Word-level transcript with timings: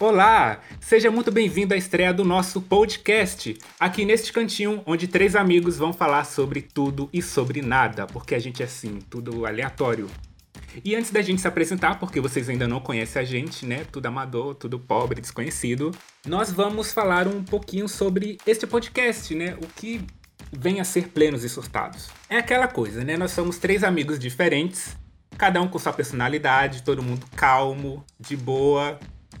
Olá! 0.00 0.60
Seja 0.80 1.10
muito 1.10 1.32
bem-vindo 1.32 1.74
à 1.74 1.76
estreia 1.76 2.14
do 2.14 2.24
nosso 2.24 2.62
podcast, 2.62 3.58
aqui 3.80 4.04
neste 4.04 4.32
cantinho 4.32 4.80
onde 4.86 5.08
três 5.08 5.34
amigos 5.34 5.76
vão 5.76 5.92
falar 5.92 6.22
sobre 6.22 6.62
tudo 6.62 7.10
e 7.12 7.20
sobre 7.20 7.60
nada, 7.62 8.06
porque 8.06 8.36
a 8.36 8.38
gente 8.38 8.62
é 8.62 8.66
assim, 8.66 9.00
tudo 9.10 9.44
aleatório. 9.44 10.08
E 10.84 10.94
antes 10.94 11.10
da 11.10 11.20
gente 11.20 11.40
se 11.40 11.48
apresentar, 11.48 11.98
porque 11.98 12.20
vocês 12.20 12.48
ainda 12.48 12.68
não 12.68 12.78
conhecem 12.78 13.20
a 13.20 13.24
gente, 13.24 13.66
né? 13.66 13.84
Tudo 13.90 14.06
amador, 14.06 14.54
tudo 14.54 14.78
pobre, 14.78 15.20
desconhecido, 15.20 15.90
nós 16.24 16.52
vamos 16.52 16.92
falar 16.92 17.26
um 17.26 17.42
pouquinho 17.42 17.88
sobre 17.88 18.38
este 18.46 18.68
podcast, 18.68 19.34
né? 19.34 19.56
O 19.60 19.66
que 19.66 20.00
vem 20.52 20.78
a 20.78 20.84
ser 20.84 21.08
plenos 21.08 21.42
e 21.42 21.48
surtados. 21.48 22.08
É 22.30 22.36
aquela 22.36 22.68
coisa, 22.68 23.02
né? 23.02 23.16
Nós 23.16 23.32
somos 23.32 23.58
três 23.58 23.82
amigos 23.82 24.16
diferentes, 24.16 24.96
cada 25.36 25.60
um 25.60 25.66
com 25.66 25.76
sua 25.76 25.92
personalidade, 25.92 26.84
todo 26.84 27.02
mundo 27.02 27.26
calmo, 27.34 28.04
de 28.20 28.36
boa, 28.36 28.96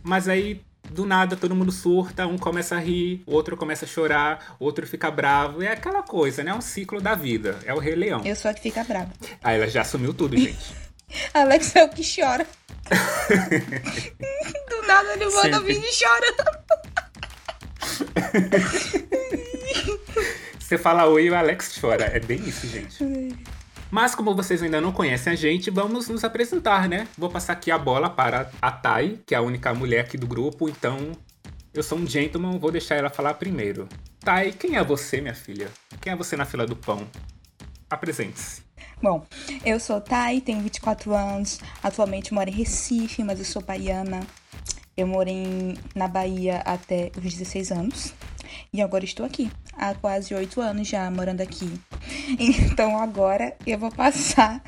mas 0.08 0.26
aí, 0.26 0.62
do 0.90 1.04
nada, 1.04 1.36
todo 1.36 1.54
mundo 1.54 1.70
surta, 1.70 2.26
um 2.26 2.38
começa 2.38 2.76
a 2.76 2.78
rir, 2.78 3.22
o 3.26 3.34
outro 3.34 3.58
começa 3.58 3.84
a 3.84 3.88
chorar, 3.88 4.56
o 4.58 4.64
outro 4.64 4.86
fica 4.86 5.10
bravo. 5.10 5.62
É 5.62 5.68
aquela 5.68 6.02
coisa, 6.02 6.42
né? 6.42 6.50
É 6.50 6.54
um 6.54 6.62
ciclo 6.62 6.98
da 6.98 7.14
vida. 7.14 7.58
É 7.66 7.74
o 7.74 7.78
Rei 7.78 7.94
Leão. 7.94 8.22
Eu 8.24 8.34
sou 8.34 8.50
a 8.50 8.54
que 8.54 8.62
fica 8.62 8.82
brava. 8.84 9.12
Ah, 9.44 9.52
ela 9.52 9.68
já 9.68 9.82
assumiu 9.82 10.14
tudo, 10.14 10.34
gente. 10.40 10.74
Alex 11.34 11.76
é 11.76 11.84
o 11.84 11.90
que 11.90 12.02
chora. 12.02 12.46
do 14.70 14.86
nada 14.86 15.12
ele 15.12 15.26
manda 15.26 15.60
vir 15.60 15.84
e 15.84 15.90
chora. 15.92 16.34
Você 20.58 20.78
fala 20.78 21.06
oi 21.06 21.24
e 21.24 21.30
o 21.30 21.34
Alex 21.34 21.78
chora. 21.78 22.04
É 22.04 22.18
bem 22.18 22.40
isso, 22.40 22.66
gente. 22.66 23.04
Mas 23.90 24.14
como 24.14 24.34
vocês 24.34 24.62
ainda 24.62 24.80
não 24.80 24.92
conhecem 24.92 25.32
a 25.32 25.36
gente, 25.36 25.70
vamos 25.70 26.08
nos 26.08 26.22
apresentar, 26.22 26.88
né? 26.88 27.08
Vou 27.16 27.30
passar 27.30 27.54
aqui 27.54 27.70
a 27.70 27.78
bola 27.78 28.10
para 28.10 28.50
a 28.60 28.70
Thay, 28.70 29.20
que 29.24 29.34
é 29.34 29.38
a 29.38 29.42
única 29.42 29.72
mulher 29.72 30.00
aqui 30.00 30.18
do 30.18 30.26
grupo, 30.26 30.68
então 30.68 31.12
eu 31.72 31.82
sou 31.82 31.96
um 31.96 32.06
gentleman, 32.06 32.58
vou 32.58 32.70
deixar 32.70 32.96
ela 32.96 33.08
falar 33.08 33.34
primeiro. 33.34 33.88
Thay, 34.20 34.52
quem 34.52 34.76
é 34.76 34.84
você, 34.84 35.20
minha 35.20 35.34
filha? 35.34 35.70
Quem 36.00 36.12
é 36.12 36.16
você 36.16 36.36
na 36.36 36.44
fila 36.44 36.66
do 36.66 36.76
pão? 36.76 37.06
Apresente-se. 37.88 38.62
Bom, 39.02 39.24
eu 39.64 39.80
sou 39.80 40.00
Thay, 40.00 40.40
tenho 40.40 40.60
24 40.60 41.14
anos, 41.14 41.60
atualmente 41.82 42.34
moro 42.34 42.50
em 42.50 42.52
Recife, 42.52 43.22
mas 43.22 43.38
eu 43.38 43.44
sou 43.44 43.62
baiana. 43.62 44.20
Eu 44.98 45.06
morei 45.06 45.78
na 45.94 46.08
Bahia 46.08 46.56
até 46.64 47.12
os 47.16 47.22
16 47.22 47.70
anos 47.70 48.12
e 48.72 48.82
agora 48.82 49.04
estou 49.04 49.24
aqui, 49.24 49.48
há 49.74 49.94
quase 49.94 50.34
8 50.34 50.60
anos 50.60 50.88
já 50.88 51.08
morando 51.08 51.40
aqui. 51.40 51.72
Então 52.36 52.98
agora 52.98 53.56
eu 53.64 53.78
vou 53.78 53.92
passar, 53.92 54.60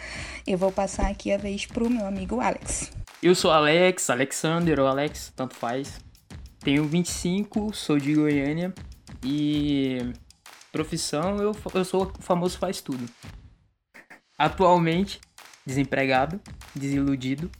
eu 0.47 0.56
vou 0.56 0.70
passar 0.70 1.11
aqui 1.11 1.33
a 1.33 1.37
vez 1.37 1.67
pro 1.67 1.91
meu 1.91 2.06
amigo 2.06 2.41
Alex. 2.41 2.92
Eu 3.20 3.34
sou 3.34 3.50
Alex, 3.50 4.09
Alexander 4.09 4.78
ou 4.78 4.87
Alex, 4.87 5.33
tanto 5.34 5.56
faz. 5.56 5.98
Tenho 6.61 6.87
25, 6.87 7.75
sou 7.75 7.98
de 7.98 8.15
Goiânia 8.15 8.72
e 9.25 10.12
profissão 10.70 11.39
eu, 11.39 11.56
eu 11.75 11.84
sou 11.84 12.05
o 12.05 12.22
famoso 12.22 12.56
faz 12.56 12.81
tudo. 12.81 13.05
Atualmente, 14.39 15.20
desempregado, 15.67 16.41
desiludido 16.72 17.50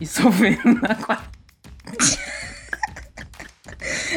e 0.00 0.04
sofrendo 0.08 0.74
na 0.82 0.96
quadra. 0.96 1.39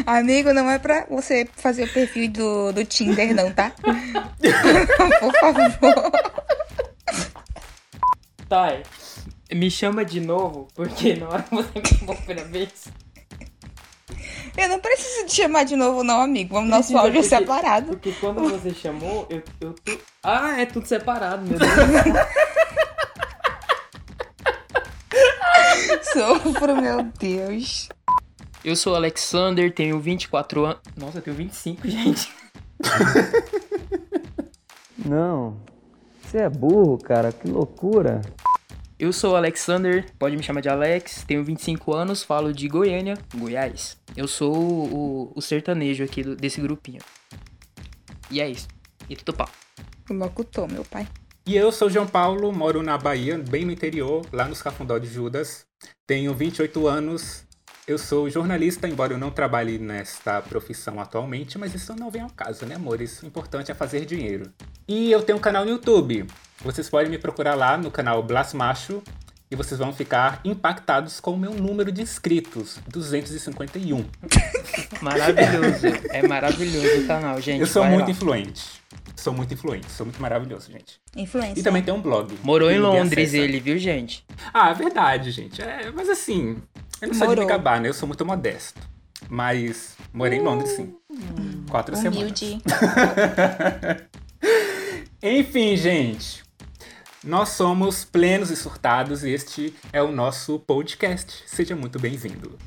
Amigo, 0.05 0.53
não 0.53 0.69
é 0.69 0.77
pra 0.79 1.05
você 1.09 1.47
fazer 1.55 1.83
o 1.83 1.93
perfil 1.93 2.29
do, 2.29 2.71
do 2.73 2.85
Tinder, 2.85 3.33
não, 3.33 3.51
tá? 3.51 3.71
Por 5.19 5.33
favor. 5.39 6.11
Thay, 8.49 8.83
me 9.51 9.71
chama 9.71 10.03
de 10.03 10.19
novo, 10.19 10.67
porque 10.75 11.15
na 11.15 11.29
hora 11.29 11.43
que 11.43 11.55
você 11.55 11.69
me 11.79 11.87
chamou 11.87 12.15
a 12.15 12.17
primeira 12.17 12.43
vez. 12.45 12.87
Eu 14.55 14.69
não 14.69 14.79
preciso 14.79 15.25
te 15.25 15.35
chamar 15.35 15.63
de 15.63 15.75
novo, 15.75 16.03
não, 16.03 16.21
amigo. 16.21 16.53
Vamos 16.53 16.69
nosso 16.69 16.95
áudio 16.95 17.21
porque, 17.21 17.35
separado. 17.35 17.87
Porque 17.87 18.11
quando 18.19 18.47
você 18.49 18.71
chamou, 18.71 19.25
eu, 19.29 19.41
eu 19.59 19.73
tô. 19.73 19.97
Ah, 20.21 20.61
é 20.61 20.65
tudo 20.65 20.85
separado, 20.87 21.43
meu 21.47 21.57
Deus. 21.57 21.71
Sofro, 26.13 26.77
meu 26.79 27.03
Deus. 27.19 27.89
Eu 28.63 28.75
sou 28.75 28.95
Alexander, 28.95 29.73
tenho 29.73 29.99
24 29.99 30.63
anos. 30.63 30.79
Nossa, 30.95 31.17
eu 31.17 31.21
tenho 31.23 31.35
25, 31.35 31.89
gente. 31.89 32.31
Não. 35.03 35.57
Você 36.21 36.37
é 36.37 36.49
burro, 36.49 36.99
cara. 36.99 37.31
Que 37.31 37.47
loucura. 37.47 38.21
Eu 38.99 39.11
sou 39.11 39.35
Alexander, 39.35 40.05
pode 40.19 40.37
me 40.37 40.43
chamar 40.43 40.61
de 40.61 40.69
Alex, 40.69 41.23
tenho 41.27 41.43
25 41.43 41.93
anos, 41.93 42.23
falo 42.23 42.53
de 42.53 42.67
Goiânia, 42.67 43.17
Goiás. 43.35 43.97
Eu 44.15 44.27
sou 44.27 44.55
o, 44.55 45.33
o 45.35 45.41
sertanejo 45.41 46.03
aqui 46.03 46.23
do, 46.23 46.35
desse 46.35 46.61
grupinho. 46.61 47.01
E 48.29 48.39
é 48.39 48.47
isso. 48.47 48.67
E 49.09 49.15
tudo 49.15 49.35
pau. 49.35 49.49
O 50.09 50.13
locutor, 50.13 50.71
meu 50.71 50.85
pai. 50.85 51.07
E 51.45 51.57
eu 51.57 51.71
sou 51.71 51.89
João 51.89 52.07
Paulo, 52.07 52.53
moro 52.53 52.81
na 52.81 52.97
Bahia, 52.97 53.37
bem 53.37 53.65
no 53.65 53.71
interior, 53.71 54.25
lá 54.31 54.47
nos 54.47 54.61
Cafundó 54.61 54.97
de 54.97 55.07
Judas. 55.07 55.65
Tenho 56.05 56.33
28 56.33 56.87
anos. 56.87 57.43
Eu 57.85 57.97
sou 57.97 58.29
jornalista, 58.29 58.87
embora 58.87 59.13
eu 59.13 59.17
não 59.17 59.29
trabalhe 59.29 59.77
nesta 59.77 60.41
profissão 60.41 61.01
atualmente, 61.01 61.57
mas 61.57 61.75
isso 61.75 61.93
não 61.95 62.09
vem 62.09 62.21
ao 62.21 62.29
caso, 62.29 62.65
né, 62.65 62.75
amores? 62.75 63.21
O 63.21 63.25
importante 63.25 63.71
é 63.71 63.75
fazer 63.75 64.05
dinheiro. 64.05 64.53
E 64.87 65.11
eu 65.11 65.21
tenho 65.21 65.37
um 65.37 65.41
canal 65.41 65.65
no 65.65 65.71
YouTube. 65.71 66.25
Vocês 66.61 66.89
podem 66.89 67.11
me 67.11 67.17
procurar 67.17 67.55
lá 67.55 67.77
no 67.77 67.91
canal 67.91 68.23
Blasmacho 68.23 69.03
e 69.53 69.55
vocês 69.55 69.79
vão 69.79 69.93
ficar 69.93 70.41
impactados 70.43 71.19
com 71.19 71.33
o 71.33 71.37
meu 71.37 71.53
número 71.53 71.91
de 71.91 72.01
inscritos, 72.01 72.79
251. 72.87 74.03
Maravilhoso. 74.99 75.87
é 76.09 76.27
maravilhoso 76.27 77.03
o 77.03 77.07
canal, 77.07 77.39
gente. 77.39 77.61
Eu 77.61 77.67
sou 77.67 77.85
muito 77.85 78.05
lá. 78.05 78.09
influente. 78.09 78.81
Sou 79.15 79.31
muito 79.31 79.53
influente, 79.53 79.91
sou 79.91 80.07
muito 80.07 80.19
maravilhoso, 80.19 80.71
gente. 80.71 80.99
Influência. 81.15 81.59
E 81.59 81.63
também 81.63 81.83
tem 81.83 81.93
um 81.93 82.01
blog. 82.01 82.35
Morou 82.41 82.71
em 82.71 82.79
Londres 82.79 83.29
acessa. 83.29 83.37
ele, 83.37 83.59
viu, 83.59 83.77
gente? 83.77 84.25
Ah, 84.51 84.71
é 84.71 84.73
verdade, 84.73 85.29
gente. 85.29 85.61
É, 85.61 85.91
mas 85.91 86.09
assim, 86.09 86.57
eu 86.99 87.09
não 87.09 87.13
sou 87.13 87.35
de 87.35 87.41
me 87.41 87.45
gabar, 87.45 87.79
né? 87.79 87.89
Eu 87.89 87.93
sou 87.93 88.07
muito 88.07 88.25
modesto. 88.25 88.81
Mas 89.29 89.95
morei 90.11 90.39
em 90.39 90.41
Londres, 90.41 90.71
sim. 90.71 90.95
Quatro 91.69 91.95
Humilde. 91.95 92.59
semanas. 92.59 94.01
Enfim, 95.21 95.77
gente. 95.77 96.42
Nós 97.23 97.49
somos 97.49 98.03
plenos 98.03 98.51
e 98.51 98.55
surtados 98.55 99.23
e 99.23 99.29
este 99.29 99.73
é 99.93 100.01
o 100.03 100.11
nosso 100.11 100.59
podcast. 100.59 101.43
Seja 101.47 101.73
muito 101.73 101.97
bem-vindo. 101.97 102.57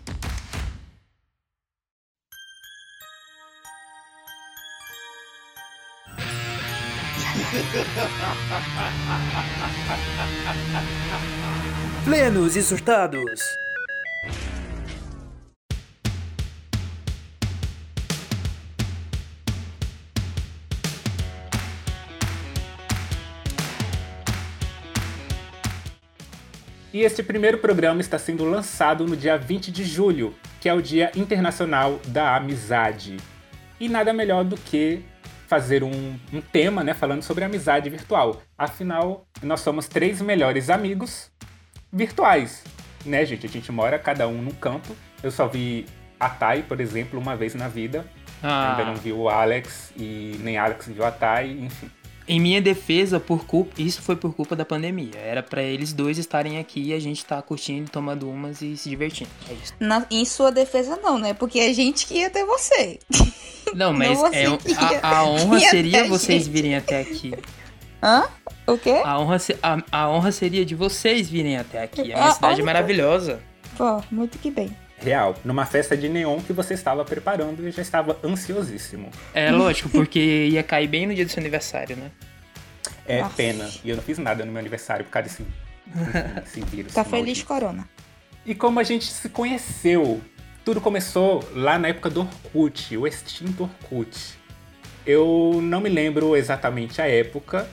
Plenos 12.04 12.56
e 12.56 12.62
surtados. 12.62 13.40
E 26.96 27.02
este 27.02 27.22
primeiro 27.22 27.58
programa 27.58 28.00
está 28.00 28.18
sendo 28.18 28.42
lançado 28.46 29.06
no 29.06 29.14
dia 29.14 29.36
20 29.36 29.70
de 29.70 29.84
julho, 29.84 30.34
que 30.58 30.66
é 30.66 30.72
o 30.72 30.80
Dia 30.80 31.12
Internacional 31.14 32.00
da 32.06 32.34
Amizade. 32.34 33.18
E 33.78 33.86
nada 33.86 34.14
melhor 34.14 34.44
do 34.44 34.56
que 34.56 35.02
fazer 35.46 35.84
um, 35.84 36.18
um 36.32 36.40
tema 36.40 36.82
né, 36.82 36.94
falando 36.94 37.20
sobre 37.22 37.44
amizade 37.44 37.90
virtual. 37.90 38.40
Afinal, 38.56 39.26
nós 39.42 39.60
somos 39.60 39.86
três 39.86 40.22
melhores 40.22 40.70
amigos 40.70 41.30
virtuais. 41.92 42.64
Né, 43.04 43.26
gente? 43.26 43.44
A 43.44 43.50
gente 43.50 43.70
mora 43.70 43.98
cada 43.98 44.26
um 44.26 44.40
num 44.40 44.52
canto. 44.52 44.96
Eu 45.22 45.30
só 45.30 45.46
vi 45.46 45.84
a 46.18 46.30
Thay, 46.30 46.62
por 46.62 46.80
exemplo, 46.80 47.20
uma 47.20 47.36
vez 47.36 47.54
na 47.54 47.68
vida. 47.68 48.06
Ainda 48.42 48.86
não 48.86 48.92
Ah, 48.94 49.00
vi 49.02 49.12
o 49.12 49.28
Alex 49.28 49.92
e 49.98 50.40
nem 50.40 50.56
Alex 50.56 50.86
viu 50.86 51.04
a 51.04 51.10
Thay, 51.10 51.60
enfim. 51.60 51.90
Em 52.28 52.40
minha 52.40 52.60
defesa, 52.60 53.20
por 53.20 53.44
culpa, 53.46 53.72
isso 53.80 54.02
foi 54.02 54.16
por 54.16 54.34
culpa 54.34 54.56
da 54.56 54.64
pandemia. 54.64 55.16
Era 55.16 55.42
pra 55.42 55.62
eles 55.62 55.92
dois 55.92 56.18
estarem 56.18 56.58
aqui 56.58 56.88
e 56.88 56.92
a 56.92 56.98
gente 56.98 57.24
tá 57.24 57.40
curtindo, 57.42 57.90
tomando 57.90 58.28
umas 58.28 58.60
e 58.62 58.76
se 58.76 58.88
divertindo. 58.88 59.30
É 59.48 59.52
isso. 59.54 59.72
Na- 59.78 60.06
em 60.10 60.24
sua 60.24 60.50
defesa, 60.50 60.98
não, 61.02 61.18
né? 61.18 61.34
Porque 61.34 61.58
é 61.60 61.68
a 61.68 61.72
gente 61.72 62.06
que 62.06 62.14
ia 62.14 62.30
ter 62.30 62.44
você. 62.44 62.98
Não, 63.74 63.92
mas 63.92 64.16
você 64.16 64.36
é, 64.36 64.42
ia- 64.44 65.00
a, 65.02 65.18
a 65.18 65.24
honra 65.24 65.58
ia 65.58 65.70
seria 65.70 66.04
vocês 66.08 66.44
gente. 66.44 66.52
virem 66.52 66.76
até 66.76 67.00
aqui. 67.00 67.34
Hã? 68.00 68.24
O 68.64 68.78
quê? 68.78 69.02
A 69.04 69.18
honra, 69.18 69.36
a, 69.62 69.78
a 69.90 70.08
honra 70.08 70.30
seria 70.30 70.64
de 70.64 70.74
vocês 70.76 71.28
virem 71.28 71.56
até 71.56 71.82
aqui. 71.82 72.00
A 72.00 72.04
minha 72.04 72.16
Ah, 72.26 72.30
cidade 72.30 72.54
olha. 72.54 72.62
é 72.62 72.64
maravilhosa. 72.64 73.40
Pô, 73.76 74.00
muito 74.10 74.38
que 74.38 74.52
bem. 74.52 74.70
Real, 74.98 75.36
numa 75.44 75.66
festa 75.66 75.96
de 75.96 76.08
neon 76.08 76.40
que 76.40 76.52
você 76.52 76.74
estava 76.74 77.04
preparando 77.04 77.66
e 77.66 77.70
já 77.70 77.82
estava 77.82 78.18
ansiosíssimo. 78.24 79.10
É 79.34 79.50
lógico, 79.50 79.88
porque 79.90 80.48
ia 80.50 80.62
cair 80.62 80.88
bem 80.88 81.06
no 81.06 81.14
dia 81.14 81.24
do 81.24 81.30
seu 81.30 81.40
aniversário, 81.40 81.96
né? 81.96 82.10
É 83.06 83.20
Nossa. 83.20 83.36
pena. 83.36 83.70
E 83.84 83.90
eu 83.90 83.96
não 83.96 84.02
fiz 84.02 84.18
nada 84.18 84.44
no 84.44 84.50
meu 84.50 84.58
aniversário 84.58 85.04
por 85.04 85.10
causa 85.10 85.28
desse, 85.28 85.46
esse 86.46 86.60
vírus. 86.62 86.94
Tá 86.94 87.02
maldito. 87.02 87.24
feliz, 87.24 87.42
Corona? 87.42 87.88
E 88.44 88.54
como 88.54 88.80
a 88.80 88.82
gente 88.82 89.04
se 89.04 89.28
conheceu? 89.28 90.22
tudo 90.66 90.80
começou 90.80 91.48
lá 91.54 91.78
na 91.78 91.86
época 91.86 92.10
do 92.10 92.22
Orkut, 92.22 92.96
o 92.96 93.06
extinto 93.06 93.62
Orkut. 93.62 94.36
Eu 95.06 95.60
não 95.62 95.80
me 95.80 95.88
lembro 95.88 96.34
exatamente 96.34 97.00
a 97.00 97.06
época, 97.06 97.68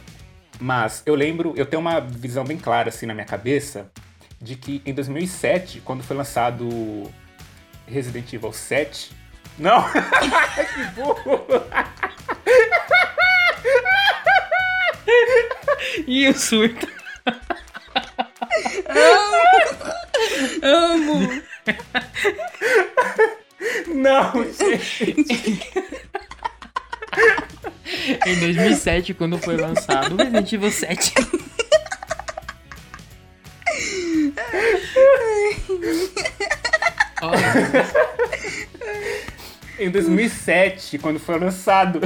mas 0.59 1.01
eu 1.03 1.15
lembro, 1.15 1.55
eu 1.57 1.65
tenho 1.65 1.79
uma 1.79 1.99
visão 1.99 2.43
bem 2.43 2.55
clara 2.55 2.89
assim 2.89 3.07
na 3.07 3.15
minha 3.15 3.25
cabeça 3.25 3.89
de 4.43 4.57
que 4.57 4.81
em 4.85 4.93
2007, 4.93 5.81
quando 5.85 6.03
foi 6.03 6.17
lançado 6.17 7.09
Resident 7.87 8.31
Evil 8.33 8.51
7, 8.51 9.11
não, 9.57 9.85
que 9.89 10.83
burro. 10.95 11.45
E 16.05 16.27
o 16.27 16.37
surto. 16.37 16.87
Amo! 20.61 21.41
Não, 23.87 24.43
gente. 24.43 25.71
Em 28.25 28.39
2007, 28.39 29.13
quando 29.13 29.37
foi 29.37 29.55
lançado 29.55 30.15
o 30.15 30.17
Resident 30.17 30.51
Evil 30.51 30.71
7. 30.71 31.13
Em 39.79 39.89
2007, 39.89 40.97
quando 40.99 41.19
foi 41.19 41.39
lançado 41.39 41.99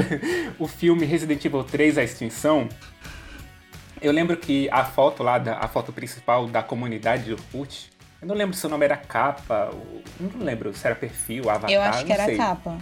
o 0.58 0.68
filme 0.68 1.06
Resident 1.06 1.44
Evil 1.44 1.64
3 1.64 1.98
A 1.98 2.04
Extinção, 2.04 2.70
eu 4.02 4.12
lembro 4.12 4.38
que 4.38 4.70
a 4.72 4.86
foto 4.86 5.22
lá, 5.22 5.38
da, 5.38 5.58
a 5.58 5.68
foto 5.68 5.92
principal 5.92 6.48
da 6.48 6.64
comunidade 6.64 7.24
do 7.26 7.34
Orkut, 7.34 7.90
eu 8.22 8.28
não 8.28 8.36
lembro 8.36 8.56
se 8.56 8.66
o 8.66 8.70
nome 8.70 8.86
era 8.86 8.96
capa, 8.96 9.70
ou- 9.74 10.02
não 10.20 10.46
lembro 10.46 10.74
se 10.74 10.86
era 10.86 10.96
perfil, 10.96 11.50
avatar, 11.50 11.70
Eu 11.72 11.82
acho 11.82 12.00
que 12.00 12.06
não 12.10 12.16
era 12.16 12.26
sei. 12.26 12.38
capa. 12.38 12.78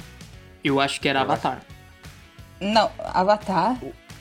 eu 0.64 0.80
acho 0.80 1.02
que 1.02 1.10
era 1.10 1.20
Eu 1.20 1.24
Avatar. 1.24 1.62
Não, 2.62 2.92
Avatar. 3.00 3.78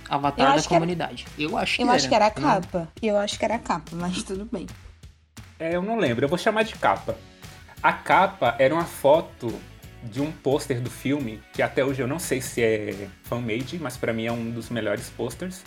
Avatar 0.09 0.47
Eu 0.47 0.51
da 0.53 0.55
acho 0.59 0.69
que 0.69 0.75
era- 0.75 0.81
comunidade. 0.81 1.27
Eu 1.39 1.57
acho 1.59 1.77
que 1.77 1.83
Eu 1.83 1.87
era. 1.87 1.97
acho 1.97 2.09
que 2.09 2.15
era 2.15 2.31
capa. 2.31 2.89
Eu 3.03 3.17
acho 3.19 3.39
que 3.39 3.45
era 3.45 3.59
capa, 3.59 3.91
mas 3.93 4.23
tudo 4.23 4.49
bem. 4.51 4.67
É, 5.59 5.75
eu 5.75 5.83
não 5.83 5.99
lembro, 5.99 6.25
eu 6.25 6.29
vou 6.29 6.39
chamar 6.39 6.65
de 6.65 6.75
capa. 6.75 7.17
A 7.83 7.93
capa 7.93 8.57
era 8.59 8.75
uma 8.75 8.85
foto 8.85 9.53
de 10.03 10.21
um 10.21 10.31
pôster 10.31 10.81
do 10.81 10.91
filme, 10.91 11.43
que 11.53 11.63
até 11.63 11.85
hoje 11.85 12.03
eu 12.03 12.09
não 12.09 12.19
sei 12.19 12.41
se 12.41 12.63
é 12.63 13.09
fan-made, 13.23 13.79
mas 13.79 13.97
pra 13.97 14.13
mim 14.13 14.27
é 14.27 14.33
um 14.33 14.51
dos 14.51 14.69
melhores 14.69 15.09
posters, 15.11 15.63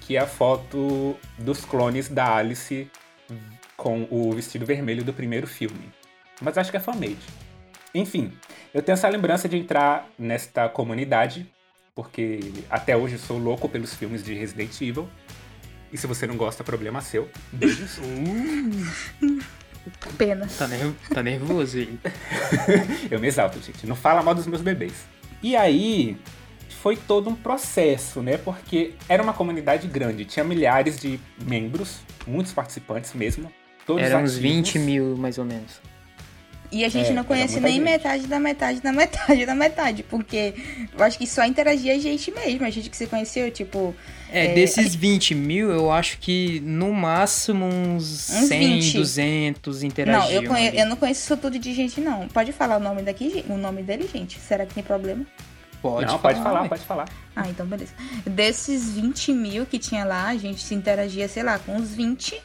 que 0.00 0.16
é 0.16 0.20
a 0.20 0.26
foto 0.26 1.16
dos 1.38 1.64
clones 1.64 2.08
da 2.08 2.36
Alice 2.36 2.90
com 3.76 4.06
o 4.10 4.32
vestido 4.32 4.66
vermelho 4.66 5.02
do 5.02 5.12
primeiro 5.12 5.46
filme. 5.46 5.90
Mas 6.40 6.58
acho 6.58 6.70
que 6.70 6.76
é 6.76 6.80
fan-made. 6.80 7.18
Enfim, 7.94 8.32
eu 8.72 8.82
tenho 8.82 8.94
essa 8.94 9.08
lembrança 9.08 9.48
de 9.48 9.56
entrar 9.56 10.08
nesta 10.18 10.68
comunidade, 10.68 11.50
porque 11.94 12.52
até 12.68 12.96
hoje 12.96 13.14
eu 13.14 13.18
sou 13.18 13.38
louco 13.38 13.68
pelos 13.68 13.94
filmes 13.94 14.22
de 14.22 14.34
Resident 14.34 14.80
Evil. 14.80 15.08
E 15.92 15.98
se 15.98 16.06
você 16.06 16.26
não 16.26 16.36
gosta, 16.36 16.62
problema 16.62 17.00
seu. 17.00 17.28
Beijos. 17.52 17.98
Pena. 20.16 20.46
Tá, 20.58 20.68
ner- 20.68 20.92
tá 21.12 21.22
nervoso 21.22 21.78
ele. 21.78 21.98
Eu 23.10 23.18
me 23.18 23.26
exalto, 23.26 23.58
gente. 23.60 23.86
Não 23.86 23.96
fala 23.96 24.22
mal 24.22 24.34
dos 24.34 24.46
meus 24.46 24.62
bebês. 24.62 24.92
E 25.42 25.56
aí 25.56 26.16
foi 26.82 26.96
todo 26.96 27.28
um 27.30 27.34
processo, 27.34 28.22
né? 28.22 28.36
Porque 28.36 28.94
era 29.08 29.22
uma 29.22 29.32
comunidade 29.32 29.86
grande, 29.88 30.24
tinha 30.24 30.44
milhares 30.44 30.98
de 30.98 31.18
membros, 31.44 32.00
muitos 32.26 32.52
participantes 32.52 33.12
mesmo. 33.14 33.50
Todos 33.86 34.02
Era 34.02 34.18
uns 34.18 34.30
ativos. 34.36 34.38
20 34.40 34.78
mil, 34.78 35.16
mais 35.16 35.38
ou 35.38 35.44
menos. 35.44 35.80
E 36.72 36.84
a 36.84 36.88
gente 36.88 37.10
É, 37.10 37.12
não 37.12 37.24
conhece 37.24 37.58
nem 37.58 37.74
gente. 37.74 37.82
metade 37.82 38.26
da 38.28 38.38
metade 38.38 38.80
da 38.80 38.92
metade 38.92 39.44
da 39.44 39.54
metade. 39.54 40.02
Porque 40.04 40.54
eu 40.96 41.04
acho 41.04 41.18
que 41.18 41.26
só 41.26 41.44
interagia 41.44 41.94
a 41.94 41.98
gente 41.98 42.30
mesmo, 42.30 42.64
a 42.64 42.70
gente 42.70 42.88
que 42.88 42.96
se 42.96 43.06
conheceu, 43.08 43.50
tipo. 43.50 43.94
É, 44.32 44.46
É, 44.46 44.54
desses 44.54 44.94
20 44.94 45.34
mil, 45.34 45.70
eu 45.72 45.90
acho 45.90 46.18
que 46.18 46.60
no 46.60 46.92
máximo 46.92 47.66
uns, 47.66 48.30
Uns 48.30 48.48
100, 48.48 48.80
20. 48.80 48.92
200 48.98 49.82
interagiam. 49.82 50.22
Não, 50.24 50.30
eu, 50.30 50.44
conhe- 50.48 50.72
eu 50.80 50.86
não 50.86 50.96
conheço 50.96 51.22
isso 51.24 51.36
tudo 51.36 51.58
de 51.58 51.74
gente, 51.74 52.00
não. 52.00 52.28
Pode 52.28 52.52
falar 52.52 52.76
o 52.76 52.80
nome 52.80 53.02
daqui, 53.02 53.28
gente? 53.30 53.50
o 53.50 53.56
nome 53.56 53.82
dele, 53.82 54.08
gente. 54.12 54.38
Será 54.38 54.64
que 54.64 54.72
tem 54.74 54.84
problema? 54.84 55.26
Pode 55.82 56.06
Não, 56.06 56.18
falar, 56.18 56.34
pode 56.34 56.44
falar, 56.44 56.68
pode 56.68 56.82
falar. 56.82 57.08
Ah, 57.34 57.48
então 57.48 57.66
beleza. 57.66 57.92
Desses 58.26 58.90
20 58.90 59.32
mil 59.32 59.64
que 59.66 59.78
tinha 59.78 60.04
lá, 60.04 60.28
a 60.28 60.36
gente 60.36 60.62
se 60.62 60.74
interagia, 60.74 61.26
sei 61.26 61.42
lá, 61.42 61.58
com 61.58 61.74
uns 61.74 61.92
20. 61.94 62.40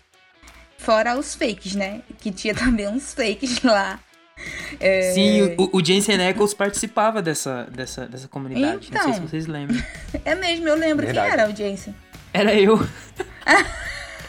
Fora 0.77 1.17
os 1.17 1.35
fakes, 1.35 1.75
né? 1.75 2.01
Que 2.19 2.31
tinha 2.31 2.53
também 2.55 2.87
uns 2.87 3.13
fakes 3.13 3.61
lá. 3.61 3.99
É, 4.79 5.11
Sim, 5.13 5.55
o, 5.57 5.77
o 5.77 5.83
Jensen 5.85 6.27
Ackles 6.27 6.53
participava 6.53 7.21
dessa, 7.21 7.67
dessa, 7.71 8.05
dessa 8.05 8.27
comunidade. 8.27 8.89
Não 8.91 9.01
sei 9.01 9.11
se 9.13 9.17
Então. 9.19 9.27
vocês 9.27 9.47
lembram. 9.47 9.81
É 10.25 10.35
mesmo, 10.35 10.67
eu 10.67 10.75
lembro 10.75 11.05
Verdade. 11.05 11.29
quem 11.31 11.39
era 11.39 11.51
o 11.51 11.55
Jensen. 11.55 11.95
Era 12.33 12.53
eu. 12.53 12.77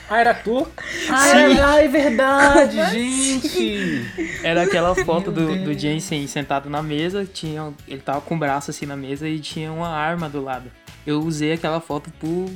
Ah, 0.08 0.20
era 0.20 0.32
tu? 0.34 0.64
Ah, 1.10 1.18
Sim. 1.18 1.60
Ah, 1.60 1.82
é 1.82 1.88
verdade, 1.88 2.76
gente! 2.94 4.06
Era 4.40 4.62
aquela 4.62 4.94
foto 4.94 5.32
do, 5.32 5.64
do 5.64 5.76
Jensen 5.76 6.24
sentado 6.28 6.70
na 6.70 6.80
mesa, 6.80 7.24
tinha, 7.26 7.74
ele 7.88 8.00
tava 8.02 8.20
com 8.20 8.36
o 8.36 8.38
braço 8.38 8.70
assim 8.70 8.86
na 8.86 8.96
mesa 8.96 9.28
e 9.28 9.40
tinha 9.40 9.72
uma 9.72 9.88
arma 9.88 10.28
do 10.28 10.40
lado. 10.40 10.70
Eu 11.04 11.18
usei 11.22 11.54
aquela 11.54 11.80
foto 11.80 12.08
por, 12.20 12.48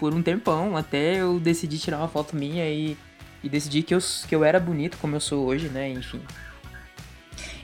por 0.00 0.12
um 0.12 0.20
tempão, 0.20 0.76
até 0.76 1.14
eu 1.20 1.38
decidi 1.38 1.78
tirar 1.78 1.98
uma 1.98 2.08
foto 2.08 2.34
minha 2.34 2.68
e, 2.68 2.96
e 3.44 3.48
decidi 3.48 3.84
que 3.84 3.94
eu, 3.94 4.00
que 4.28 4.34
eu 4.34 4.42
era 4.42 4.58
bonito 4.58 4.98
como 5.00 5.14
eu 5.14 5.20
sou 5.20 5.46
hoje, 5.46 5.68
né? 5.68 5.88
Enfim. 5.90 6.20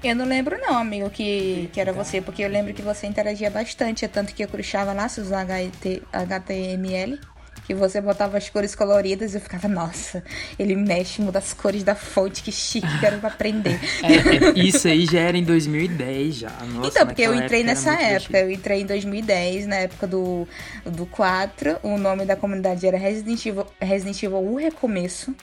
Eu 0.06 0.14
não 0.14 0.24
lembro 0.24 0.56
não, 0.60 0.78
amigo, 0.78 1.10
que, 1.10 1.68
que 1.72 1.80
era 1.80 1.92
você, 1.92 2.20
porque 2.20 2.42
eu 2.42 2.48
lembro 2.48 2.72
que 2.72 2.82
você 2.82 3.06
interagia 3.06 3.50
bastante, 3.50 4.04
é 4.04 4.08
tanto 4.08 4.34
que 4.34 4.44
eu 4.44 4.48
cruxava 4.48 4.92
laços 4.92 5.30
HT, 5.30 6.02
HTML, 6.12 7.18
que 7.66 7.74
você 7.74 8.00
botava 8.00 8.38
as 8.38 8.48
cores 8.48 8.76
coloridas 8.76 9.34
e 9.34 9.36
eu 9.36 9.40
ficava, 9.40 9.66
nossa, 9.66 10.22
ele 10.56 10.76
mexe, 10.76 11.20
muda 11.20 11.40
as 11.40 11.52
cores 11.52 11.82
da 11.82 11.96
fonte, 11.96 12.40
que 12.42 12.52
chique, 12.52 12.86
quero 13.00 13.18
aprender. 13.26 13.80
É, 14.04 14.54
é, 14.54 14.64
isso 14.64 14.86
aí 14.86 15.04
já 15.04 15.18
era 15.18 15.36
em 15.36 15.42
2010 15.42 16.34
já. 16.36 16.50
Nossa, 16.50 16.88
então, 16.88 17.06
porque 17.06 17.22
eu 17.22 17.34
entrei 17.34 17.64
nessa 17.64 17.92
época, 18.00 18.38
eu 18.38 18.50
entrei 18.50 18.82
em 18.82 18.86
2010, 18.86 19.66
na 19.66 19.76
época 19.76 20.06
do, 20.06 20.46
do 20.84 21.04
4, 21.06 21.78
o 21.82 21.98
nome 21.98 22.24
da 22.24 22.36
comunidade 22.36 22.86
era 22.86 22.96
Resident 22.96 23.44
Evil, 23.44 23.66
Resident 23.80 24.22
Evil 24.22 24.38
O 24.38 24.56
Recomeço. 24.56 25.34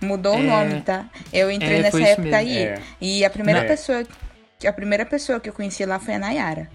Mudou 0.00 0.36
o 0.36 0.38
É. 0.38 0.42
nome, 0.42 0.80
tá? 0.82 1.06
Eu 1.32 1.50
entrei 1.50 1.78
É, 1.78 1.82
nessa 1.82 2.00
época 2.02 2.22
mesmo. 2.22 2.36
aí. 2.36 2.58
É. 2.58 2.80
E 3.00 3.24
a 3.24 3.30
primeira 3.30 3.60
Não. 3.60 3.66
pessoa. 3.68 4.04
A 4.66 4.72
primeira 4.72 5.06
pessoa 5.06 5.40
que 5.40 5.48
eu 5.48 5.52
conheci 5.52 5.84
lá 5.86 5.98
foi 5.98 6.14
a 6.14 6.18
Nayara. 6.18 6.68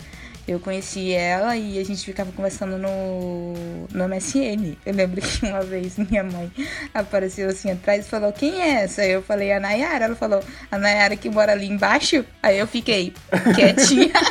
Eu 0.48 0.60
conheci 0.60 1.12
ela 1.12 1.58
e 1.58 1.80
a 1.80 1.84
gente 1.84 2.06
ficava 2.06 2.32
conversando 2.32 2.78
no, 2.78 3.54
no 3.92 4.08
MSN. 4.08 4.78
Eu 4.86 4.94
lembro 4.94 5.20
que 5.20 5.44
uma 5.44 5.62
vez 5.62 5.98
minha 5.98 6.24
mãe 6.24 6.52
apareceu 6.94 7.50
assim 7.50 7.72
atrás 7.72 8.06
e 8.06 8.10
falou: 8.10 8.32
Quem 8.32 8.62
é 8.62 8.84
essa? 8.84 9.04
Eu 9.04 9.24
falei: 9.24 9.52
A 9.52 9.60
Nayara. 9.60 10.06
Ela 10.06 10.16
falou: 10.16 10.44
A 10.72 10.78
Nayara 10.78 11.16
que 11.16 11.30
mora 11.32 11.52
ali 11.52 11.66
embaixo. 11.68 12.24
Aí 12.44 12.60
eu 12.60 12.68
fiquei 12.68 13.12
quietinha. 13.56 14.12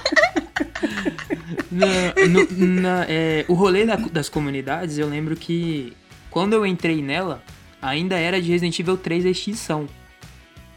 Na- 1.71 2.15
no- 2.29 2.81
na- 2.81 3.07
é, 3.09 3.45
o 3.49 3.55
rolê 3.55 3.85
da- 3.85 3.97
das 3.97 4.29
comunidades, 4.29 4.99
eu 4.99 5.09
lembro 5.09 5.35
que 5.37 5.93
quando 6.31 6.53
eu 6.53 6.65
entrei 6.67 7.03
nela, 7.03 7.43
ainda 7.85 8.17
era 8.19 8.41
de 8.41 8.51
Resident 8.51 8.79
Evil 8.79 8.97
3 8.97 9.27
a 9.27 9.31
extinção. 9.31 9.87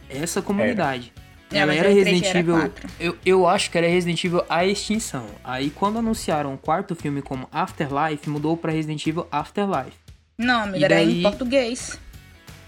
Essa 0.10 0.42
comunidade. 0.42 1.12
É, 1.52 1.60
Ela 1.60 1.74
era 1.74 1.88
eu 1.88 1.92
entrei 2.00 2.04
Resident 2.14 2.30
era 2.30 2.40
Evil. 2.40 2.56
quatro. 2.60 2.90
Eu, 3.00 3.18
eu 3.26 3.48
acho 3.48 3.72
que 3.72 3.78
era 3.78 3.88
Resident 3.88 4.24
Evil 4.24 4.44
a 4.50 4.66
extinção. 4.66 5.26
Aí 5.44 5.70
quando 5.70 6.00
anunciaram 6.00 6.54
o 6.54 6.58
quarto 6.58 6.94
filme 6.96 7.22
como 7.22 7.48
Afterlife, 7.52 8.30
mudou 8.30 8.58
pra 8.58 8.72
Resident 8.72 9.06
Evil 9.08 9.26
Afterlife. 9.32 9.94
Não, 10.38 10.64
amiga, 10.64 10.86
era 10.86 10.96
daí- 10.96 11.20
em 11.20 11.24
português. 11.24 11.98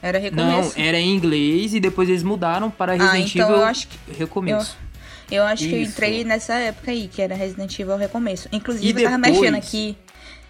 Era 0.01 0.17
Não, 0.31 0.51
recomeço. 0.51 0.79
era 0.79 0.97
em 0.97 1.13
inglês 1.13 1.73
e 1.73 1.79
depois 1.81 2.07
eles 2.07 2.23
mudaram 2.23 2.71
para 2.71 2.93
Ah, 2.93 2.95
Resident 2.95 3.35
então 3.35 3.49
Evil 3.49 3.61
eu 3.61 3.65
acho 3.65 3.87
que. 3.89 3.97
Recomeço. 4.17 4.77
Eu 5.29 5.43
acho 5.43 5.67
que 5.67 5.73
eu 5.75 5.81
Isso. 5.81 5.91
entrei 5.91 6.23
nessa 6.23 6.53
época 6.55 6.89
aí, 6.89 7.07
que 7.07 7.21
era 7.21 7.35
Resident 7.35 7.77
Evil 7.77 7.97
Recomeço. 7.97 8.47
Inclusive, 8.51 8.99
E 8.99 9.03
eu 9.03 9.09
tava 9.11 9.21
depois- 9.21 9.39
mexendo 9.41 9.55
aqui. 9.55 9.97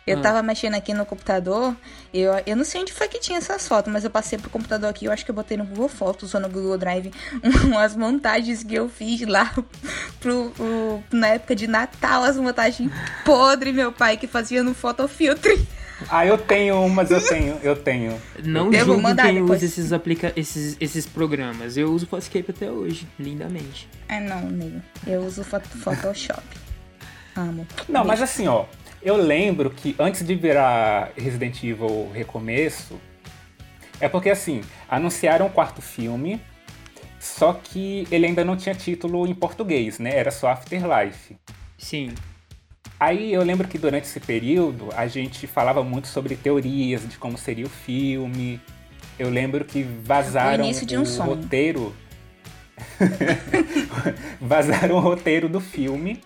Eu 0.08 0.18
Ah. 0.18 0.22
tava 0.22 0.42
mexendo 0.42 0.74
aqui 0.76 0.94
no 0.94 1.06
computador. 1.06 1.76
Eu, 2.14 2.32
eu 2.46 2.56
não 2.56 2.64
sei 2.64 2.82
onde 2.82 2.92
foi 2.92 3.08
que 3.08 3.20
tinha 3.20 3.38
essas 3.38 3.68
fotos, 3.68 3.92
mas 3.94 4.04
eu 4.04 4.10
passei 4.10 4.40
pro 4.40 4.50
computador 4.50 4.90
aqui. 4.90 5.06
Eu 5.06 5.12
acho 5.12 5.24
que 5.24 5.30
eu 5.30 5.36
botei 5.36 5.56
no 5.56 5.66
Google 5.66 5.88
Fotos 5.90 6.34
ou 6.34 6.40
no 6.42 6.50
Google 6.50 6.78
Drive 6.78 7.12
umas 7.66 7.96
montagens 7.96 8.64
que 8.64 8.74
eu 8.76 8.90
fiz 8.90 9.22
lá 9.28 9.54
pro, 10.20 10.50
pro- 10.52 11.04
na 11.12 11.28
época 11.30 11.56
de 11.56 11.68
Natal. 11.68 12.24
As 12.24 12.38
montagens 12.38 12.92
podre, 13.24 13.72
meu 13.72 13.92
pai, 13.92 14.18
que 14.18 14.26
fazia 14.28 14.64
no 14.64 14.74
Photofiltre. 14.74 15.68
Ah, 16.10 16.26
eu 16.26 16.38
tenho 16.38 16.82
umas, 16.86 17.12
eu 17.12 17.22
tenho, 17.22 17.60
eu 17.62 17.76
tenho. 17.76 18.20
Não 18.44 18.72
Eu 18.72 18.86
julgo 18.86 19.02
mandar 19.02 19.26
quem 19.26 19.42
depois. 19.42 19.62
usa 19.62 19.66
esses, 19.66 19.92
aplica 19.92 20.32
esses, 20.36 20.78
esses 20.80 21.06
programas. 21.06 21.76
Eu 21.76 21.92
uso 21.92 22.06
o 22.06 22.10
Photoscape 22.10 22.50
até 22.50 22.72
hoje, 22.72 23.06
lindamente. 23.20 23.88
Ah, 24.08 24.20
não, 24.22 24.50
nego. 24.50 24.82
Eu 25.06 25.22
uso 25.26 25.44
Photo- 25.44 25.68
Photoshop. 25.78 26.42
Amo. 27.36 27.68
Não, 27.88 28.04
mas 28.06 28.22
assim, 28.22 28.48
ó, 28.48 28.66
eu 29.02 29.16
lembro 29.16 29.70
que 29.70 29.96
antes 29.98 30.26
de 30.26 30.36
virar 30.36 31.12
Resident 31.16 31.64
Evil 31.64 32.10
Recomeço, 32.14 33.00
é 34.00 34.08
porque 34.08 34.30
assim, 34.30 34.62
anunciaram 34.90 35.46
o 35.48 35.50
quarto 35.50 35.82
filme 35.82 36.42
Só 37.20 37.54
que 37.54 38.08
ele 38.10 38.26
ainda 38.26 38.46
não 38.46 38.56
tinha 38.56 38.74
título 38.74 39.28
em 39.28 39.36
português, 39.36 40.00
né? 40.00 40.16
Era 40.16 40.32
só 40.32 40.50
Afterlife. 40.50 41.36
Sim. 41.78 42.14
Aí 42.98 43.34
eu 43.34 43.44
lembro 43.44 43.68
que 43.68 43.78
durante 43.78 44.06
esse 44.06 44.20
período 44.20 44.90
a 44.96 45.08
gente 45.08 45.48
falava 45.48 45.84
muito 45.84 46.08
sobre 46.08 46.36
teorias 46.36 47.08
de 47.08 47.18
como 47.18 47.38
seria 47.38 47.66
o 47.66 47.70
filme. 47.70 48.60
Eu 49.18 49.30
lembro 49.30 49.66
que 49.66 49.84
vazaram 49.84 50.64
O 50.64 50.66
início 50.66 50.86
de 50.86 50.98
um 50.98 51.04
o 51.04 51.22
roteiro. 51.24 51.94
vazaram 54.40 54.96
o 54.96 55.00
roteiro 55.00 55.50
do 55.50 55.60
filme. 55.60 56.22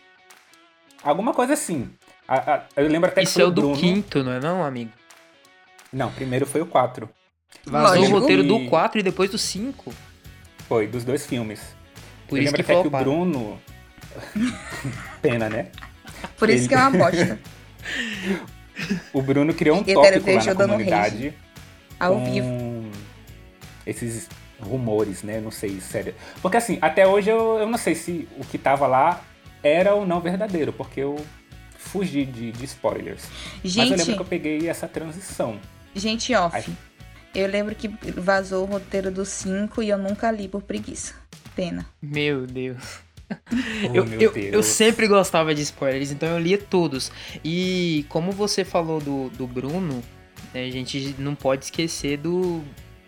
Alguma 1.04 1.34
coisa 1.34 1.54
assim. 1.54 1.90
A- 2.28 2.54
a- 2.56 2.64
eu 2.78 2.88
lembro 2.88 3.10
até 3.10 3.22
que 3.22 3.28
Isso 3.28 3.34
foi 3.36 3.44
é 3.44 3.46
o 3.46 3.52
do 3.52 3.62
Bruno. 3.62 3.78
quinto, 3.78 4.24
não 4.24 4.32
é 4.32 4.40
não, 4.40 4.64
amigo? 4.64 4.92
Não, 5.92 6.12
primeiro 6.12 6.46
foi 6.46 6.62
o 6.62 6.66
4. 6.66 7.10
Vazou 7.66 7.98
Lógico. 8.00 8.16
o 8.18 8.20
roteiro 8.20 8.44
do 8.44 8.58
E- 8.58 8.70
4 8.70 9.00
e 9.00 9.04
depois 9.04 9.30
do 9.30 9.38
5. 9.38 9.94
Foi, 10.68 10.88
dos 10.88 11.04
dois 11.04 11.26
filmes. 11.26 11.60
Por 12.28 12.38
eu 12.38 12.44
isso 12.44 12.52
lembro 12.52 12.64
que 12.66 12.72
até 12.72 12.82
que 12.82 12.88
o. 12.88 12.92
Bruno. 12.92 13.62
Pena, 15.22 15.50
né? 15.50 15.68
Por 16.38 16.50
isso 16.50 16.68
que 16.68 16.74
é 16.76 16.78
uma 16.78 16.92
bosta. 16.92 17.40
O 19.14 19.22
Bruno 19.22 19.54
criou 19.54 19.78
um 19.78 19.84
tópico 19.84 20.32
lá 20.32 20.44
na 20.44 20.56
comunidade 20.56 21.34
Ao 22.00 22.16
com 22.16 22.26
vivo. 22.34 22.90
esses 23.86 24.28
rumores, 24.60 25.22
né? 25.22 25.40
Não 25.40 25.52
sei, 25.52 25.80
sério. 25.80 26.16
Porque 26.42 26.58
assim, 26.58 26.80
até 26.82 27.06
hoje 27.08 27.30
eu, 27.30 27.60
eu 27.60 27.68
não 27.68 27.78
sei 27.78 27.94
se 27.94 28.28
o 28.36 28.44
que 28.44 28.58
tava 28.58 28.88
lá 28.88 29.22
era 29.62 29.94
ou 29.94 30.08
não 30.08 30.20
verdadeiro, 30.20 30.74
porque 30.74 31.02
eu 31.02 31.24
fugi 31.94 32.26
de, 32.26 32.52
de 32.52 32.66
spoilers. 32.66 33.24
Mas 33.64 33.78
eu 33.78 33.84
Gente, 33.86 33.90
lembro 34.00 34.16
que 34.16 34.22
eu 34.22 34.26
peguei 34.26 34.68
essa 34.68 34.88
transição. 34.88 35.60
gente 35.96 36.34
off. 36.34 36.56
Ai. 36.56 36.66
Eu 37.36 37.48
lembro 37.48 37.74
que 37.76 37.88
vazou 37.88 38.64
o 38.64 38.66
roteiro 38.66 39.12
do 39.12 39.26
5 39.26 39.82
e 39.84 39.90
eu 39.90 39.98
nunca 39.98 40.30
li 40.32 40.48
por 40.48 40.64
preguiça. 40.64 41.14
Pena. 41.56 41.86
Meu 42.02 42.46
Deus. 42.48 42.82
Oh, 43.90 43.96
eu, 43.96 44.06
meu 44.06 44.22
eu, 44.22 44.32
Deus. 44.32 44.54
eu 44.54 44.62
sempre 44.62 45.08
gostava 45.08 45.56
de 45.56 45.62
spoilers, 45.64 46.12
então 46.12 46.30
eu 46.30 46.40
lia 46.40 46.58
todos. 46.58 47.12
E 47.44 48.06
como 48.08 48.32
você 48.32 48.64
falou 48.64 49.00
do, 49.00 49.30
do 49.30 49.48
Bruno, 49.48 50.04
né, 50.54 50.66
a 50.66 50.70
gente 50.70 51.16
não 51.18 51.34
pode 51.34 51.66
esquecer 51.66 52.18
do 52.18 52.64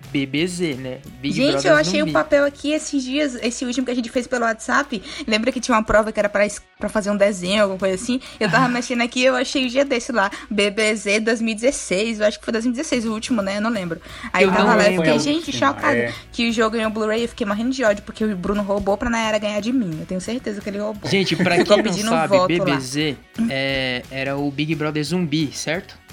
BBZ, 0.06 0.78
né? 0.78 1.00
Big 1.22 1.36
gente, 1.36 1.52
Brother 1.52 1.72
eu 1.72 1.76
achei 1.78 2.02
o 2.02 2.12
papel 2.12 2.46
aqui 2.46 2.72
esses 2.72 3.04
dias, 3.04 3.36
esse 3.42 3.66
último 3.66 3.86
que 3.86 3.92
a 3.92 3.96
gente 3.96 4.10
fez 4.10 4.28
pelo 4.28 4.46
WhatsApp. 4.46 5.02
Lembra 5.28 5.52
que 5.52 5.60
tinha 5.60 5.76
uma 5.76 5.84
prova 5.84 6.12
que 6.12 6.20
era 6.20 6.30
pra, 6.30 6.48
pra 6.80 6.90
fazer 6.90 7.12
um 7.12 7.18
desenho, 7.18 7.64
alguma 7.64 7.80
coisa 7.80 7.96
assim? 7.96 8.20
Eu 8.40 8.50
tava 8.50 8.68
mexendo 8.70 9.02
aqui 9.02 9.24
eu 9.24 9.36
achei 9.36 9.66
o 9.66 9.70
dia 9.70 9.86
desse 9.86 10.12
lá. 10.12 10.30
BBZ 10.50 11.22
2016. 11.24 12.20
Eu 12.20 12.28
acho 12.28 12.40
que 12.40 12.46
foi 12.46 12.52
2016 12.54 13.06
o 13.06 13.14
último, 13.14 13.42
né? 13.42 13.58
Eu 13.58 13.62
não 13.62 13.70
lembro. 13.70 14.00
Aí 14.32 14.44
Eu 14.44 14.52
tava 14.52 14.76
lá 14.76 14.90
e 14.90 14.98
fiquei, 14.98 15.20
gente, 15.20 15.48
última, 15.48 15.68
chocada. 15.68 15.98
é. 15.98 16.14
Que 16.32 16.50
o 16.50 16.54
jogo 16.54 16.76
ganhou 16.76 16.92
Blu-ray. 16.92 17.24
Eu 17.24 17.30
fiquei 17.30 17.46
morrendo 17.46 17.72
de 17.72 17.84
ódio, 17.84 18.04
porque 18.04 18.24
o 18.24 18.36
Bruno 18.36 18.62
roubou 18.62 18.98
pra 18.98 19.10
Nayara 19.10 19.38
ganhar 19.38 19.60
de 19.60 19.72
mim. 19.72 19.98
Eu 20.00 20.06
tenho 20.06 20.22
certeza 20.22 20.62
que 20.62 20.70
ele 20.70 20.80
roubou. 20.80 21.10
Gente, 21.10 21.36
pra 21.36 21.64
quem 21.64 21.84
não 22.04 22.12
sabe. 22.12 22.38
BBZ 22.48 23.16
é, 23.50 24.04
era 24.12 24.38
o 24.38 24.50
Big 24.52 24.74
Brother 24.76 25.04
Zumbi, 25.04 25.52
certo? 25.54 26.05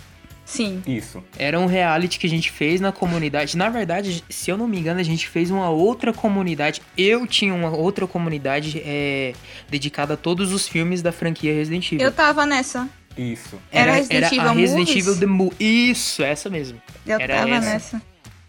Sim. 0.44 0.82
Isso. 0.87 1.22
Era 1.38 1.58
um 1.58 1.66
reality 1.66 2.18
que 2.18 2.26
a 2.26 2.30
gente 2.30 2.50
fez 2.50 2.80
na 2.80 2.92
comunidade. 2.92 3.56
Na 3.56 3.68
verdade, 3.68 4.25
se 4.28 4.50
eu 4.50 4.56
não 4.56 4.66
me 4.68 4.78
engano, 4.78 5.00
a 5.00 5.04
gente 5.04 5.28
fez 5.28 5.50
uma 5.50 5.70
outra 5.70 6.12
comunidade. 6.12 6.82
Eu 6.96 7.26
tinha 7.26 7.54
uma 7.54 7.70
outra 7.70 8.06
comunidade 8.06 8.82
é, 8.84 9.32
dedicada 9.70 10.14
a 10.14 10.16
todos 10.16 10.52
os 10.52 10.68
filmes 10.68 11.00
da 11.02 11.12
franquia 11.12 11.54
Resident 11.54 11.92
Evil. 11.92 12.06
Eu 12.06 12.12
tava 12.12 12.44
nessa. 12.44 12.88
Isso. 13.16 13.58
Era 13.70 13.92
Resident 13.92 14.32
Evil 14.32 14.40
a 14.40 14.52
Resident 14.52 14.88
Movies? 14.88 15.06
Evil 15.06 15.20
The 15.20 15.26
Movie. 15.26 15.56
Isso, 15.90 16.22
essa 16.22 16.50
mesmo. 16.50 16.80
Eu 17.06 17.20
Era 17.20 17.37
tava 17.37 17.50
essa. 17.54 17.72
nessa. 17.72 18.02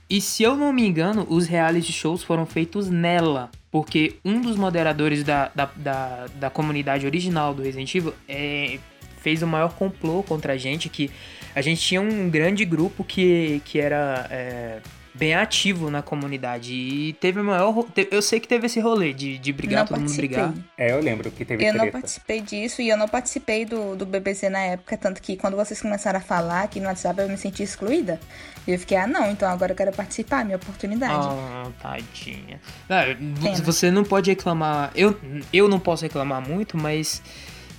E 0.10 0.22
se 0.22 0.44
eu 0.44 0.56
não 0.56 0.72
me 0.72 0.86
engano, 0.86 1.26
os 1.30 1.48
reality 1.48 1.92
shows 1.92 2.24
foram 2.24 2.46
feitos 2.46 2.90
nela. 2.90 3.50
Porque 3.72 4.18
um 4.24 4.40
dos 4.40 4.56
moderadores 4.56 5.24
da, 5.24 5.50
da, 5.56 5.70
da, 5.76 6.26
da 6.36 6.50
comunidade 6.50 7.08
original 7.08 7.54
do 7.56 7.64
Resident 7.64 7.96
Evil 7.96 8.14
é, 8.28 8.78
fez 9.24 9.42
o 9.42 9.48
maior 9.48 9.74
complô 9.74 10.22
contra 10.22 10.54
a 10.54 10.58
gente, 10.58 10.90
que 10.90 11.10
a 11.56 11.62
gente 11.62 11.82
tinha 11.82 12.02
um 12.02 12.30
grande 12.30 12.66
grupo 12.66 13.04
que, 13.04 13.62
que 13.64 13.80
era 13.80 14.28
é, 14.30 14.80
bem 15.14 15.34
ativo 15.34 15.90
na 15.90 16.02
comunidade. 16.02 16.74
E 16.74 17.14
teve 17.14 17.40
o 17.40 17.44
maior. 17.44 17.86
Eu 18.12 18.22
sei 18.22 18.40
que 18.40 18.48
teve 18.48 18.66
esse 18.66 18.82
rolê 18.82 19.14
de, 19.14 19.38
de 19.38 19.54
brigar, 19.54 19.80
não 19.82 19.88
todo 19.88 20.00
mundo 20.00 20.08
participei. 20.10 20.28
brigar. 20.30 20.54
É, 20.78 20.92
eu 20.92 21.00
lembro 21.00 21.32
que 21.32 21.46
teve 21.46 21.64
Eu 21.64 21.74
não 21.74 21.82
treta. 21.82 22.00
participei 22.00 22.42
disso 22.42 22.82
e 22.82 22.90
eu 22.90 22.98
não 22.98 23.08
participei 23.08 23.66
do, 23.66 23.96
do 23.96 24.06
BBC 24.06 24.50
na 24.50 24.60
época, 24.60 24.98
tanto 24.98 25.22
que 25.22 25.38
quando 25.38 25.56
vocês 25.56 25.82
começaram 25.82 26.20
a 26.20 26.22
falar 26.22 26.64
aqui 26.64 26.80
no 26.80 26.88
WhatsApp 26.88 27.22
eu 27.22 27.30
me 27.30 27.38
senti 27.38 27.64
excluída. 27.64 28.20
E 28.68 28.72
eu 28.72 28.80
fiquei, 28.80 28.98
ah 28.98 29.08
não, 29.08 29.30
então 29.30 29.50
agora 29.50 29.72
eu 29.72 29.76
quero 29.76 29.92
participar, 29.92 30.44
minha 30.44 30.58
oportunidade. 30.58 31.14
Ah, 31.14 31.70
tadinha. 31.82 32.60
Pena. 32.88 33.56
você 33.64 33.92
não 33.92 34.04
pode 34.04 34.30
reclamar. 34.30 34.92
Eu, 34.96 35.18
eu 35.52 35.68
não 35.68 35.80
posso 35.80 36.04
reclamar 36.04 36.42
muito, 36.42 36.78
mas 36.78 37.22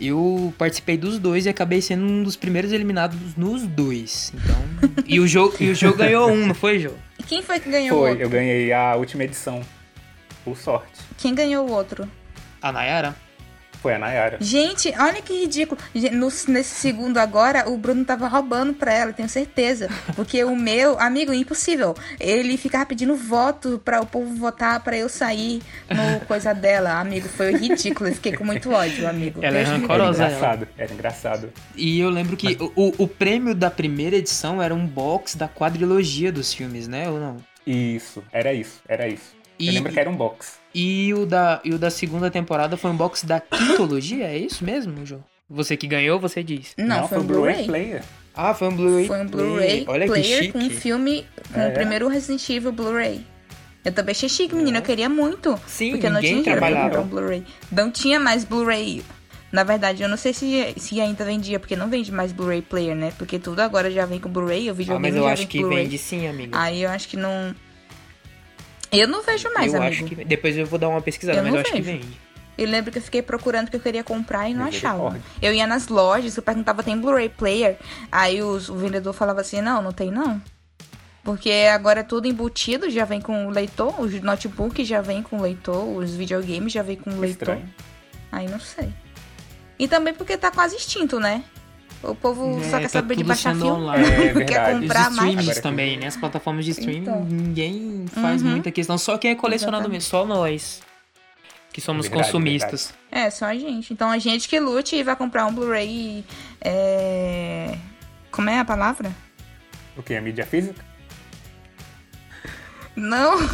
eu 0.00 0.52
participei 0.58 0.96
dos 0.96 1.18
dois 1.18 1.46
e 1.46 1.48
acabei 1.48 1.80
sendo 1.80 2.04
um 2.04 2.22
dos 2.22 2.36
primeiros 2.36 2.72
eliminados 2.72 3.36
nos 3.36 3.62
dois. 3.66 4.32
Então. 4.34 4.56
e, 5.06 5.20
o 5.20 5.26
jogo, 5.26 5.54
e 5.60 5.70
o 5.70 5.74
jogo 5.74 5.96
ganhou 5.98 6.30
um, 6.30 6.46
não 6.48 6.54
foi, 6.54 6.78
Jô? 6.78 6.90
E 7.18 7.22
quem 7.22 7.42
foi 7.42 7.60
que 7.60 7.70
ganhou 7.70 7.96
o 7.96 8.00
Foi, 8.00 8.10
outro? 8.10 8.24
eu 8.24 8.30
ganhei 8.30 8.72
a 8.72 8.96
última 8.96 9.24
edição. 9.24 9.62
Por 10.44 10.56
sorte. 10.56 11.00
Quem 11.16 11.34
ganhou 11.34 11.66
o 11.68 11.72
outro? 11.72 12.08
A 12.60 12.70
Nayara? 12.72 13.16
Foi 13.84 13.92
a 13.92 13.98
Nayara. 13.98 14.38
Gente, 14.40 14.88
olha 14.98 15.20
que 15.20 15.42
ridículo. 15.42 15.78
No- 16.12 16.28
nesse 16.48 16.74
segundo 16.74 17.18
agora, 17.18 17.68
o 17.68 17.76
Bruno 17.76 18.02
tava 18.02 18.26
roubando 18.28 18.72
pra 18.72 18.90
ela, 18.94 19.12
tenho 19.12 19.28
certeza. 19.28 19.90
Porque 20.16 20.42
o 20.42 20.56
meu, 20.56 20.98
amigo, 20.98 21.34
impossível. 21.34 21.94
Ele 22.18 22.56
ficava 22.56 22.86
pedindo 22.86 23.14
voto 23.14 23.78
pra 23.84 24.00
o 24.00 24.06
povo 24.06 24.34
votar 24.36 24.80
pra 24.82 24.96
eu 24.96 25.06
sair 25.10 25.60
no 25.90 26.24
coisa 26.24 26.54
dela. 26.54 26.98
Amigo, 26.98 27.28
foi 27.28 27.52
ridículo. 27.52 28.08
Eu 28.08 28.14
fiquei 28.14 28.32
com 28.32 28.42
muito 28.42 28.72
ódio, 28.72 29.06
amigo. 29.06 29.40
Ela 29.44 29.58
é 29.58 29.64
Deus. 29.64 29.68
Era 29.68 29.78
rancorosa. 29.78 30.22
ela. 30.24 30.32
engraçado, 30.34 30.68
era 30.78 30.92
engraçado. 30.94 31.52
E 31.76 32.00
eu 32.00 32.08
lembro 32.08 32.38
que 32.38 32.56
o, 32.58 32.72
o- 32.88 32.94
o 33.04 33.06
prêmio 33.06 33.54
da 33.54 33.70
primeira 33.70 34.16
edição 34.16 34.62
era 34.62 34.74
um 34.74 34.86
box 34.86 35.36
da 35.36 35.46
quadrilogia 35.46 36.32
dos 36.32 36.54
filmes, 36.54 36.88
né? 36.88 37.10
Ou 37.10 37.20
não? 37.20 37.36
Isso, 37.66 38.24
era 38.32 38.54
isso, 38.54 38.80
era 38.88 39.06
isso. 39.06 39.34
E- 39.58 39.66
Eu 39.68 39.74
lembro 39.74 39.92
que 39.92 40.00
era 40.00 40.08
um 40.08 40.16
box. 40.16 40.63
E 40.74 41.14
o 41.14 41.24
da, 41.24 41.60
e 41.64 41.72
o 41.72 41.78
da 41.78 41.90
segunda 41.90 42.30
temporada 42.30 42.76
foi 42.76 42.90
um 42.90 42.96
box 42.96 43.24
da 43.24 43.38
quintologia? 43.40 44.26
É 44.26 44.36
isso 44.38 44.64
mesmo, 44.64 45.04
Jô? 45.06 45.18
Você 45.48 45.76
que 45.76 45.86
ganhou, 45.86 46.18
você 46.18 46.42
diz. 46.42 46.74
Não, 46.76 47.06
foi 47.06 47.18
um 47.18 47.22
Blu-ray. 47.24 47.64
Player. 47.66 48.02
Ah, 48.34 48.52
foi 48.54 48.68
um 48.68 48.74
Blu-ray. 48.76 49.06
Foi 49.06 49.20
um. 49.20 49.26
Blu-ray 49.26 49.80
que 49.84 50.06
player 50.06 50.52
com 50.52 50.58
um 50.58 50.70
filme, 50.70 51.24
com 51.52 51.60
É. 51.60 51.68
o 51.68 51.72
primeiro 51.72 52.08
Resident 52.08 52.48
Evil 52.50 52.72
Blu-ray. 52.72 53.24
Eu 53.84 53.92
também 53.92 54.12
achei 54.12 54.28
chique, 54.28 54.54
menina. 54.54 54.78
Eu 54.78 54.82
queria 54.82 55.08
muito. 55.08 55.60
Sim, 55.66 55.90
porque 55.92 56.06
eu 56.06 56.10
não 56.10 56.20
tinha 56.20 56.32
dinheiro 56.42 56.58
pra 56.58 56.68
trabalhava. 56.70 57.00
um 57.02 57.06
Blu-ray. 57.06 57.44
Não 57.70 57.90
tinha 57.90 58.18
mais 58.18 58.42
Blu-ray. 58.42 59.04
Na 59.52 59.62
verdade, 59.62 60.02
eu 60.02 60.08
não 60.08 60.16
sei 60.16 60.32
se, 60.32 60.74
se 60.78 61.00
ainda 61.00 61.24
vendia, 61.24 61.60
porque 61.60 61.76
não 61.76 61.88
vende 61.88 62.10
mais 62.10 62.32
Blu-ray 62.32 62.62
player, 62.62 62.96
né? 62.96 63.12
Porque 63.16 63.38
tudo 63.38 63.60
agora 63.60 63.88
já 63.90 64.04
vem 64.06 64.18
com 64.18 64.28
Blu-ray, 64.28 64.68
o 64.68 64.70
Ah, 64.70 64.74
videogame 64.74 65.08
mas 65.10 65.16
eu 65.16 65.22
já 65.22 65.32
acho 65.32 65.42
vem 65.42 65.46
que 65.48 65.64
vende 65.64 65.98
sim, 65.98 66.26
amigo. 66.26 66.56
Aí 66.56 66.82
eu 66.82 66.90
acho 66.90 67.06
que 67.06 67.16
não... 67.16 67.54
Eu 68.98 69.08
não 69.08 69.22
vejo 69.22 69.52
mais, 69.52 69.72
eu 69.74 69.80
amigo. 69.82 69.94
acho 70.04 70.04
que 70.04 70.24
depois 70.24 70.56
eu 70.56 70.66
vou 70.66 70.78
dar 70.78 70.88
uma 70.88 71.00
pesquisada, 71.02 71.38
Eu 71.38 71.44
mas 71.44 71.54
eu 71.54 71.60
acho 71.60 71.72
que 71.72 71.80
vejo. 71.82 71.98
vende. 72.00 72.20
Eu 72.56 72.68
lembro 72.68 72.92
que 72.92 72.98
eu 72.98 73.02
fiquei 73.02 73.20
procurando 73.20 73.64
porque 73.64 73.76
eu 73.76 73.80
queria 73.80 74.04
comprar 74.04 74.48
e 74.48 74.54
não 74.54 74.66
achava. 74.66 75.18
Eu 75.42 75.52
ia 75.52 75.66
nas 75.66 75.88
lojas, 75.88 76.36
eu 76.36 76.42
perguntava, 76.42 76.82
tem 76.84 76.96
Blu-ray 76.96 77.28
player? 77.28 77.76
Aí 78.12 78.42
os- 78.42 78.68
o 78.68 78.76
vendedor 78.76 79.12
falava 79.12 79.40
assim, 79.40 79.60
não, 79.60 79.82
não 79.82 79.92
tem 79.92 80.10
não. 80.10 80.40
Porque 81.24 81.50
agora 81.72 82.00
é 82.00 82.02
tudo 82.04 82.28
embutido, 82.28 82.88
já 82.90 83.04
vem 83.04 83.20
com 83.20 83.46
o 83.46 83.50
leitor, 83.50 83.98
os 84.00 84.12
notebooks 84.20 84.86
já 84.86 85.00
vem 85.00 85.22
com 85.22 85.40
leitor, 85.40 85.82
os 85.96 86.14
videogames 86.14 86.72
já 86.72 86.82
vem 86.82 86.96
com 86.96 87.10
o 87.10 87.18
leitor. 87.18 87.48
Estranho. 87.54 87.74
Aí 88.30 88.46
não 88.48 88.60
sei. 88.60 88.90
E 89.78 89.88
também 89.88 90.14
porque 90.14 90.36
tá 90.36 90.50
quase 90.50 90.76
extinto, 90.76 91.18
né? 91.18 91.42
O 92.06 92.14
povo 92.14 92.60
É, 92.60 92.70
só 92.70 92.76
quer 92.78 92.82
tá 92.84 92.88
saber 92.88 93.16
de 93.16 93.24
baixar 93.24 93.54
filme. 93.54 93.88
É 93.88 94.32
quer 94.32 94.34
verdade. 94.34 94.74
Os 94.74 94.80
comprar 94.82 95.10
mais. 95.10 95.58
também, 95.60 95.96
né? 95.98 96.06
As 96.06 96.16
plataformas 96.16 96.64
de 96.64 96.72
streaming, 96.72 97.00
Então. 97.00 97.24
ninguém 97.24 98.04
faz 98.12 98.42
Uhum. 98.42 98.50
muita 98.50 98.70
questão. 98.70 98.98
Só 98.98 99.16
quem 99.18 99.30
é 99.30 99.34
colecionado 99.34 99.88
mesmo, 99.88 100.08
só 100.08 100.24
nós. 100.24 100.82
Que 101.72 101.80
somos 101.80 102.06
Verdade, 102.06 102.26
consumistas. 102.26 102.94
É, 103.10 103.28
só 103.30 103.46
a 103.46 103.54
gente. 103.54 103.92
Então 103.92 104.08
a 104.10 104.18
gente 104.18 104.48
que 104.48 104.60
lute 104.60 104.94
e 104.94 105.02
vai 105.02 105.16
comprar 105.16 105.46
um 105.46 105.52
Blu-ray. 105.52 106.24
É... 106.60 107.76
Como 108.30 108.48
é 108.48 108.58
a 108.60 108.64
palavra? 108.64 109.10
O 109.96 110.02
que? 110.02 110.14
A 110.14 110.20
mídia 110.20 110.46
física? 110.46 110.84
Não. 112.96 113.34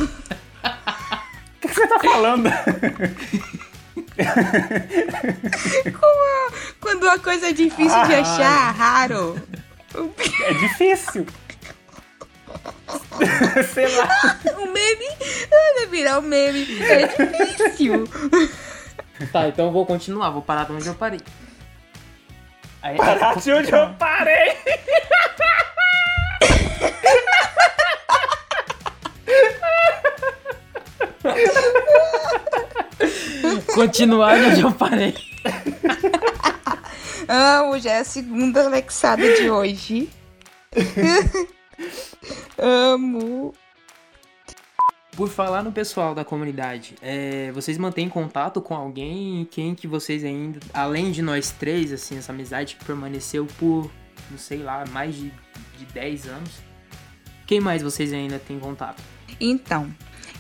O 1.62 1.69
que 1.69 1.75
você 1.75 1.87
tá 1.87 1.99
falando? 2.00 2.49
Quando 6.81 7.05
uma 7.05 7.19
coisa 7.19 7.49
é 7.49 7.53
difícil 7.53 8.05
de 8.07 8.15
Ai. 8.15 8.21
achar, 8.21 8.75
raro. 8.75 9.41
É 10.45 10.53
difícil. 10.55 11.27
Sei 13.73 13.87
lá. 13.97 14.09
O 14.59 14.67
meme. 14.67 15.07
Ah, 15.53 15.75
Vai 15.77 15.87
virar 15.87 16.19
um 16.19 16.23
meme. 16.23 16.67
É 16.83 17.07
difícil. 17.07 18.09
Tá, 19.33 19.49
então 19.49 19.67
eu 19.67 19.73
vou 19.73 19.87
continuar, 19.87 20.31
vou 20.31 20.43
parar 20.43 20.65
de 20.65 20.73
onde 20.73 20.89
eu 20.89 20.95
parei. 20.95 21.21
Aí, 22.83 22.97
Parar 22.97 23.37
de 23.37 23.53
onde 23.53 23.71
eu 23.71 23.91
parei. 23.99 24.57
Continuar 33.75 34.39
onde 34.39 34.61
eu 34.61 34.73
parei. 34.73 35.15
Amo, 37.29 37.79
já 37.79 37.93
é 37.93 37.99
a 38.00 38.05
segunda 38.05 38.65
Alexada 38.65 39.23
de 39.37 39.49
hoje. 39.50 40.09
Amo. 42.59 43.55
Por 45.12 45.29
falar 45.29 45.62
no 45.62 45.71
pessoal 45.71 46.15
da 46.15 46.25
comunidade, 46.25 46.95
é, 47.03 47.53
vocês 47.53 47.77
mantêm 47.77 48.09
contato 48.09 48.61
com 48.61 48.75
alguém? 48.75 49.47
Quem 49.50 49.75
que 49.75 49.87
vocês 49.87 50.25
ainda, 50.25 50.61
além 50.73 51.11
de 51.11 51.21
nós 51.21 51.50
três, 51.50 51.93
assim, 51.93 52.17
essa 52.17 52.33
amizade 52.33 52.77
que 52.77 52.85
permaneceu 52.85 53.47
por, 53.59 53.91
não 54.31 54.39
sei 54.39 54.59
lá, 54.59 54.85
mais 54.91 55.15
de, 55.15 55.33
de 55.79 55.85
10 55.93 56.29
anos? 56.29 56.50
Quem 57.47 57.61
mais 57.61 57.83
vocês 57.83 58.12
ainda 58.12 58.39
têm 58.39 58.59
contato? 58.59 59.03
Então, 59.41 59.93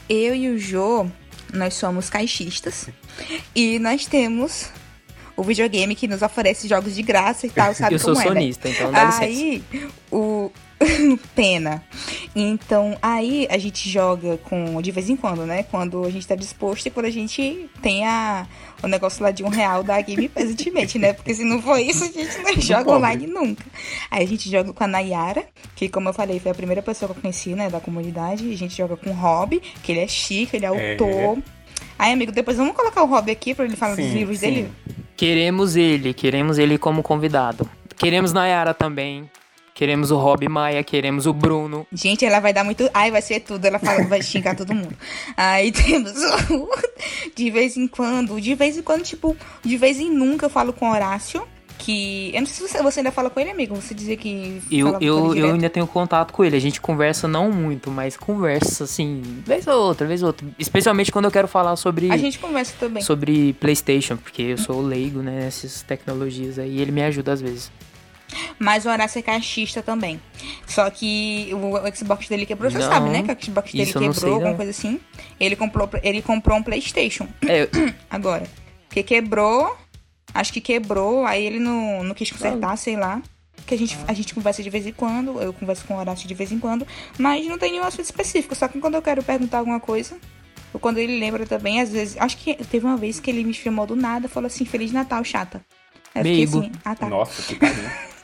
eu 0.08 0.34
e 0.34 0.48
o 0.48 0.58
Jô, 0.58 1.06
nós 1.52 1.74
somos 1.74 2.10
caixistas. 2.10 2.88
E 3.54 3.78
nós 3.78 4.06
temos 4.06 4.70
o 5.36 5.42
videogame 5.42 5.94
que 5.94 6.06
nos 6.06 6.22
oferece 6.22 6.68
jogos 6.68 6.94
de 6.94 7.02
graça 7.02 7.46
e 7.46 7.50
tal, 7.50 7.72
sabe 7.74 7.94
eu 7.94 7.98
sou 7.98 8.14
como 8.14 8.26
é, 8.26 8.28
né? 8.28 8.40
sonista, 8.40 8.68
então 8.68 8.92
dá 8.92 9.04
licença. 9.04 9.24
Aí, 9.24 9.64
o. 10.10 10.50
Pena. 11.34 11.82
Então, 12.34 12.96
aí 13.02 13.46
a 13.50 13.58
gente 13.58 13.88
joga 13.88 14.38
com. 14.38 14.80
De 14.80 14.90
vez 14.90 15.10
em 15.10 15.16
quando, 15.16 15.44
né? 15.44 15.62
Quando 15.64 16.04
a 16.04 16.10
gente 16.10 16.26
tá 16.26 16.34
disposto 16.34 16.86
e 16.86 16.90
quando 16.90 17.06
a 17.06 17.10
gente 17.10 17.68
tem 17.82 18.04
a, 18.06 18.46
o 18.82 18.86
negócio 18.86 19.22
lá 19.22 19.30
de 19.30 19.42
um 19.42 19.48
real 19.48 19.82
da 19.82 20.00
Game 20.00 20.28
Pass 20.28 20.48
Ultimate, 20.48 20.98
né? 20.98 21.12
Porque 21.12 21.34
se 21.34 21.44
não 21.44 21.60
for 21.60 21.78
isso, 21.78 22.04
a 22.04 22.06
gente 22.06 22.38
não 22.42 22.54
joga 22.60 22.84
pobre. 22.84 22.98
online 22.98 23.26
nunca. 23.26 23.64
Aí 24.10 24.24
a 24.24 24.26
gente 24.26 24.50
joga 24.50 24.72
com 24.72 24.84
a 24.84 24.86
Nayara, 24.86 25.44
que 25.76 25.88
como 25.88 26.08
eu 26.08 26.12
falei, 26.12 26.38
foi 26.40 26.50
a 26.52 26.54
primeira 26.54 26.82
pessoa 26.82 27.10
que 27.12 27.18
eu 27.18 27.22
conheci, 27.22 27.50
né? 27.50 27.68
Da 27.68 27.80
comunidade. 27.80 28.50
A 28.50 28.56
gente 28.56 28.76
joga 28.76 28.96
com 28.96 29.10
o 29.10 29.14
Rob, 29.14 29.60
que 29.82 29.92
ele 29.92 30.00
é 30.00 30.08
chique, 30.08 30.56
ele 30.56 30.66
é 30.66 30.68
É. 30.74 30.92
autor. 30.92 31.38
Aí, 31.98 32.12
amigo, 32.12 32.32
depois 32.32 32.56
vamos 32.56 32.74
colocar 32.74 33.02
o 33.02 33.06
Rob 33.06 33.30
aqui 33.30 33.54
pra 33.54 33.64
ele 33.66 33.76
falar 33.76 33.96
dos 33.96 34.04
Sim, 34.04 34.14
livros 34.14 34.38
sim. 34.38 34.46
dele. 34.46 34.72
Queremos 35.16 35.76
ele, 35.76 36.14
queremos 36.14 36.56
ele 36.58 36.78
como 36.78 37.02
convidado. 37.02 37.68
Queremos 37.98 38.32
Nayara 38.32 38.72
também. 38.72 39.30
Queremos 39.80 40.10
o 40.10 40.18
Rob 40.18 40.46
Maia, 40.46 40.84
queremos 40.84 41.24
o 41.24 41.32
Bruno. 41.32 41.86
Gente, 41.90 42.22
ela 42.22 42.38
vai 42.38 42.52
dar 42.52 42.62
muito. 42.62 42.90
Ai, 42.92 43.10
vai 43.10 43.22
ser 43.22 43.40
tudo. 43.40 43.64
Ela 43.64 43.78
fala, 43.78 44.04
vai 44.04 44.20
xingar 44.20 44.54
todo 44.54 44.74
mundo. 44.74 44.94
Aí 45.34 45.72
temos 45.72 46.12
o. 46.50 46.68
De 47.34 47.50
vez 47.50 47.78
em 47.78 47.88
quando. 47.88 48.38
De 48.38 48.54
vez 48.54 48.76
em 48.76 48.82
quando, 48.82 49.04
tipo, 49.04 49.34
de 49.64 49.78
vez 49.78 49.98
em 49.98 50.10
nunca 50.10 50.44
eu 50.44 50.50
falo 50.50 50.74
com 50.74 50.90
o 50.90 50.92
Horácio. 50.92 51.48
Que. 51.78 52.30
Eu 52.34 52.40
não 52.40 52.46
sei 52.46 52.56
se 52.56 52.74
você, 52.74 52.82
você 52.82 53.00
ainda 53.00 53.10
fala 53.10 53.30
com 53.30 53.40
ele, 53.40 53.52
amigo. 53.52 53.74
Você 53.74 53.94
dizia 53.94 54.18
que. 54.18 54.60
Eu, 54.70 54.98
eu, 55.00 55.34
eu 55.34 55.54
ainda 55.54 55.70
tenho 55.70 55.86
contato 55.86 56.34
com 56.34 56.44
ele. 56.44 56.58
A 56.58 56.60
gente 56.60 56.78
conversa 56.78 57.26
não 57.26 57.50
muito, 57.50 57.90
mas 57.90 58.18
conversa 58.18 58.84
assim, 58.84 59.22
vez 59.46 59.66
ou 59.66 59.80
outra, 59.80 60.06
vez 60.06 60.22
ou 60.22 60.26
outra. 60.26 60.46
Especialmente 60.58 61.10
quando 61.10 61.24
eu 61.24 61.30
quero 61.30 61.48
falar 61.48 61.74
sobre, 61.76 62.12
A 62.12 62.18
gente 62.18 62.38
conversa 62.38 62.74
também. 62.78 63.02
sobre 63.02 63.54
PlayStation, 63.54 64.18
porque 64.18 64.42
eu 64.42 64.58
sou 64.58 64.82
leigo 64.82 65.22
né, 65.22 65.40
nessas 65.40 65.80
tecnologias 65.80 66.58
aí 66.58 66.76
e 66.76 66.82
ele 66.82 66.92
me 66.92 67.02
ajuda 67.02 67.32
às 67.32 67.40
vezes. 67.40 67.72
Mas 68.58 68.86
o 68.86 68.90
Horácio 68.90 69.18
é 69.18 69.22
caixista 69.22 69.82
também. 69.82 70.20
Só 70.66 70.88
que 70.90 71.50
o, 71.52 71.94
Xbox 71.94 72.28
dele 72.28 72.46
quebrou. 72.46 72.70
Você 72.70 72.78
Não, 72.78 72.88
sabe, 72.88 73.10
né? 73.10 73.22
Que 73.22 73.32
o 73.32 73.44
Xbox 73.44 73.72
dele 73.72 73.90
eu 73.90 74.00
quebrou, 74.00 74.14
sei, 74.14 74.30
alguma 74.30 74.50
não. 74.50 74.56
coisa 74.56 74.70
assim. 74.70 75.00
Ele 75.38 75.56
comprou, 75.56 75.88
ele 76.02 76.22
comprou 76.22 76.58
um 76.58 76.62
PlayStation. 76.62 77.28
É, 77.46 77.68
agora. 78.10 78.46
Porque 78.88 79.02
quebrou, 79.02 79.76
acho 80.34 80.52
que 80.52 80.60
quebrou, 80.60 81.24
aí 81.24 81.44
ele 81.44 81.60
não, 81.60 82.02
não 82.02 82.14
quis 82.14 82.30
consertar, 82.30 82.76
sei 82.76 82.96
lá. 82.96 83.22
Que 83.66 83.74
a 83.74 83.78
gente, 83.78 83.96
a 84.08 84.12
gente 84.12 84.34
conversa 84.34 84.62
de 84.62 84.70
vez 84.70 84.86
em 84.86 84.92
quando, 84.92 85.40
eu 85.40 85.52
converso 85.52 85.84
com 85.84 85.94
o 85.94 85.98
Horácio 85.98 86.26
de 86.26 86.34
vez 86.34 86.50
em 86.50 86.58
quando, 86.58 86.84
mas 87.18 87.46
não 87.46 87.58
tem 87.58 87.72
nenhum 87.72 87.84
assunto 87.84 88.04
específico, 88.04 88.54
só 88.54 88.66
que 88.66 88.80
quando 88.80 88.94
eu 88.94 89.02
quero 89.02 89.22
perguntar 89.22 89.58
alguma 89.58 89.78
coisa, 89.78 90.16
ou 90.72 90.80
quando 90.80 90.98
ele 90.98 91.18
lembra 91.18 91.46
também, 91.46 91.80
às 91.80 91.90
vezes. 91.90 92.16
Acho 92.18 92.36
que 92.36 92.54
teve 92.54 92.84
uma 92.86 92.96
vez 92.96 93.20
que 93.20 93.30
ele 93.30 93.44
me 93.44 93.52
chamou 93.52 93.86
do 93.86 93.96
nada 93.96 94.26
e 94.26 94.28
falou 94.28 94.46
assim, 94.46 94.64
Feliz 94.64 94.92
Natal, 94.92 95.22
chata. 95.24 95.64
Aí 96.14 96.42
eu 96.42 96.48
assim, 96.48 96.72
ah 96.84 96.94
tá. 96.94 97.08
Nossa, 97.08 97.42
que 97.42 97.56
carinho. 97.56 97.90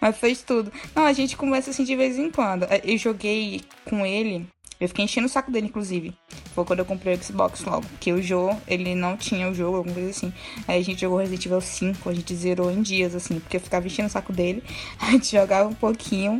Mas 0.00 0.16
fez 0.16 0.42
tudo. 0.42 0.72
Não, 0.94 1.04
a 1.04 1.12
gente 1.12 1.36
conversa 1.36 1.70
assim 1.70 1.84
de 1.84 1.94
vez 1.94 2.18
em 2.18 2.30
quando. 2.30 2.66
Eu 2.84 2.96
joguei 2.96 3.60
com 3.84 4.04
ele. 4.06 4.46
Eu 4.80 4.88
fiquei 4.88 5.04
enchendo 5.04 5.26
o 5.26 5.30
saco 5.30 5.50
dele, 5.50 5.66
inclusive. 5.66 6.14
Foi 6.54 6.64
quando 6.64 6.78
eu 6.78 6.86
comprei 6.86 7.14
o 7.14 7.22
Xbox 7.22 7.62
logo. 7.64 7.84
Que 8.00 8.14
o 8.14 8.22
Jô, 8.22 8.56
ele 8.66 8.94
não 8.94 9.14
tinha 9.14 9.46
o 9.50 9.54
jogo, 9.54 9.76
alguma 9.76 9.92
coisa 9.94 10.08
assim. 10.08 10.32
Aí 10.66 10.80
a 10.80 10.82
gente 10.82 11.02
jogou 11.02 11.18
Resident 11.18 11.44
Evil 11.44 11.60
5, 11.60 12.08
a 12.08 12.14
gente 12.14 12.34
zerou 12.34 12.70
em 12.70 12.80
dias, 12.80 13.14
assim. 13.14 13.40
Porque 13.40 13.58
eu 13.58 13.60
ficava 13.60 13.86
enchendo 13.86 14.08
o 14.08 14.10
saco 14.10 14.32
dele. 14.32 14.64
A 14.98 15.10
gente 15.10 15.30
jogava 15.30 15.68
um 15.68 15.74
pouquinho. 15.74 16.38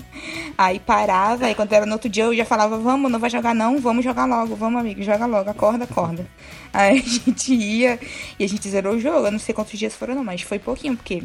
Aí 0.57 0.81
parava. 0.81 1.45
Aí 1.45 1.55
quando 1.55 1.71
era 1.75 1.85
no 1.85 1.93
outro 1.93 2.09
dia 2.09 2.25
eu 2.25 2.35
já 2.35 2.47
falava: 2.47 2.79
Vamos, 2.79 3.13
não 3.13 3.19
vai 3.19 3.29
jogar 3.29 3.55
não, 3.55 3.79
vamos 3.79 4.03
jogar 4.03 4.25
logo. 4.25 4.57
Vamos, 4.57 4.81
amigo, 4.81 5.03
joga 5.03 5.27
logo. 5.27 5.51
Acorda, 5.51 5.85
acorda. 5.85 6.27
Aí 6.73 6.99
a 6.99 7.03
gente 7.05 7.53
ia 7.53 8.01
e 8.39 8.45
a 8.45 8.49
gente 8.49 8.67
zerou 8.71 8.95
o 8.95 9.01
jogo. 9.01 9.27
Eu 9.27 9.33
não 9.33 9.39
sei 9.39 9.55
quantos 9.55 9.79
dias 9.79 9.95
foram, 9.95 10.15
não, 10.15 10.25
mas 10.25 10.41
foi 10.41 10.59
pouquinho, 10.59 10.97
porque 10.97 11.23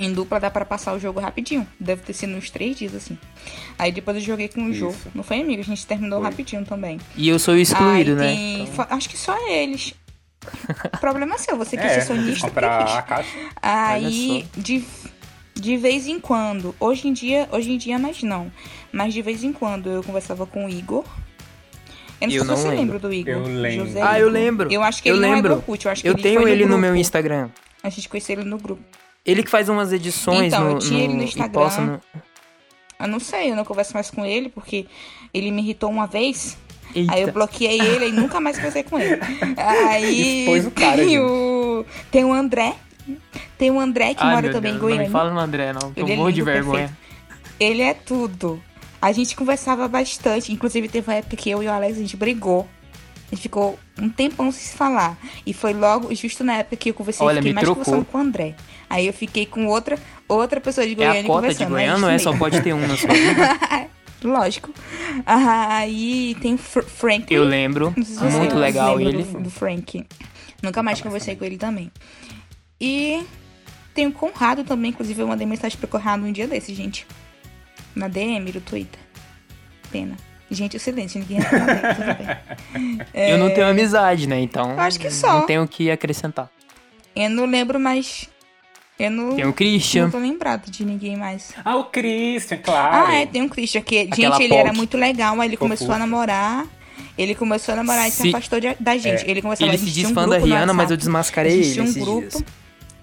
em 0.00 0.12
dupla 0.12 0.40
dá 0.40 0.50
pra 0.50 0.64
passar 0.64 0.94
o 0.94 0.98
jogo 0.98 1.20
rapidinho. 1.20 1.66
Deve 1.78 2.02
ter 2.02 2.12
sido 2.14 2.32
uns 2.34 2.50
três 2.50 2.76
dias, 2.76 2.94
assim. 2.94 3.18
Aí 3.78 3.92
depois 3.92 4.16
eu 4.16 4.22
joguei 4.22 4.48
com 4.48 4.64
o 4.64 4.72
jogo. 4.72 4.96
Não 5.14 5.22
foi, 5.22 5.40
amigo? 5.40 5.60
A 5.60 5.64
gente 5.64 5.86
terminou 5.86 6.20
Foi. 6.20 6.30
rapidinho 6.30 6.64
também. 6.64 6.98
e 7.16 7.28
eu 7.28 7.38
sou 7.38 7.54
o 7.54 7.58
excluído, 7.58 8.12
Aí 8.12 8.16
né? 8.16 8.26
tem- 8.34 8.62
Então, 8.64 8.86
Acho 8.90 9.08
que 9.08 9.16
só 9.18 9.36
eles. 9.48 9.94
Problema 11.00 11.36
seu, 11.38 11.56
você 11.56 11.76
quis 11.76 11.86
É, 11.86 12.00
ser 12.00 12.06
sonista. 12.06 12.48
comprar 12.48 12.82
a 12.98 13.02
caixa. 13.02 13.28
Aí, 13.60 14.46
de, 14.56 14.82
de 15.54 15.76
vez 15.76 16.06
em 16.06 16.18
quando, 16.18 16.74
hoje 16.80 17.08
em 17.08 17.12
dia, 17.12 17.46
hoje 17.52 17.70
em 17.70 17.76
dia 17.76 17.98
mais 17.98 18.22
não. 18.22 18.50
Mas 18.90 19.12
de 19.12 19.20
vez 19.20 19.44
em 19.44 19.52
quando 19.52 19.90
eu 19.90 20.02
conversava 20.02 20.46
com 20.46 20.64
o 20.66 20.68
Igor. 20.70 21.04
Eu 22.20 22.26
não 22.26 22.30
sei 22.30 22.38
Eu 22.38 22.42
se 22.42 22.48
não 22.48 22.56
você 22.56 22.68
lembro. 22.68 22.80
lembra 22.84 22.98
do 22.98 23.12
Igor. 23.12 23.32
Eu 23.34 23.42
lembro. 23.42 23.86
José 23.86 24.00
Ah, 24.02 24.18
eu 24.18 24.28
Igor. 24.28 24.32
lembro. 24.32 24.72
Eu 24.72 24.82
acho 24.82 25.02
que 25.02 25.08
Eu 25.10 25.14
ele 25.16 25.22
não 25.26 25.32
é 25.32 25.34
lembro. 25.36 25.50
do 25.54 25.56
Orkut, 25.56 25.84
eu 25.86 25.92
acho 25.92 26.02
que 26.02 26.08
eu 26.08 26.12
ele 26.14 26.22
tenho 26.22 26.40
foi 26.42 26.50
ele 26.52 26.64
no 26.64 26.76
meu 26.78 26.90
grupo. 26.90 27.00
Instagram. 27.00 27.48
A 27.82 27.88
gente 27.88 28.08
conheceu 28.08 28.38
ele 28.40 28.48
no 28.48 28.58
grupo. 28.58 28.82
Ele 29.24 29.42
que 29.42 29.50
faz 29.50 29.68
umas 29.68 29.92
edições 29.92 30.52
Então, 30.52 30.64
no, 30.64 30.70
eu 30.72 30.78
tinha 30.78 31.04
ele 31.04 31.12
no 31.12 31.18
no- 31.18 31.22
e 31.22 31.26
Instagram. 31.26 31.52
posta 31.52 31.80
no... 31.82 32.00
Eu 32.98 33.08
não 33.08 33.20
sei, 33.20 33.50
eu 33.50 33.56
não 33.56 33.64
converso 33.64 33.94
mais 33.94 34.10
com 34.10 34.24
ele, 34.26 34.48
porque 34.50 34.86
ele 35.32 35.50
me 35.50 35.62
irritou 35.62 35.90
uma 35.90 36.06
vez. 36.06 36.56
Eita. 36.94 37.14
Aí 37.14 37.22
eu 37.22 37.32
bloqueei 37.32 37.80
ele 37.80 38.08
e 38.08 38.12
nunca 38.12 38.40
mais 38.40 38.56
conversei 38.56 38.82
com 38.82 38.98
ele. 38.98 39.20
Aí 39.56 40.40
Expôs 40.40 40.66
o 40.66 40.70
cara, 40.70 40.96
tem, 40.96 41.18
o... 41.18 41.84
tem 42.10 42.24
o 42.24 42.32
André. 42.32 42.74
Tem 43.56 43.70
o 43.70 43.80
André 43.80 44.14
que 44.14 44.22
Ai, 44.22 44.34
mora 44.34 44.52
também 44.52 44.72
Deus, 44.72 44.76
em 44.76 44.80
Goiânia. 44.80 45.04
Não 45.06 45.12
fala 45.12 45.30
no 45.32 45.38
André, 45.40 45.72
não. 45.72 45.92
eu 45.96 46.04
Ele 46.04 46.12
é 46.12 46.16
morro 46.16 46.30
de 46.30 46.40
lindo, 46.40 46.44
vergonha. 46.52 46.98
Ele 47.58 47.82
é 47.82 47.94
tudo. 47.94 48.62
A 49.00 49.12
gente 49.12 49.34
conversava 49.34 49.88
bastante. 49.88 50.52
Inclusive, 50.52 50.88
teve 50.88 51.08
uma 51.10 51.16
época 51.16 51.36
que 51.36 51.48
eu 51.48 51.62
e 51.62 51.66
o 51.66 51.72
Alex, 51.72 51.96
a 51.96 52.00
gente 52.00 52.16
brigou. 52.16 52.68
A 53.30 53.34
gente 53.34 53.42
ficou 53.42 53.78
um 53.98 54.08
tempão 54.08 54.50
sem 54.50 54.62
se 54.62 54.76
falar. 54.76 55.16
E 55.46 55.52
foi 55.54 55.72
logo, 55.72 56.12
justo 56.14 56.42
na 56.42 56.56
época 56.56 56.76
que 56.76 56.90
eu 56.90 56.94
conversei, 56.94 57.24
Olha, 57.24 57.36
fiquei 57.36 57.52
mais 57.52 57.64
trocou. 57.64 57.84
conversando 57.84 58.10
com 58.10 58.18
o 58.18 58.20
André. 58.20 58.54
Aí 58.88 59.06
eu 59.06 59.12
fiquei 59.12 59.46
com 59.46 59.66
outra, 59.66 59.96
outra 60.28 60.60
pessoa 60.60 60.84
de 60.84 60.94
É 60.94 60.96
Goiânia 60.96 61.20
a 61.20 61.24
cota 61.24 61.48
de 61.48 61.64
conversando. 61.64 61.68
Goiânia, 61.70 61.92
isso 61.92 62.00
não 62.00 62.10
é? 62.10 62.18
Só 62.18 62.36
pode 62.36 62.60
ter 62.60 62.72
um 62.72 62.86
na 62.86 62.96
sua 62.96 63.12
vida. 63.14 63.88
Lógico. 64.22 64.74
Aí 65.24 66.36
tem 66.40 66.54
o 66.54 66.58
Fr 66.58 66.82
Franklin. 66.82 67.36
Eu 67.36 67.44
lembro. 67.44 67.94
Se 68.04 68.22
Muito 68.24 68.56
legal 68.56 69.00
ele. 69.00 69.22
Do, 69.22 69.42
do 69.42 69.50
Frank. 69.50 70.04
Nunca 70.62 70.82
mais 70.82 71.00
conversei 71.00 71.36
com 71.36 71.44
ele 71.44 71.56
também. 71.56 71.90
E 72.80 73.24
tem 73.94 74.06
o 74.06 74.12
Conrado 74.12 74.64
também, 74.64 74.90
inclusive 74.90 75.20
eu 75.22 75.26
mandei 75.28 75.46
mensagem 75.46 75.78
pro 75.78 75.88
Conrado 75.88 76.24
um 76.24 76.32
dia 76.32 76.46
desse, 76.48 76.74
gente. 76.74 77.06
Na 77.94 78.08
DM 78.08 78.50
do 78.52 78.60
Twitter. 78.60 79.00
Pena. 79.90 80.16
Gente, 80.50 80.76
o 80.76 80.80
silêncio, 80.80 81.20
ninguém 81.20 81.38
respondeu, 81.38 81.76
tudo 81.94 82.16
bem. 82.18 83.00
Eu 83.30 83.38
não 83.38 83.50
tenho 83.54 83.68
amizade, 83.68 84.26
né? 84.26 84.40
Então. 84.40 84.70
É. 84.72 84.74
Eu 84.74 84.80
acho 84.80 84.98
que 84.98 85.10
só. 85.10 85.34
Não 85.40 85.46
tenho 85.46 85.62
o 85.62 85.68
que 85.68 85.90
acrescentar. 85.90 86.50
Eu 87.14 87.30
não 87.30 87.46
lembro 87.46 87.78
mais. 87.78 88.28
Eu 88.98 89.10
não, 89.10 89.34
Tem 89.36 89.46
o 89.46 89.52
Christian. 89.52 90.04
não 90.04 90.10
tô 90.10 90.18
lembrado 90.18 90.70
de 90.70 90.84
ninguém 90.84 91.16
mais. 91.16 91.52
Ah, 91.64 91.76
o 91.76 91.84
Christian, 91.84 92.58
claro. 92.58 93.06
Ah, 93.06 93.14
é, 93.14 93.26
tem 93.26 93.40
um 93.40 93.48
Christian 93.48 93.80
que, 93.80 94.00
Aquela 94.00 94.36
gente, 94.36 94.44
ele 94.44 94.54
era 94.54 94.72
muito 94.74 94.96
legal, 94.98 95.40
aí 95.40 95.48
ele 95.48 95.56
começou 95.56 95.92
a 95.92 95.98
namorar. 95.98 96.66
Ele 97.16 97.34
começou 97.34 97.72
a 97.72 97.76
namorar 97.76 98.08
e 98.08 98.10
se, 98.10 98.22
Se- 98.22 98.28
afastou 98.28 98.60
de- 98.60 98.76
da 98.78 98.96
gente. 98.98 99.24
Ele 99.28 99.40
começou 99.40 99.66
Ele 99.66 99.74
a 99.76 99.78
se 99.78 99.84
gente 99.86 99.94
diz 99.94 100.10
um 100.10 100.14
fã 100.14 100.28
da 100.28 100.36
Rihanna, 100.38 100.72
mas 100.74 100.90
eu 100.90 100.96
desmascarei 100.98 101.60
ele 101.60 101.80
um 101.80 101.84
esses 101.84 101.96
grupo. 101.96 102.44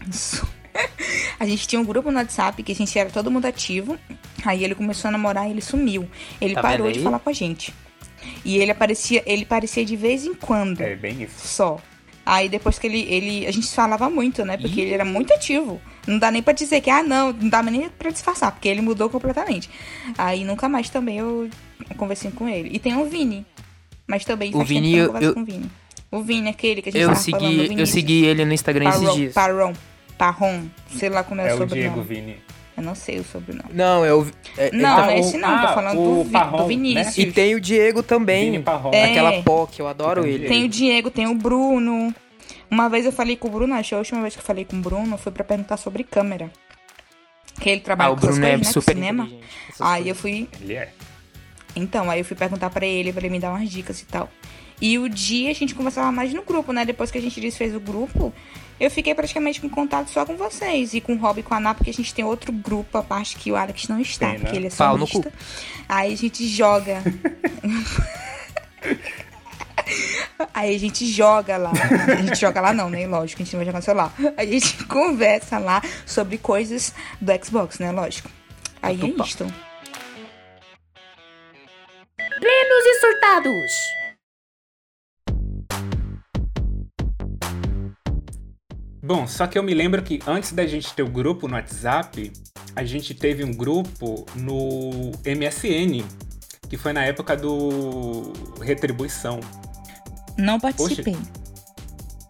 dias. 0.06 0.42
A 1.40 1.46
gente 1.46 1.68
tinha 1.68 1.80
um 1.80 1.86
grupo 1.86 2.12
no 2.12 2.18
WhatsApp 2.18 2.62
que 2.64 2.72
a 2.72 2.76
gente 2.76 2.98
era 2.98 3.10
todo 3.10 3.30
mundo 3.32 3.46
ativo. 3.46 3.98
Aí 4.46 4.64
ele 4.64 4.76
começou 4.76 5.10
a 5.10 5.12
namorar 5.12 5.48
e 5.48 5.52
ele 5.52 5.62
sumiu. 5.62 6.08
Ele 6.42 6.54
Tá 6.56 6.62
parou 6.62 6.92
de 6.92 7.00
falar 7.00 7.20
com 7.20 7.30
a 7.30 7.34
gente. 7.34 7.74
E 8.44 8.58
ele 8.58 8.72
aparecia, 8.72 9.22
ele 9.26 9.44
aparecia 9.44 9.86
de 9.86 9.96
vez 9.96 10.26
em 10.26 10.34
quando, 10.34 10.82
É 10.82 10.96
bem 10.96 11.24
isso. 11.24 11.48
só. 11.48 11.80
Aí 12.26 12.50
depois 12.50 12.78
que 12.78 12.88
ele, 12.88 13.02
ele. 13.10 13.48
A 13.48 13.52
gente 13.52 13.68
falava 13.68 14.10
muito, 14.10 14.44
né? 14.44 14.58
Porque 14.58 14.82
Ih. 14.82 14.84
ele 14.84 14.94
era 14.94 15.06
muito 15.06 15.34
ativo. 15.34 15.80
Não 16.06 16.18
dá 16.20 16.30
nem 16.30 16.42
pra 16.44 16.52
dizer 16.54 16.82
que, 16.82 16.90
ah, 16.90 17.02
não, 17.04 17.32
não 17.32 17.48
dá 17.48 17.64
nem 17.64 17.88
pra 17.90 18.10
disfarçar, 18.10 18.52
porque 18.52 18.68
ele 18.68 18.82
mudou 18.82 19.10
completamente. 19.10 19.70
Aí 20.18 20.44
nunca 20.44 20.68
mais 20.68 20.90
também 20.90 21.20
eu 21.20 21.50
conversei 21.96 22.32
com 22.32 22.50
ele. 22.50 22.70
E 22.74 22.80
tem 22.80 22.98
o 22.98 23.06
Vini. 23.06 23.46
Mas 24.06 24.26
também 24.26 24.52
O 24.54 24.64
Vini, 24.64 24.96
eu 24.96 25.16
eu- 25.18 25.34
com 25.34 25.42
o 25.42 25.46
Vini. 25.46 25.72
O 26.12 26.22
Vini, 26.22 26.50
aquele 26.50 26.82
que 26.82 26.90
a 26.90 26.92
gente 26.92 27.02
Eu 27.02 27.10
tava 27.10 27.20
segui, 27.20 27.80
eu 27.80 27.86
segui 27.86 28.26
ele 28.26 28.44
no 28.46 28.54
Instagram 28.54 28.90
esses 28.90 29.14
dias. 29.14 29.34
Parron, 29.34 29.74
Parron, 30.18 30.64
sei 30.96 31.10
lá 31.10 31.24
como 31.24 31.42
é, 31.42 31.50
É 31.50 31.54
o 31.54 31.62
o 31.62 31.66
Diego 31.66 31.96
sobrenome. 32.02 32.04
Vini. 32.04 32.38
Eu 32.76 32.84
não 32.84 32.94
sei 32.96 33.20
o 33.20 33.24
sobrenome. 33.24 33.70
Não, 33.74 34.06
é 34.06 34.14
o. 34.14 34.28
é- 34.58 34.72
Não, 34.72 34.96
tá- 34.96 35.02
não 35.02 35.10
é 35.12 35.16
o- 35.16 35.20
esse 35.20 35.38
não, 35.38 35.50
ah, 35.50 35.68
tô 35.68 35.74
falando 35.74 35.96
do, 35.98 36.24
Vi- 36.26 36.30
Parron, 36.32 36.58
do 36.58 36.64
né? 36.64 36.68
Vinícius. 36.70 37.18
E 37.18 37.32
tem 37.32 37.56
o 37.56 37.62
Diego 37.62 38.04
também. 38.04 38.52
Vini 38.52 38.64
Parron. 38.64 38.92
É. 38.94 39.06
Aquela 39.06 39.42
POC, 39.42 39.80
eu 39.80 39.88
adoro 39.88 40.22
Tem 40.24 40.32
ele. 40.32 40.48
Tem 40.48 40.64
o 40.66 40.70
Diego, 40.70 41.10
tem 41.10 41.28
o 41.28 41.34
Bruno. 41.34 42.14
Uma 42.70 42.88
vez 42.90 43.06
eu 43.06 43.12
falei 43.12 43.36
com 43.36 43.48
o 43.48 43.52
Bruno, 43.52 43.74
acho 43.74 43.90
que 43.90 43.96
a 43.96 43.98
última 43.98 44.22
vez 44.22 44.36
que 44.36 44.40
eu 44.42 44.46
falei 44.46 44.64
com 44.66 44.76
o 44.76 44.80
Bruno 44.80 45.18
foi 45.18 45.32
pra 45.32 45.44
perguntar 45.44 45.78
sobre 45.78 46.04
câmera. 46.04 46.52
Que 47.60 47.70
ele 47.72 47.82
trabalha 47.82 48.10
Ah, 48.10 48.14
o 48.14 48.16
com 48.16 48.20
essas 48.28 48.36
Bruno 48.36 48.46
é 48.46 48.50
coisas, 48.52 48.68
né, 48.68 48.74
super 48.74 48.94
cinema. 48.94 49.24
Aí 49.80 50.04
coisas. 50.04 50.08
eu 50.08 50.16
fui 50.16 50.48
Ele 50.62 50.74
é. 50.76 50.90
Então, 51.76 52.10
aí 52.12 52.20
eu 52.20 52.26
fui 52.26 52.36
perguntar 52.36 52.70
pra 52.70 52.86
ele, 52.86 53.12
pra 53.12 53.22
ele 53.22 53.30
me 53.30 53.40
dar 53.40 53.52
umas 53.52 53.70
dicas 53.70 54.02
e 54.02 54.06
tal. 54.06 54.30
E 54.80 55.00
o 55.00 55.10
dia 55.10 55.50
a 55.50 55.54
gente 55.54 55.74
conversava 55.74 56.12
mais 56.12 56.34
no 56.34 56.44
grupo, 56.44 56.72
né? 56.72 56.86
Depois 56.86 57.10
que 57.10 57.18
a 57.18 57.22
gente 57.22 57.42
desfez 57.42 57.76
o 57.76 57.80
grupo, 57.80 58.32
eu 58.80 58.92
fiquei 58.92 59.16
praticamente 59.16 59.66
em 59.66 59.70
contato 59.70 60.10
só 60.10 60.24
com 60.26 60.38
vocês. 60.38 60.94
E 60.94 61.02
com 61.02 61.14
o 61.14 61.18
Rob 61.18 61.40
e 61.40 61.44
com 61.44 61.54
a 61.54 61.58
Ana, 61.58 61.74
porque 61.74 61.90
a 61.90 61.94
gente 61.94 62.14
tem 62.14 62.24
outro 62.24 62.52
grupo, 62.52 62.98
a 62.98 63.02
parte 63.04 63.38
que 63.38 63.52
o 63.52 63.56
Alex 63.56 63.88
não 63.88 64.00
está, 64.00 64.28
Tem, 64.30 64.38
né? 64.38 64.44
porque 64.44 64.56
ele 64.56 64.68
é 64.68 64.70
solista. 64.70 65.34
Aí 65.90 66.14
a 66.14 66.18
gente 66.18 66.48
joga. 66.48 67.02
Aí 70.54 70.76
a 70.76 70.80
gente 70.80 71.06
joga 71.08 71.58
lá. 71.58 71.72
A 71.72 72.22
gente 72.22 72.40
joga 72.40 72.62
lá 72.62 72.74
não, 72.74 72.90
né? 72.90 73.08
Lógico, 73.08 73.42
a 73.42 73.46
gente 73.46 73.54
não 73.54 73.60
vai 73.60 73.66
jogar 73.66 73.80
no 73.80 73.84
celular. 73.86 74.14
A 74.38 74.46
gente 74.46 74.84
conversa 74.86 75.58
lá 75.58 75.82
sobre 76.06 76.38
coisas 76.38 76.94
do 77.20 77.32
Xbox, 77.44 77.80
né? 77.80 77.92
Lógico. 77.92 78.30
Aí 78.82 79.00
é 79.02 79.06
Opa. 79.06 79.24
isto. 79.24 79.46
Plenos 82.16 82.86
e 82.86 83.00
surtados. 83.00 83.72
Bom, 89.08 89.26
só 89.26 89.48
que 89.48 89.58
eu 89.58 89.64
me 89.64 89.74
lembro 89.74 90.04
que 90.04 90.20
antes 90.28 90.52
da 90.52 90.68
gente 90.68 90.94
ter 90.94 91.02
o 91.02 91.08
grupo 91.08 91.48
no 91.48 91.54
WhatsApp, 91.54 92.30
a 92.76 92.84
gente 92.84 93.14
teve 93.14 93.42
um 93.42 93.54
grupo 93.54 94.26
no 94.36 95.14
MSN, 95.26 96.04
que 96.68 96.76
foi 96.76 96.92
na 96.92 97.06
época 97.06 97.38
do 97.38 98.34
Retribuição. 98.62 99.40
Não 100.38 100.60
participei. 100.60 101.16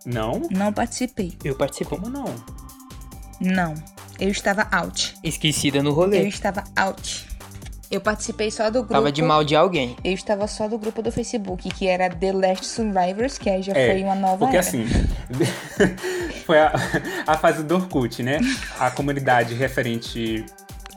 Não? 0.06 0.44
Não 0.52 0.72
participei. 0.72 1.34
Eu 1.44 1.56
participei. 1.56 1.98
Como 1.98 2.12
não? 2.12 2.36
Não. 3.42 3.74
Eu 4.20 4.30
estava 4.30 4.68
out. 4.72 5.16
Esquecida 5.24 5.82
no 5.82 5.90
Eu 5.90 5.94
rolê. 5.96 6.28
estava 6.28 6.64
out. 6.76 7.27
Eu 7.90 8.02
participei 8.02 8.52
só 8.52 8.66
do 8.70 8.80
grupo. 8.80 8.94
Tava 8.94 9.12
de 9.12 9.22
mal 9.22 9.44
de 9.46 9.56
alguém. 9.56 9.96
Eu 10.04 10.12
estava 10.14 10.46
só 10.48 10.68
do 10.68 10.78
grupo 10.78 11.02
do 11.02 11.10
Facebook, 11.12 11.70
que 11.70 11.88
era 11.88 12.10
The 12.10 12.34
Last 12.34 12.66
Survivors, 12.66 13.38
que 13.38 13.50
aí 13.50 13.62
já 13.62 13.72
É, 13.74 13.92
foi 13.92 14.04
uma 14.04 14.16
nova 14.16 14.40
Porque 14.40 14.58
era. 14.58 14.66
assim, 14.68 14.86
foi 16.46 16.60
a, 16.60 16.74
a 17.26 17.38
fase 17.38 17.64
do 17.64 17.76
Orkut, 17.76 18.22
né? 18.24 18.40
A 18.80 18.92
comunidade 18.92 19.54
referente 19.54 20.46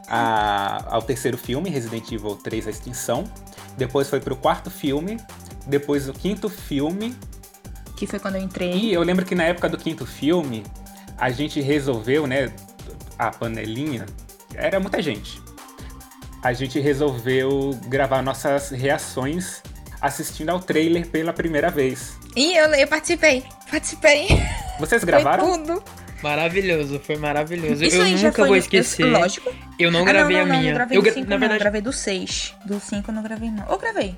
a- 0.08 0.84
ao 0.88 1.02
terceiro 1.02 1.38
filme, 1.38 1.70
Resident 1.70 2.10
Evil 2.10 2.34
3 2.36 2.66
A 2.66 2.70
Extinção. 2.70 3.24
Depois 3.76 4.08
foi 4.08 4.18
pro 4.20 4.34
quarto 4.34 4.68
filme. 4.70 5.16
Depois 5.66 6.08
o 6.08 6.12
quinto 6.12 6.48
filme. 6.48 7.14
Que 7.96 8.06
foi 8.06 8.18
quando 8.18 8.34
eu 8.36 8.42
entrei. 8.42 8.72
E 8.72 8.92
eu 8.92 9.02
lembro 9.02 9.24
que 9.24 9.34
na 9.36 9.44
época 9.44 9.68
do 9.68 9.78
quinto 9.78 10.04
filme, 10.04 10.64
a 11.16 11.30
gente 11.30 11.60
resolveu, 11.60 12.26
né? 12.26 12.50
A 13.16 13.30
panelinha. 13.30 14.06
Era 14.54 14.80
muita 14.80 15.00
gente. 15.00 15.40
A 16.42 16.52
gente 16.52 16.80
resolveu 16.80 17.78
gravar 17.86 18.22
nossas 18.22 18.70
reações 18.70 19.62
assistindo 20.00 20.48
ao 20.48 20.58
trailer 20.60 21.06
pela 21.08 21.32
primeira 21.32 21.70
vez. 21.70 22.18
E 22.34 22.56
eu, 22.56 22.66
eu 22.74 22.86
participei. 22.88 23.44
Participei. 23.70 24.28
Vocês 24.78 25.04
gravaram? 25.04 25.46
Foi 25.46 25.58
tudo. 25.58 25.82
Maravilhoso, 26.22 27.00
foi 27.00 27.16
maravilhoso. 27.16 27.82
Isso 27.84 27.96
eu 27.96 28.02
aí 28.02 28.16
já 28.16 28.28
nunca 28.28 28.36
foi. 28.42 28.48
vou 28.48 28.56
eu- 28.56 28.60
esquecer. 28.60 29.04
lógico. 29.04 29.52
Eu 29.78 29.90
não 29.90 30.00
Ah, 30.02 30.04
gravei 30.04 30.36
não, 30.36 30.42
a 30.42 30.46
não, 30.46 30.56
minha. 30.58 30.70
Não, 30.70 30.76
gravei 30.76 30.96
eu, 30.98 31.02
do 31.02 31.04
gra- 31.04 31.14
5, 31.14 31.28
na 31.30 31.36
verdade, 31.36 31.60
Gravei 31.60 31.80
do 31.80 31.92
6. 31.92 32.54
Do 32.64 32.80
5 32.80 33.10
eu 33.10 33.14
não 33.14 33.22
gravei, 33.22 33.50
não. 33.50 33.64
Ou 33.68 33.78
gravei. 33.78 34.16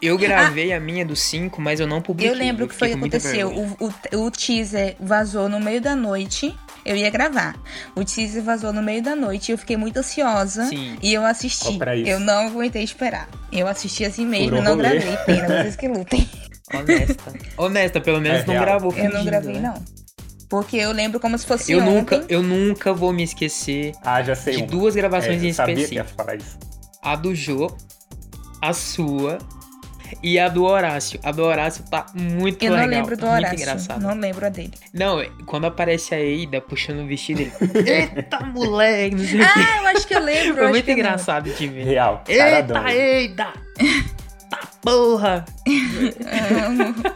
eu 0.00 0.18
gravei 0.18 0.72
a 0.72 0.80
minha 0.80 1.06
do 1.06 1.14
5, 1.16 1.60
mas 1.60 1.78
eu 1.80 1.86
não 1.86 2.02
publiquei. 2.02 2.32
Eu 2.34 2.36
lembro 2.38 2.64
o 2.64 2.68
que 2.68 2.74
foi 2.74 2.88
que 2.88 2.94
com 2.94 3.00
muita 3.00 3.16
aconteceu. 3.18 3.48
O, 3.50 3.88
o, 4.16 4.26
o 4.26 4.30
teaser 4.30 4.96
vazou 5.00 5.48
no 5.48 5.60
meio 5.60 5.80
da 5.80 5.94
noite. 5.94 6.54
Eu 6.84 6.96
ia 6.96 7.10
gravar. 7.10 7.56
O 7.94 8.04
teaser 8.04 8.42
vazou 8.42 8.72
no 8.72 8.82
meio 8.82 9.02
da 9.02 9.14
noite 9.14 9.48
e 9.48 9.52
eu 9.52 9.58
fiquei 9.58 9.76
muito 9.76 9.96
ansiosa. 9.98 10.64
Sim. 10.66 10.96
E 11.02 11.12
eu 11.14 11.24
assisti. 11.24 11.68
Ó, 11.68 11.78
pra 11.78 11.96
isso. 11.96 12.08
Eu 12.10 12.18
não 12.20 12.46
aguentei 12.48 12.82
esperar. 12.82 13.28
Eu 13.52 13.66
assisti 13.68 14.04
assim 14.04 14.26
mesmo, 14.26 14.60
não 14.62 14.74
rolê. 14.76 15.00
gravei. 15.00 15.16
Pena, 15.26 15.46
vocês 15.62 15.76
que 15.76 15.88
lutem. 15.88 16.28
Honesta. 16.74 17.32
Honesta, 17.56 18.00
pelo 18.00 18.20
menos 18.20 18.40
É 18.40 18.46
não 18.46 18.54
real. 18.54 18.64
gravou 18.64 18.92
Eu 18.92 19.04
não 19.04 19.10
fingindo, 19.10 19.24
gravei, 19.26 19.54
né? 19.54 19.60
não. 19.60 19.82
Porque 20.48 20.76
eu 20.76 20.92
lembro 20.92 21.18
como 21.18 21.36
se 21.38 21.46
fosse 21.46 21.72
Eu 21.72 21.80
ontem. 21.80 21.94
nunca, 21.94 22.24
eu 22.28 22.42
nunca 22.42 22.92
vou 22.92 23.12
me 23.12 23.22
esquecer 23.22 23.92
Ah, 24.04 24.22
já 24.22 24.34
sei. 24.34 24.56
de 24.56 24.62
uma. 24.62 24.66
duas 24.68 24.94
gravações 24.94 25.40
É, 25.42 25.46
em 25.46 25.48
eu 25.48 25.54
sabia 25.54 25.74
que 25.76 25.80
ia 25.80 25.86
específico. 26.02 26.16
falar 26.16 26.34
isso. 26.36 26.58
A 27.02 27.16
do 27.16 27.34
Jô, 27.34 27.74
a 28.60 28.72
sua 28.74 29.38
e 30.22 30.38
a 30.38 30.48
do 30.48 30.64
Horácio. 30.64 31.18
A 31.22 31.30
do 31.32 31.42
Horácio 31.44 31.84
tá 31.90 32.06
muito 32.14 32.62
Eu 32.64 32.70
não 32.72 32.78
legal. 32.78 32.90
lembro 33.00 33.16
do 33.16 33.26
muito 33.26 33.36
Horácio. 33.38 33.58
engraçado. 33.60 34.00
Não 34.00 34.14
lembro 34.14 34.46
a 34.46 34.48
dele. 34.48 34.72
Não, 34.92 35.20
é- 35.20 35.30
quando 35.46 35.66
aparece 35.66 36.14
a 36.14 36.20
Eida 36.20 36.60
puxando 36.60 37.00
o 37.00 37.06
vestido 37.06 37.38
dele. 37.38 37.52
Eita, 38.16 38.40
moleque, 38.46 39.14
não. 39.14 39.44
Ah, 39.44 39.78
eu 39.82 39.86
acho 39.88 40.06
que 40.06 40.14
eu 40.14 40.20
lembro. 40.20 40.58
eu 40.58 40.64
Foi 40.64 40.68
muito 40.70 40.88
eu 40.88 40.94
engraçado 40.94 41.50
de 41.50 41.68
ver. 41.68 41.84
Real. 41.84 42.22
caradão. 42.26 42.86
Eita, 42.88 42.94
Eida! 42.94 43.52
Tá 44.50 44.58
porra! 44.82 45.44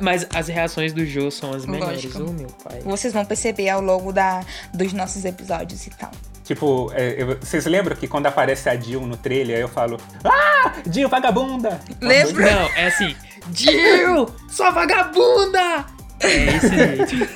Mas 0.00 0.26
as 0.34 0.48
reações 0.48 0.92
do 0.92 1.04
Jô 1.06 1.30
são 1.30 1.52
as 1.52 1.64
melhores, 1.66 2.14
ô 2.16 2.32
meu 2.32 2.48
pai. 2.64 2.80
Vocês 2.84 3.12
vão 3.12 3.24
perceber 3.24 3.68
ao 3.68 3.80
longo 3.80 4.12
da, 4.12 4.40
dos 4.74 4.92
nossos 4.92 5.24
episódios 5.24 5.86
e 5.86 5.90
tal. 5.90 6.10
Tipo, 6.48 6.90
é, 6.94 7.14
eu- 7.22 7.36
vocês 7.38 7.66
lembram 7.66 7.94
que 7.94 8.08
quando 8.08 8.24
aparece 8.24 8.70
a 8.70 8.74
Jill 8.74 9.02
no 9.02 9.18
trailer, 9.18 9.58
eu 9.58 9.68
falo 9.68 9.98
Ah, 10.24 10.72
Jill, 10.90 11.06
vagabunda! 11.06 11.78
Lembro. 12.00 12.40
Não, 12.42 12.62
é 12.74 12.86
assim. 12.86 13.14
Jill, 13.52 14.26
sua 14.48 14.70
vagabunda! 14.70 15.84
É 16.20 16.56
esse 16.56 16.68
jeito. 16.74 17.28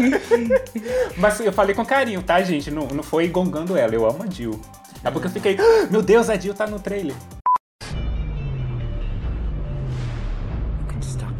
Mas 1.18 1.38
eu 1.40 1.52
falei 1.52 1.74
com 1.74 1.84
carinho, 1.84 2.22
tá, 2.22 2.40
gente? 2.40 2.70
Não, 2.70 2.86
não 2.86 3.02
foi 3.02 3.28
gongando 3.28 3.76
ela, 3.76 3.94
eu 3.94 4.08
amo 4.08 4.22
a 4.22 4.26
Jill. 4.26 4.58
É 5.04 5.10
porque 5.10 5.26
eu 5.26 5.30
fiquei, 5.30 5.58
"Ah, 5.60 5.86
meu 5.90 6.00
Deus, 6.00 6.30
a 6.30 6.38
Jill 6.38 6.54
tá 6.54 6.66
no 6.66 6.80
trailer. 6.80 7.14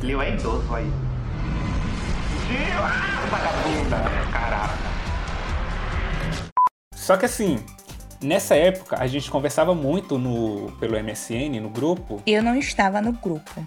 Leo 0.03 0.21
é 0.21 0.35
idoso 0.35 0.75
aí. 0.75 0.85
Jill, 2.47 2.83
ah, 2.83 3.27
vagabunda, 3.31 3.97
caraca. 4.31 4.96
Só 7.07 7.17
que 7.17 7.25
assim, 7.25 7.61
nessa 8.21 8.57
época 8.57 8.97
a 8.99 9.07
gente 9.07 9.31
conversava 9.31 9.77
muito 9.77 10.19
no, 10.19 10.73
pelo 10.81 11.01
MSN, 11.01 11.61
no 11.61 11.71
grupo. 11.71 12.21
Eu 12.27 12.43
não 12.43 12.57
estava 12.57 13.01
no 13.01 13.13
grupo, 13.13 13.65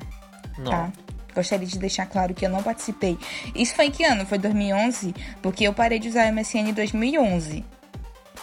Não. 0.57 0.69
tá? 0.69 0.91
Gostaria 1.33 1.65
de 1.65 1.79
deixar 1.79 2.05
claro 2.05 2.33
que 2.33 2.45
eu 2.45 2.49
não 2.49 2.61
participei. 2.61 3.17
Isso 3.55 3.73
foi 3.75 3.85
em 3.85 3.91
que 3.91 4.03
ano? 4.03 4.25
Foi 4.25 4.37
2011? 4.37 5.15
Porque 5.41 5.63
eu 5.65 5.73
parei 5.73 5.99
de 5.99 6.09
usar 6.09 6.29
o 6.29 6.33
MSN 6.35 6.71
em 6.71 6.73
2011. 6.73 7.63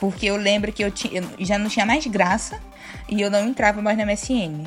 Porque 0.01 0.25
eu 0.25 0.37
lembro 0.39 0.73
que 0.73 0.83
eu, 0.83 0.91
ti- 0.91 1.11
eu 1.13 1.23
já 1.45 1.59
não 1.59 1.69
tinha 1.69 1.85
mais 1.85 2.07
graça 2.07 2.59
e 3.07 3.21
eu 3.21 3.31
não 3.31 3.47
entrava 3.47 3.83
mais 3.83 3.99
no 3.99 4.05
MSN. 4.07 4.65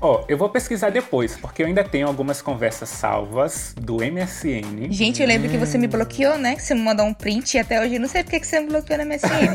Ó, 0.00 0.24
eu 0.28 0.36
vou 0.36 0.48
pesquisar 0.48 0.90
depois, 0.90 1.36
porque 1.36 1.62
eu 1.62 1.66
ainda 1.66 1.82
tenho 1.82 2.06
algumas 2.06 2.42
conversas 2.42 2.88
salvas 2.88 3.74
do 3.80 3.96
MSN. 3.96 4.90
Gente, 4.90 5.22
eu 5.22 5.28
lembro 5.28 5.48
que 5.48 5.56
você 5.56 5.78
me 5.78 5.86
bloqueou, 5.86 6.36
né? 6.38 6.54
Que 6.54 6.62
você 6.62 6.74
me 6.74 6.82
mandou 6.82 7.06
um 7.06 7.14
print 7.14 7.54
e 7.54 7.60
até 7.60 7.80
hoje 7.80 7.94
eu 7.94 8.00
não 8.00 8.08
sei 8.08 8.22
porque 8.22 8.40
que 8.40 8.46
você 8.46 8.60
me 8.60 8.68
bloqueou 8.68 8.98
no 8.98 9.06
MSN. 9.06 9.54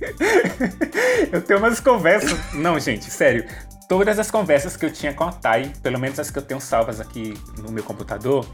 Eu 1.32 1.42
tenho 1.42 1.58
umas 1.58 1.80
conversas. 1.80 2.38
Não, 2.54 2.78
gente, 2.78 3.10
sério. 3.10 3.44
Todas 3.88 4.18
as 4.18 4.30
conversas 4.30 4.76
que 4.76 4.86
eu 4.86 4.92
tinha 4.92 5.12
com 5.12 5.24
a 5.24 5.32
Thay, 5.32 5.72
pelo 5.82 5.98
menos 5.98 6.18
as 6.20 6.30
que 6.30 6.38
eu 6.38 6.42
tenho 6.42 6.60
salvas 6.60 7.00
aqui 7.00 7.34
no 7.58 7.72
meu 7.72 7.82
computador, 7.82 8.46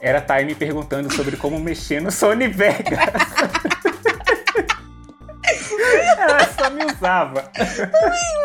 era 0.00 0.18
a 0.18 0.20
Thay 0.20 0.44
me 0.44 0.54
perguntando 0.54 1.12
sobre 1.14 1.36
como 1.36 1.60
mexer 1.60 2.00
no 2.00 2.10
Sony 2.10 2.48
Vegas. 2.48 2.98
Ela 6.18 6.48
só 6.58 6.70
me 6.70 6.84
usava. 6.84 7.50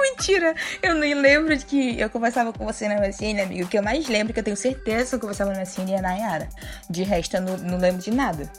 Mentira! 0.01 0.55
Eu 0.81 0.95
nem 0.95 1.13
lembro 1.13 1.55
de 1.55 1.65
que 1.65 1.99
eu 1.99 2.09
conversava 2.09 2.51
com 2.53 2.65
você 2.65 2.87
na 2.87 2.95
MSN, 2.99 3.41
amigo. 3.43 3.65
O 3.65 3.67
que 3.67 3.77
eu 3.77 3.83
mais 3.83 4.07
lembro, 4.07 4.33
que 4.33 4.39
eu 4.39 4.43
tenho 4.43 4.57
certeza 4.57 5.09
que 5.11 5.15
eu 5.15 5.19
conversava 5.19 5.51
na 5.51 5.59
MSN 5.59 5.91
é 5.93 5.97
a 5.97 6.01
Nayara. 6.01 6.49
De 6.89 7.03
resto, 7.03 7.37
eu 7.37 7.41
não, 7.41 7.57
não 7.57 7.77
lembro 7.77 8.01
de 8.01 8.11
nada. 8.11 8.49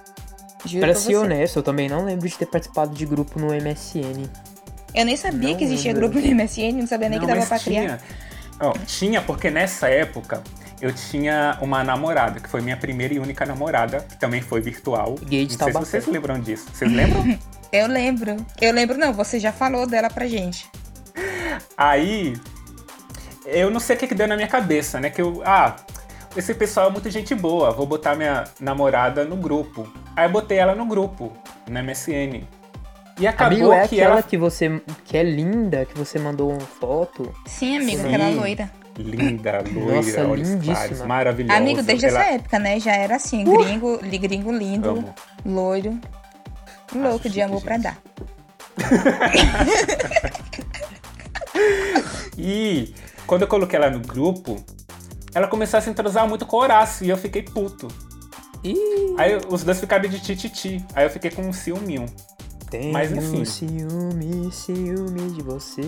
Juro 0.64 0.84
Pra 0.86 0.94
ser 0.94 1.12
você. 1.12 1.16
honesto, 1.16 1.56
eu 1.58 1.62
também 1.62 1.88
não 1.88 2.04
lembro 2.04 2.28
de 2.28 2.36
ter 2.36 2.46
participado 2.46 2.94
de 2.94 3.06
grupo 3.06 3.38
no 3.38 3.48
MSN. 3.54 4.28
Eu 4.94 5.04
nem 5.04 5.16
sabia 5.16 5.50
Não 5.50 5.56
que 5.56 5.64
existia 5.64 5.92
lembro. 5.92 6.08
grupo 6.10 6.26
no 6.26 6.34
MSN, 6.34 6.72
não 6.72 6.86
sabia 6.86 7.08
nem 7.08 7.18
Não, 7.18 7.26
que 7.26 7.34
dava 7.34 7.46
pra 7.46 7.58
tinha. 7.58 7.82
criar. 7.82 8.00
Ó, 8.60 8.72
tinha, 8.86 9.20
porque 9.20 9.50
nessa 9.50 9.88
época 9.88 10.42
eu 10.80 10.92
tinha 10.92 11.58
uma 11.60 11.82
namorada, 11.82 12.40
que 12.40 12.48
foi 12.48 12.60
minha 12.60 12.76
primeira 12.76 13.14
e 13.14 13.18
única 13.18 13.46
namorada, 13.46 14.00
que 14.00 14.18
também 14.18 14.40
foi 14.40 14.60
virtual. 14.60 15.14
Gay 15.22 15.46
de 15.46 15.58
Não 15.58 15.64
sei 15.64 15.72
se 15.72 15.78
vocês 15.78 16.06
lembram 16.06 16.38
disso. 16.40 16.66
Vocês 16.72 16.92
lembram? 16.92 17.38
Eu 17.72 17.88
lembro. 17.88 18.36
Eu 18.60 18.72
lembro, 18.72 18.96
não, 18.96 19.12
você 19.12 19.40
já 19.40 19.52
falou 19.52 19.86
dela 19.86 20.08
pra 20.08 20.26
gente. 20.26 20.70
Aí, 21.76 22.34
eu 23.44 23.70
não 23.70 23.80
sei 23.80 23.96
o 23.96 23.98
que, 23.98 24.06
que 24.06 24.14
deu 24.14 24.28
na 24.28 24.36
minha 24.36 24.48
cabeça, 24.48 25.00
né? 25.00 25.10
Que 25.10 25.20
eu, 25.20 25.42
ah, 25.44 25.76
esse 26.36 26.54
pessoal 26.54 26.88
é 26.88 26.92
muito 26.92 27.10
gente 27.10 27.34
boa, 27.34 27.72
vou 27.72 27.84
botar 27.84 28.14
minha 28.14 28.44
namorada 28.60 29.24
no 29.24 29.36
grupo. 29.36 29.92
Aí 30.14 30.26
eu 30.26 30.30
botei 30.30 30.58
ela 30.58 30.74
no 30.74 30.86
grupo, 30.86 31.32
no 31.68 31.82
MSN. 31.82 32.44
E 33.18 33.26
acabou 33.26 33.56
Amigo, 33.56 33.72
é 33.72 33.88
que 33.88 33.96
aquela 33.96 34.14
ela. 34.14 34.22
que 34.22 34.36
você. 34.36 34.80
que 35.04 35.16
é 35.16 35.22
linda, 35.22 35.84
que 35.86 35.96
você 35.98 36.18
mandou 36.18 36.50
uma 36.50 36.60
foto. 36.60 37.32
Sim, 37.46 37.78
amigo, 37.78 38.02
Sim. 38.02 38.08
aquela 38.08 38.28
loira. 38.30 38.70
Linda, 38.98 39.62
loira, 39.72 39.96
Nossa, 39.96 40.26
olhos 40.26 40.48
lindíssima. 40.48 40.74
claros, 40.76 41.02
maravilhosa. 41.02 41.58
Amigo, 41.58 41.82
desde 41.82 42.06
Ela- 42.06 42.20
essa 42.22 42.32
época, 42.34 42.58
né? 42.58 42.80
Já 42.80 42.92
era 42.96 43.16
assim, 43.16 43.44
gringo, 43.44 43.98
li- 44.02 44.18
gringo 44.18 44.50
lindo, 44.52 44.90
Amo. 44.90 45.14
loiro, 45.44 45.98
louco 46.94 47.28
de 47.28 47.40
amor 47.42 47.62
pra 47.62 47.74
gente. 47.76 47.82
dar. 47.84 47.98
E 52.38 52.94
quando 53.26 53.42
eu 53.42 53.48
coloquei 53.48 53.78
ela 53.78 53.90
no 53.90 54.00
grupo, 54.00 54.62
ela 55.34 55.48
começou 55.48 55.78
a 55.78 55.80
se 55.80 55.90
entrosar 55.90 56.28
muito 56.28 56.46
com 56.46 56.56
o 56.56 56.60
Horácio 56.60 57.04
e 57.06 57.10
eu 57.10 57.16
fiquei 57.16 57.42
puto. 57.42 57.88
Ih, 58.64 58.76
Aí 59.18 59.38
os 59.48 59.62
dois 59.62 59.78
ficaram 59.80 60.08
de 60.08 60.20
tititi. 60.20 60.84
Aí 60.94 61.06
eu 61.06 61.10
fiquei 61.10 61.30
com 61.30 61.42
um 61.42 61.52
ciúminho. 61.52 62.06
Tenho 62.78 62.92
Mas, 62.92 63.12
enfim. 63.12 63.44
ciúme, 63.44 64.50
ciúme 64.52 65.30
de 65.30 65.42
você. 65.42 65.82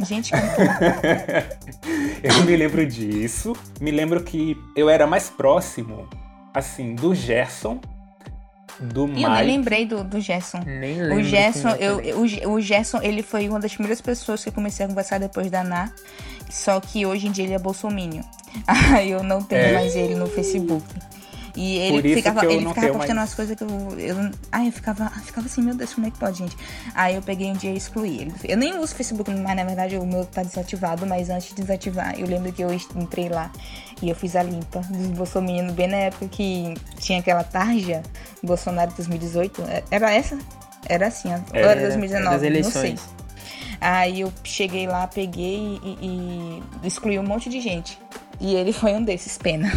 Gente, 0.00 0.30
como 0.30 0.42
Eu 2.22 2.44
me 2.44 2.56
lembro 2.56 2.86
disso. 2.86 3.54
Me 3.80 3.90
lembro 3.90 4.22
que 4.22 4.56
eu 4.76 4.88
era 4.88 5.06
mais 5.06 5.28
próximo, 5.30 6.08
assim, 6.54 6.94
do 6.94 7.14
Gerson, 7.14 7.80
do 8.80 9.06
E 9.08 9.22
eu 9.22 9.28
nem 9.30 9.30
Mike. 9.30 9.44
lembrei 9.46 9.86
do, 9.86 10.04
do 10.04 10.20
Gerson. 10.20 10.58
Nem 10.64 11.00
lembro. 11.02 11.16
O 11.18 11.22
Gerson, 11.22 11.68
é 11.70 11.78
eu, 11.80 12.26
Ge- 12.26 12.46
o 12.46 12.60
Gerson, 12.60 13.00
ele 13.02 13.22
foi 13.22 13.48
uma 13.48 13.58
das 13.58 13.72
primeiras 13.72 14.00
pessoas 14.00 14.42
que 14.42 14.48
eu 14.48 14.52
comecei 14.52 14.84
a 14.86 14.88
conversar 14.88 15.18
depois 15.18 15.50
da 15.50 15.64
Ná. 15.64 15.90
Só 16.50 16.80
que 16.80 17.04
hoje 17.04 17.26
em 17.26 17.30
dia 17.32 17.44
ele 17.44 17.54
é 17.54 17.58
bolsominion. 17.58 18.22
Aí 18.66 19.10
eu 19.10 19.22
não 19.22 19.42
tenho 19.42 19.60
É. 19.62 19.72
mais 19.72 19.94
ele 19.96 20.14
no 20.14 20.26
Facebook. 20.26 20.84
E 21.58 21.76
ele 21.76 22.14
ficava, 22.14 22.46
ele 22.46 22.68
ficava 22.68 22.86
postando 22.86 22.98
mais. 22.98 23.10
umas 23.10 23.34
coisas 23.34 23.56
que 23.56 23.64
eu. 23.64 23.98
eu 23.98 24.30
ai, 24.52 24.68
eu 24.68 24.72
ficava, 24.72 25.10
eu 25.16 25.22
ficava 25.22 25.46
assim, 25.48 25.60
meu 25.60 25.74
Deus, 25.74 25.92
como 25.92 26.06
é 26.06 26.10
que 26.12 26.16
pode, 26.16 26.38
gente? 26.38 26.56
Aí 26.94 27.16
eu 27.16 27.22
peguei 27.22 27.50
um 27.50 27.54
dia 27.54 27.72
e 27.72 27.76
excluí 27.76 28.20
ele. 28.20 28.34
Eu 28.44 28.56
nem 28.56 28.78
uso 28.78 28.94
Facebook 28.94 29.28
mais, 29.32 29.56
na 29.56 29.64
verdade, 29.64 29.96
o 29.96 30.06
meu 30.06 30.24
tá 30.24 30.44
desativado, 30.44 31.04
mas 31.04 31.30
antes 31.30 31.48
de 31.48 31.56
desativar, 31.56 32.16
eu 32.16 32.28
lembro 32.28 32.52
que 32.52 32.62
eu 32.62 32.72
entrei 32.72 33.28
lá 33.28 33.50
e 34.00 34.08
eu 34.08 34.14
fiz 34.14 34.36
a 34.36 34.42
limpa 34.44 34.78
dos 34.88 35.08
bolsominions 35.08 35.72
bem 35.72 35.88
na 35.88 35.96
época 35.96 36.28
que 36.28 36.74
tinha 37.00 37.18
aquela 37.18 37.42
tarja 37.42 38.04
Bolsonaro 38.40 38.92
2018. 38.94 39.60
Era 39.90 40.14
essa? 40.14 40.38
Era 40.88 41.08
assim, 41.08 41.28
ó. 41.28 41.40
Era, 41.52 41.72
Era, 41.72 41.80
2019, 41.88 42.22
das 42.22 42.32
não 42.32 42.38
sei. 42.38 42.48
eleições. 42.48 43.00
Aí 43.80 44.20
eu 44.20 44.32
cheguei 44.44 44.86
lá, 44.86 45.08
peguei 45.08 45.80
e, 45.82 46.62
e 46.82 46.86
excluí 46.86 47.18
um 47.18 47.24
monte 47.24 47.50
de 47.50 47.60
gente. 47.60 47.98
E 48.40 48.54
ele 48.54 48.72
foi 48.72 48.92
um 48.92 49.02
desses, 49.02 49.36
pena. 49.36 49.72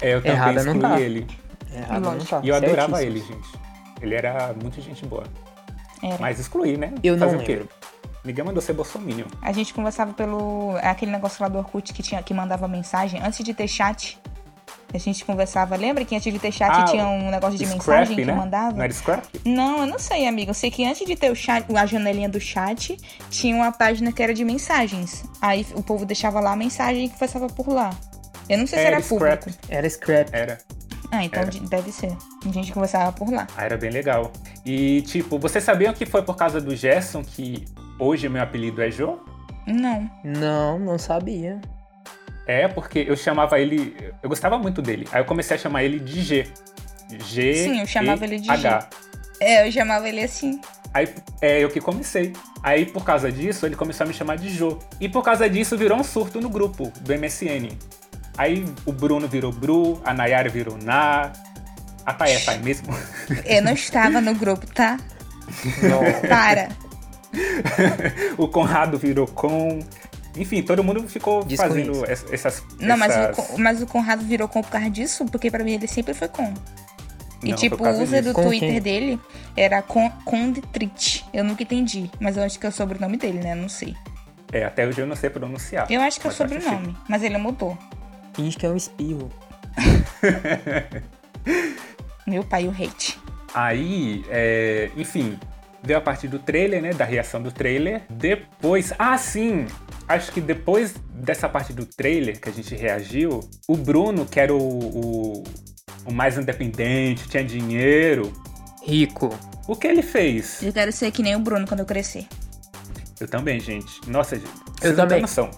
É, 0.00 0.14
eu 0.14 0.20
também 0.20 0.36
Errada 0.36 0.64
não 0.64 0.72
excluí 0.74 0.90
tá. 0.90 1.00
ele. 1.00 1.26
Errado 1.72 2.00
não 2.00 2.18
tá. 2.18 2.40
E 2.42 2.48
eu 2.48 2.54
adorava 2.54 2.96
certíssimo. 2.98 3.32
ele, 3.32 3.42
gente. 3.42 3.58
Ele 4.02 4.14
era 4.14 4.54
muito 4.60 4.80
gente 4.80 5.04
boa. 5.06 5.24
Era. 6.02 6.16
Mas 6.18 6.38
excluí, 6.38 6.76
né? 6.76 6.92
Eu 7.02 7.16
não 7.16 7.26
Fazer 7.26 7.36
o 7.36 7.44
quê? 7.44 7.52
lembro. 7.56 7.68
Ninguém 8.24 8.44
mandou 8.44 8.60
ser 8.62 8.74
bolsominion. 8.74 9.26
A 9.40 9.52
gente 9.52 9.72
conversava 9.72 10.12
pelo. 10.12 10.76
Aquele 10.82 11.10
negócio 11.10 11.42
lá 11.42 11.48
do 11.48 11.58
Orkut 11.58 11.92
que, 11.92 12.02
tinha, 12.02 12.22
que 12.22 12.34
mandava 12.34 12.68
mensagem. 12.68 13.20
Antes 13.22 13.42
de 13.42 13.54
ter 13.54 13.66
chat, 13.66 14.18
a 14.92 14.98
gente 14.98 15.24
conversava. 15.24 15.74
Lembra 15.76 16.04
que 16.04 16.14
antes 16.14 16.30
de 16.30 16.38
ter 16.38 16.52
chat 16.52 16.70
Ah, 16.70 16.84
tinha 16.84 17.06
um 17.06 17.30
negócio 17.30 17.56
de 17.56 17.64
Scrap, 17.64 17.78
mensagem 17.78 18.16
que 18.16 18.24
né? 18.24 18.34
mandava? 18.34 18.76
Não 18.76 18.82
era 18.84 18.92
Scrap? 18.92 19.24
Não, 19.44 19.80
eu 19.80 19.86
não 19.86 19.98
sei, 19.98 20.26
amigo. 20.26 20.50
Eu 20.50 20.54
sei 20.54 20.70
que 20.70 20.84
antes 20.84 21.06
de 21.06 21.16
ter 21.16 21.30
o 21.30 21.34
chat, 21.34 21.64
a 21.74 21.86
janelinha 21.86 22.28
do 22.28 22.40
chat, 22.40 22.96
tinha 23.30 23.56
uma 23.56 23.72
página 23.72 24.12
que 24.12 24.22
era 24.22 24.34
de 24.34 24.44
mensagens. 24.44 25.24
Aí 25.40 25.66
o 25.74 25.82
povo 25.82 26.04
deixava 26.04 26.40
lá 26.40 26.52
a 26.52 26.56
mensagem 26.56 27.08
que 27.08 27.18
passava 27.18 27.46
por 27.46 27.68
lá. 27.68 27.90
Eu 28.50 28.58
não 28.58 28.66
sei 28.66 28.78
se 28.80 28.84
Era 28.84 28.96
era 28.96 29.02
Scrap. 29.04 29.40
público. 29.44 29.60
Era 29.68 29.88
scrap. 29.88 30.28
Era. 30.32 30.58
Ah, 31.12 31.24
então 31.24 31.42
Era. 31.42 31.50
de- 31.50 31.60
deve 31.68 31.90
ser. 31.92 32.16
A 32.46 32.52
gente 32.52 32.72
conversava 32.72 33.12
por 33.12 33.30
lá. 33.32 33.46
Ah, 33.56 33.64
era 33.64 33.76
bem 33.76 33.90
legal. 33.90 34.32
E, 34.66 35.02
tipo, 35.02 35.38
vocês 35.38 35.62
sabiam 35.64 35.92
que 35.94 36.04
foi 36.06 36.22
por 36.22 36.36
causa 36.36 36.60
do 36.60 36.74
Gerson 36.76 37.22
que 37.24 37.64
hoje 37.98 38.28
meu 38.28 38.42
apelido 38.42 38.82
é 38.82 38.90
Jô? 38.90 39.18
Não. 39.66 40.10
Não, 40.24 40.78
não 40.78 40.98
sabia. 40.98 41.60
É, 42.46 42.66
porque 42.68 43.04
eu 43.08 43.16
chamava 43.16 43.58
ele. 43.60 43.96
Eu 44.22 44.28
gostava 44.28 44.58
muito 44.58 44.82
dele. 44.82 45.06
Aí 45.12 45.20
eu 45.20 45.24
comecei 45.24 45.56
a 45.56 45.60
chamar 45.60 45.84
ele 45.84 45.98
de 46.00 46.20
G. 46.22 46.46
G. 47.26 47.54
Sim, 47.54 47.80
eu 47.80 47.86
chamava 47.86 48.24
ele 48.24 48.38
de 48.38 48.46
G. 48.46 48.50
H. 48.52 48.88
É, 49.40 49.66
eu 49.66 49.72
chamava 49.72 50.08
ele 50.08 50.22
assim. 50.22 50.60
Aí 50.92 51.08
é 51.40 51.60
eu 51.62 51.68
que 51.70 51.80
comecei. 51.80 52.32
Aí 52.62 52.84
por 52.84 53.04
causa 53.04 53.30
disso, 53.30 53.64
ele 53.66 53.76
começou 53.76 54.04
a 54.04 54.08
me 54.08 54.14
chamar 54.14 54.36
de 54.36 54.48
Jô. 54.50 54.78
E 55.00 55.08
por 55.08 55.22
causa 55.22 55.48
disso 55.48 55.76
virou 55.76 55.98
um 55.98 56.04
surto 56.04 56.40
no 56.40 56.48
grupo 56.48 56.92
do 57.00 57.12
MSN. 57.16 57.68
Aí 58.38 58.64
o 58.86 58.92
Bruno 58.92 59.28
virou 59.28 59.52
Bru, 59.52 60.00
a 60.04 60.12
Nayara 60.14 60.48
virou 60.48 60.78
Na. 60.82 61.32
A 62.06 62.14
Thay 62.14 62.32
é 62.32 62.38
Thay 62.40 62.58
mesmo. 62.60 62.88
Eu 63.44 63.62
não 63.62 63.72
estava 63.72 64.20
no 64.20 64.34
grupo, 64.34 64.66
tá? 64.72 64.96
Não. 65.82 66.28
Para. 66.28 66.68
o 68.38 68.48
Conrado 68.48 68.98
virou 68.98 69.26
Com. 69.26 69.80
Enfim, 70.36 70.62
todo 70.62 70.82
mundo 70.84 71.06
ficou 71.08 71.44
fazendo 71.56 72.04
es- 72.10 72.24
essas. 72.32 72.62
Não, 72.78 72.96
mas 72.96 73.12
essas... 73.16 73.50
o, 73.50 73.58
mas 73.58 73.82
o 73.82 73.86
Conrado 73.86 74.22
virou 74.24 74.48
com 74.48 74.62
por 74.62 74.70
causa 74.70 74.88
disso, 74.88 75.24
porque 75.26 75.50
pra 75.50 75.62
mim 75.64 75.72
ele 75.72 75.88
sempre 75.88 76.14
foi 76.14 76.28
com. 76.28 76.54
E 77.42 77.50
Não, 77.50 77.56
tipo, 77.56 77.82
o 77.82 77.88
user 77.90 78.20
disso. 78.20 78.22
do 78.24 78.34
Com 78.34 78.44
Twitter 78.44 78.70
quem? 78.70 78.80
dele 78.80 79.20
era 79.56 79.82
con, 79.82 80.10
Conditrit. 80.24 81.24
Eu 81.32 81.42
nunca 81.42 81.62
entendi. 81.62 82.10
Mas 82.20 82.36
eu 82.36 82.42
acho 82.44 82.58
que 82.58 82.66
é 82.66 82.68
o 82.68 82.72
sobrenome 82.72 83.16
dele, 83.16 83.40
né? 83.40 83.54
Não 83.54 83.68
sei. 83.68 83.96
É, 84.52 84.64
até 84.64 84.86
hoje 84.86 85.00
eu 85.00 85.06
não 85.06 85.16
sei 85.16 85.30
pronunciar. 85.30 85.90
Eu 85.90 86.00
acho 86.02 86.20
que 86.20 86.26
é 86.26 86.30
o 86.30 86.32
sobrenome. 86.32 86.96
Mas 87.08 87.22
ele 87.22 87.38
mudou. 87.38 87.76
Finge 88.40 88.56
que 88.56 88.64
é 88.64 88.70
um 88.70 88.76
espirro. 88.76 89.30
Meu 92.26 92.42
pai, 92.42 92.66
o 92.66 92.70
hate. 92.70 93.18
Aí, 93.52 94.24
é, 94.30 94.90
enfim, 94.96 95.38
veio 95.82 95.98
a 95.98 96.00
parte 96.00 96.26
do 96.26 96.38
trailer, 96.38 96.80
né? 96.80 96.94
Da 96.94 97.04
reação 97.04 97.42
do 97.42 97.52
trailer. 97.52 98.02
Depois. 98.08 98.94
Ah, 98.98 99.18
sim! 99.18 99.66
Acho 100.08 100.32
que 100.32 100.40
depois 100.40 100.94
dessa 101.12 101.50
parte 101.50 101.74
do 101.74 101.84
trailer 101.84 102.40
que 102.40 102.48
a 102.48 102.52
gente 102.52 102.74
reagiu, 102.74 103.40
o 103.68 103.76
Bruno, 103.76 104.24
que 104.24 104.40
era 104.40 104.54
o, 104.54 104.58
o, 104.58 105.44
o 106.06 106.12
mais 106.12 106.38
independente, 106.38 107.28
tinha 107.28 107.44
dinheiro. 107.44 108.32
Rico. 108.82 109.38
O 109.68 109.76
que 109.76 109.86
ele 109.86 110.02
fez? 110.02 110.62
Eu 110.62 110.72
quero 110.72 110.92
ser 110.92 111.10
que 111.10 111.22
nem 111.22 111.36
o 111.36 111.40
Bruno 111.40 111.66
quando 111.66 111.80
eu 111.80 111.86
crescer. 111.86 112.26
Eu 113.20 113.28
também, 113.28 113.60
gente. 113.60 114.00
Nossa, 114.08 114.36
gente. 114.36 114.48
Eu 114.48 114.72
vocês 114.80 114.96
não 114.96 115.04
também. 115.04 115.20
noção. 115.20 115.50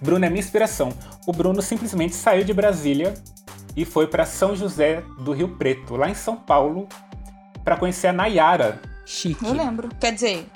Bruno 0.00 0.24
é 0.24 0.28
minha 0.28 0.40
inspiração. 0.40 0.90
O 1.26 1.32
Bruno 1.32 1.60
simplesmente 1.62 2.14
saiu 2.14 2.44
de 2.44 2.52
Brasília 2.52 3.14
e 3.76 3.84
foi 3.84 4.06
pra 4.06 4.24
São 4.24 4.54
José 4.56 5.02
do 5.20 5.32
Rio 5.32 5.56
Preto, 5.56 5.96
lá 5.96 6.08
em 6.08 6.14
São 6.14 6.36
Paulo, 6.36 6.88
pra 7.64 7.76
conhecer 7.76 8.08
a 8.08 8.12
Nayara. 8.12 8.80
Chique. 9.04 9.44
Eu 9.44 9.52
lembro. 9.52 9.88
Quer 10.00 10.12
dizer, 10.12 10.46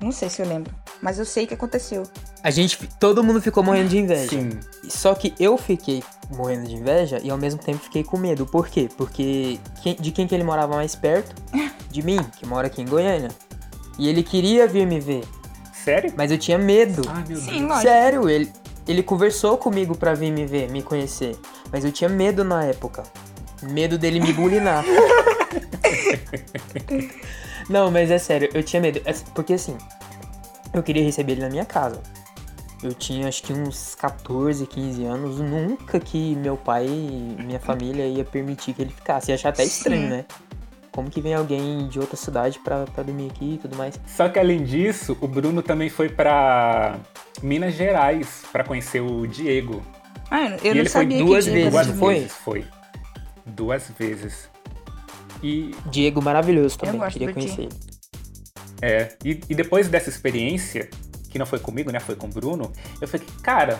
não 0.00 0.12
sei 0.12 0.28
se 0.30 0.40
eu 0.42 0.46
lembro. 0.48 0.74
Mas 1.02 1.18
eu 1.18 1.24
sei 1.24 1.46
que 1.46 1.54
aconteceu. 1.54 2.02
A 2.42 2.50
gente, 2.50 2.78
todo 2.98 3.24
mundo 3.24 3.40
ficou 3.40 3.62
morrendo 3.62 3.88
de 3.88 3.98
inveja. 3.98 4.28
Sim. 4.28 4.50
Só 4.88 5.14
que 5.14 5.34
eu 5.40 5.56
fiquei 5.56 6.02
morrendo 6.30 6.68
de 6.68 6.74
inveja 6.74 7.18
e 7.22 7.30
ao 7.30 7.38
mesmo 7.38 7.58
tempo 7.60 7.78
fiquei 7.78 8.04
com 8.04 8.18
medo. 8.18 8.44
Por 8.46 8.68
quê? 8.68 8.88
Porque 8.98 9.58
quem- 9.82 9.96
de 9.96 10.10
quem 10.12 10.26
que 10.26 10.34
ele 10.34 10.44
morava 10.44 10.74
mais 10.76 10.94
perto? 10.94 11.34
De 11.90 12.02
mim, 12.02 12.18
que 12.36 12.46
mora 12.46 12.68
aqui 12.68 12.80
em 12.82 12.86
Goiânia. 12.86 13.30
E 13.98 14.08
ele 14.08 14.22
queria 14.22 14.68
vir 14.68 14.86
me 14.86 15.00
ver, 15.00 15.24
Sério? 15.72 16.12
mas 16.16 16.30
eu 16.30 16.38
tinha 16.38 16.56
medo. 16.56 17.02
Ai, 17.08 17.24
meu 17.26 17.36
Sim, 17.36 17.46
Deus. 17.50 17.62
lógico. 17.62 17.80
Sério, 17.82 18.28
ele, 18.28 18.52
ele 18.90 19.02
conversou 19.02 19.56
comigo 19.56 19.96
pra 19.96 20.14
vir 20.14 20.30
me 20.32 20.46
ver, 20.46 20.70
me 20.70 20.82
conhecer. 20.82 21.36
Mas 21.72 21.84
eu 21.84 21.92
tinha 21.92 22.08
medo 22.08 22.44
na 22.44 22.64
época. 22.64 23.02
Medo 23.62 23.98
dele 23.98 24.20
me 24.20 24.32
bulinar. 24.32 24.84
Não, 27.68 27.90
mas 27.90 28.10
é 28.10 28.18
sério, 28.18 28.48
eu 28.54 28.62
tinha 28.62 28.80
medo. 28.80 29.00
É- 29.04 29.12
Porque 29.34 29.54
assim, 29.54 29.76
eu 30.72 30.82
queria 30.82 31.04
receber 31.04 31.32
ele 31.32 31.42
na 31.42 31.48
minha 31.50 31.64
casa. 31.64 32.00
Eu 32.82 32.94
tinha 32.94 33.28
acho 33.28 33.42
que 33.42 33.52
uns 33.52 33.94
14, 33.94 34.66
15 34.66 35.04
anos. 35.04 35.38
Nunca 35.38 36.00
que 36.00 36.34
meu 36.36 36.56
pai 36.56 36.86
e 36.86 37.36
minha 37.44 37.60
família 37.60 38.06
ia 38.06 38.24
permitir 38.24 38.72
que 38.72 38.82
ele 38.82 38.90
ficasse. 38.90 39.30
Ia 39.30 39.34
achar 39.34 39.50
até 39.50 39.64
estranho, 39.64 40.02
Sim. 40.02 40.08
né? 40.08 40.24
Como 40.92 41.08
que 41.08 41.20
vem 41.20 41.34
alguém 41.34 41.86
de 41.88 41.98
outra 42.00 42.16
cidade 42.16 42.58
pra, 42.58 42.84
pra 42.86 43.02
dormir 43.04 43.30
aqui 43.30 43.54
e 43.54 43.58
tudo 43.58 43.76
mais? 43.76 43.98
Só 44.06 44.28
que 44.28 44.38
além 44.38 44.64
disso, 44.64 45.16
o 45.20 45.28
Bruno 45.28 45.62
também 45.62 45.88
foi 45.88 46.08
pra 46.08 46.98
Minas 47.42 47.74
Gerais 47.74 48.42
pra 48.50 48.64
conhecer 48.64 49.00
o 49.00 49.26
Diego. 49.26 49.82
Ah, 50.30 50.56
eu, 50.62 50.72
E 50.72 50.74
não 50.74 50.80
ele 50.80 50.88
foi 50.88 51.02
sabia 51.02 51.18
duas 51.18 51.44
que 51.44 51.50
vezes, 51.50 51.70
Duas 51.72 51.86
foi? 51.98 52.14
vezes 52.14 52.32
foi. 52.32 52.64
Duas 53.46 53.90
vezes. 53.98 54.50
E 55.42 55.74
Diego 55.86 56.20
maravilhoso 56.20 56.76
também, 56.78 56.98
gosto 57.00 57.12
queria 57.18 57.32
conhecer 57.32 57.56
Diego. 57.68 57.72
ele. 57.74 57.90
É, 58.82 59.16
e, 59.24 59.40
e 59.48 59.54
depois 59.54 59.88
dessa 59.88 60.08
experiência, 60.08 60.88
que 61.30 61.38
não 61.38 61.46
foi 61.46 61.58
comigo, 61.58 61.90
né? 61.92 62.00
Foi 62.00 62.16
com 62.16 62.26
o 62.26 62.30
Bruno, 62.30 62.72
eu 63.00 63.06
falei, 63.06 63.26
cara, 63.42 63.78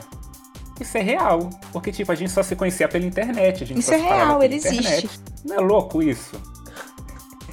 isso 0.80 0.96
é 0.96 1.02
real. 1.02 1.50
Porque, 1.72 1.90
tipo, 1.92 2.10
a 2.10 2.14
gente 2.14 2.30
só 2.30 2.42
se 2.42 2.54
conhecia 2.56 2.88
pela 2.88 3.04
internet. 3.04 3.64
A 3.64 3.66
gente 3.66 3.80
Isso 3.80 3.88
só 3.90 3.94
é 3.94 3.98
real, 3.98 4.32
pela 4.38 4.44
ele 4.44 4.56
internet. 4.56 4.88
existe. 5.06 5.20
Não 5.44 5.56
é 5.56 5.60
louco 5.60 6.02
isso? 6.02 6.40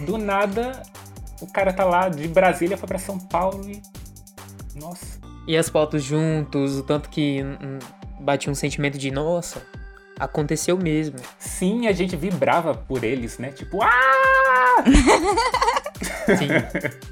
Do 0.05 0.17
nada, 0.17 0.83
o 1.41 1.47
cara 1.47 1.73
tá 1.73 1.83
lá 1.85 2.09
de 2.09 2.27
Brasília, 2.27 2.77
foi 2.77 2.87
pra 2.87 2.99
São 2.99 3.19
Paulo 3.19 3.69
e. 3.69 3.81
Nossa. 4.75 5.19
E 5.47 5.55
as 5.57 5.69
fotos 5.69 6.03
juntos, 6.03 6.77
o 6.77 6.83
tanto 6.83 7.09
que 7.09 7.41
hum, 7.43 7.79
bate 8.19 8.49
um 8.49 8.55
sentimento 8.55 8.97
de 8.97 9.09
nossa, 9.11 9.61
aconteceu 10.19 10.77
mesmo. 10.77 11.17
Sim, 11.39 11.87
a 11.87 11.93
gente 11.93 12.15
vibrava 12.15 12.73
por 12.73 13.03
eles, 13.03 13.37
né? 13.37 13.51
Tipo, 13.51 13.81
ah! 13.81 14.83
Sim. 16.37 17.07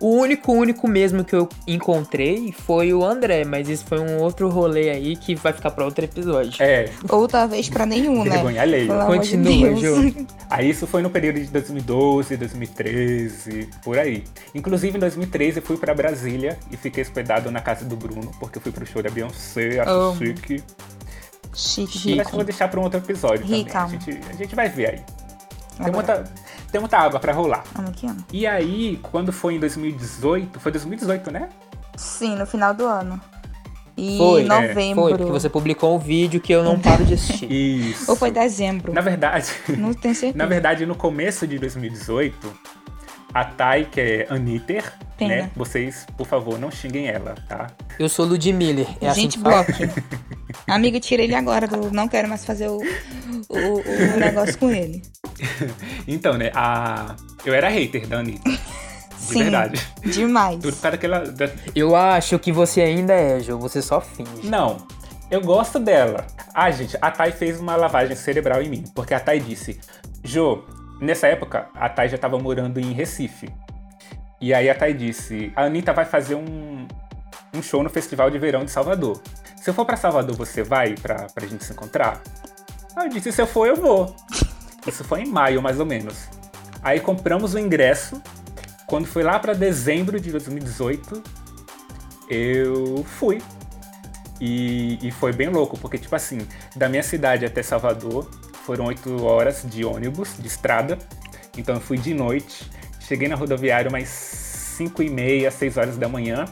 O 0.00 0.16
único, 0.16 0.50
único 0.52 0.88
mesmo 0.88 1.22
que 1.22 1.34
eu 1.34 1.46
encontrei 1.66 2.52
foi 2.52 2.92
o 2.94 3.04
André, 3.04 3.44
mas 3.44 3.68
isso 3.68 3.84
foi 3.84 4.00
um 4.00 4.16
outro 4.18 4.48
rolê 4.48 4.88
aí 4.88 5.14
que 5.14 5.34
vai 5.34 5.52
ficar 5.52 5.70
pra 5.72 5.84
outro 5.84 6.02
episódio. 6.02 6.54
É, 6.62 6.88
Ou 7.06 7.28
talvez 7.28 7.68
pra 7.68 7.84
nenhum, 7.84 8.24
né? 8.24 8.30
vergonha 8.30 8.62
alheia. 8.62 8.86
Pelo 8.86 9.00
de 9.00 9.06
Continua, 9.18 9.68
Deus. 9.68 9.80
Ju. 9.80 10.26
Aí 10.48 10.70
isso 10.70 10.86
foi 10.86 11.00
no 11.02 11.10
período 11.10 11.38
de 11.38 11.46
2012, 11.46 12.36
2013, 12.36 13.68
por 13.84 13.98
aí. 13.98 14.24
Inclusive 14.54 14.96
em 14.96 15.00
2013 15.00 15.58
eu 15.58 15.62
fui 15.62 15.76
pra 15.76 15.94
Brasília 15.94 16.58
e 16.72 16.76
fiquei 16.76 17.02
hospedado 17.04 17.50
na 17.52 17.60
casa 17.60 17.84
do 17.84 17.94
Bruno, 17.94 18.32
porque 18.40 18.58
eu 18.58 18.62
fui 18.62 18.72
pro 18.72 18.84
show 18.86 19.00
da 19.02 19.10
Beyoncé, 19.10 19.80
acho 19.80 19.90
Amo. 19.90 20.16
chique. 20.16 20.62
Chique, 21.54 22.16
Mas 22.16 22.26
eu 22.28 22.32
vou 22.34 22.44
deixar 22.44 22.68
pra 22.68 22.80
um 22.80 22.84
outro 22.84 22.98
episódio 22.98 23.44
Rica. 23.44 23.72
também. 23.80 23.96
A 23.96 24.00
gente, 24.00 24.20
a 24.28 24.32
gente 24.32 24.54
vai 24.54 24.68
ver 24.68 24.90
aí. 24.90 25.00
Tem 25.84 25.92
muita, 25.92 26.24
tem 26.70 26.80
muita 26.80 26.98
água 26.98 27.18
pra 27.20 27.32
rolar. 27.32 27.64
Olha 27.78 27.88
aqui, 27.88 28.06
ó. 28.06 28.12
E 28.32 28.46
aí, 28.46 28.98
quando 29.02 29.32
foi 29.32 29.54
em 29.54 29.60
2018, 29.60 30.58
foi 30.60 30.72
2018, 30.72 31.30
né? 31.30 31.48
Sim, 31.96 32.36
no 32.36 32.46
final 32.46 32.72
do 32.74 32.86
ano. 32.86 33.20
E 33.96 34.16
Foi, 34.16 34.42
é, 34.42 34.44
novembro. 34.46 35.02
Foi, 35.02 35.16
porque 35.18 35.30
você 35.30 35.50
publicou 35.50 35.94
um 35.94 35.98
vídeo 35.98 36.40
que 36.40 36.52
eu 36.52 36.64
não 36.64 36.78
paro 36.78 37.04
de 37.04 37.14
assistir. 37.14 37.50
Isso. 37.52 38.10
Ou 38.10 38.16
foi 38.16 38.30
dezembro. 38.30 38.92
Na 38.94 39.02
verdade, 39.02 39.52
Não 39.76 39.92
tenho 39.92 40.14
certeza. 40.14 40.32
na 40.38 40.46
verdade, 40.46 40.86
no 40.86 40.94
começo 40.94 41.46
de 41.46 41.58
2018, 41.58 42.50
a 43.34 43.44
Thay, 43.44 43.84
que 43.86 44.00
é 44.00 44.26
Anitter, 44.30 44.90
Pena. 45.18 45.34
né? 45.34 45.50
Vocês, 45.54 46.06
por 46.16 46.26
favor, 46.26 46.58
não 46.58 46.70
xinguem 46.70 47.08
ela, 47.08 47.34
tá? 47.46 47.66
Eu 47.98 48.08
sou 48.08 48.24
Ludmiller, 48.24 48.86
é 49.02 49.08
assim 49.08 49.22
Gente, 49.22 49.36
que 49.36 49.42
fala. 49.42 49.64
bloque. 49.64 49.90
Amiga, 50.68 50.98
tira 51.00 51.22
ele 51.22 51.34
agora. 51.34 51.66
Do... 51.66 51.90
Não 51.92 52.08
quero 52.08 52.28
mais 52.28 52.44
fazer 52.44 52.68
o, 52.68 52.78
o, 53.48 53.56
o 53.56 54.16
negócio 54.18 54.56
com 54.58 54.70
ele. 54.70 55.02
Então, 56.06 56.36
né, 56.36 56.50
a... 56.54 57.14
eu 57.44 57.54
era 57.54 57.68
hater 57.68 58.06
da 58.06 58.18
Anitta. 58.18 58.48
De 58.50 58.58
Sim. 59.18 59.42
verdade. 59.44 59.86
Demais. 60.04 60.58
Tudo 60.60 60.76
para 60.78 60.94
aquela. 60.96 61.20
da- 61.20 61.50
Eu 61.74 61.94
acho 61.94 62.38
que 62.38 62.50
você 62.50 62.80
ainda 62.80 63.12
é, 63.12 63.38
Jô, 63.40 63.58
você 63.58 63.80
só 63.80 64.00
finge. 64.00 64.44
Não, 64.48 64.78
eu 65.30 65.40
gosto 65.40 65.78
dela. 65.78 66.26
Ah, 66.52 66.70
gente, 66.70 66.96
a 67.00 67.10
Thay 67.10 67.30
fez 67.32 67.60
uma 67.60 67.76
lavagem 67.76 68.16
cerebral 68.16 68.60
em 68.62 68.68
mim. 68.68 68.84
Porque 68.94 69.14
a 69.14 69.20
Thay 69.20 69.38
disse: 69.38 69.78
Jô, 70.24 70.64
nessa 71.00 71.28
época, 71.28 71.68
a 71.74 71.88
Thay 71.88 72.08
já 72.08 72.18
tava 72.18 72.38
morando 72.38 72.80
em 72.80 72.92
Recife. 72.92 73.48
E 74.40 74.52
aí 74.52 74.68
a 74.68 74.74
Thay 74.74 74.94
disse: 74.94 75.52
A 75.54 75.64
Anitta 75.64 75.92
vai 75.92 76.04
fazer 76.06 76.34
um, 76.34 76.88
um 77.54 77.62
show 77.62 77.82
no 77.82 77.90
Festival 77.90 78.30
de 78.30 78.38
Verão 78.38 78.64
de 78.64 78.70
Salvador. 78.70 79.20
Se 79.56 79.68
eu 79.68 79.74
for 79.74 79.84
pra 79.84 79.96
Salvador, 79.96 80.36
você 80.36 80.62
vai 80.62 80.94
pra, 80.94 81.26
pra 81.34 81.46
gente 81.46 81.64
se 81.64 81.72
encontrar? 81.72 82.22
Aí 82.96 83.06
eu 83.06 83.10
disse: 83.10 83.32
Se 83.32 83.42
eu 83.42 83.46
for, 83.46 83.66
eu 83.66 83.76
vou. 83.76 84.14
Isso 84.86 85.04
foi 85.04 85.22
em 85.22 85.26
maio, 85.26 85.60
mais 85.60 85.78
ou 85.78 85.86
menos. 85.86 86.28
Aí 86.82 87.00
compramos 87.00 87.54
o 87.54 87.58
ingresso. 87.58 88.20
Quando 88.86 89.06
foi 89.06 89.22
lá 89.22 89.38
pra 89.38 89.52
dezembro 89.52 90.18
de 90.18 90.32
2018, 90.32 91.22
eu 92.28 93.04
fui. 93.04 93.40
E, 94.40 94.98
e 95.06 95.10
foi 95.10 95.32
bem 95.32 95.50
louco, 95.50 95.78
porque, 95.78 95.98
tipo 95.98 96.16
assim, 96.16 96.38
da 96.74 96.88
minha 96.88 97.02
cidade 97.02 97.44
até 97.44 97.62
Salvador 97.62 98.30
foram 98.64 98.86
oito 98.86 99.22
horas 99.24 99.62
de 99.64 99.84
ônibus, 99.84 100.36
de 100.38 100.46
estrada. 100.46 100.98
Então 101.58 101.74
eu 101.74 101.80
fui 101.80 101.98
de 101.98 102.14
noite, 102.14 102.70
cheguei 103.00 103.28
na 103.28 103.36
rodoviária 103.36 103.88
umas 103.88 104.08
5 104.08 105.02
e 105.02 105.10
meia, 105.10 105.50
6 105.50 105.76
horas 105.76 105.98
da 105.98 106.08
manhã. 106.08 106.46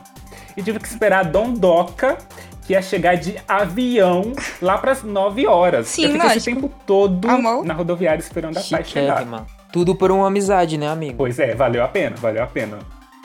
E 0.59 0.63
tive 0.63 0.81
que 0.81 0.89
esperar 0.89 1.21
a 1.21 1.23
Dondoca, 1.23 2.19
que 2.67 2.73
ia 2.73 2.83
chegar 2.83 3.15
de 3.15 3.37
avião 3.47 4.33
lá 4.61 4.77
pras 4.77 5.05
9 5.05 5.47
horas. 5.47 5.87
Sim, 5.87 6.03
eu 6.03 6.11
fiquei 6.11 6.27
esse 6.27 6.51
lógico. 6.51 6.63
tempo 6.63 6.75
todo 6.85 7.31
Amor. 7.31 7.65
na 7.65 7.73
rodoviária 7.73 8.21
esperando 8.21 8.59
a 8.59 8.61
Thay 8.61 8.83
chegar. 8.83 9.25
Tudo 9.71 9.95
por 9.95 10.11
uma 10.11 10.27
amizade, 10.27 10.77
né, 10.77 10.89
amigo? 10.89 11.15
Pois 11.17 11.39
é, 11.39 11.55
valeu 11.55 11.85
a 11.85 11.87
pena, 11.87 12.17
valeu 12.17 12.43
a 12.43 12.47
pena. 12.49 12.81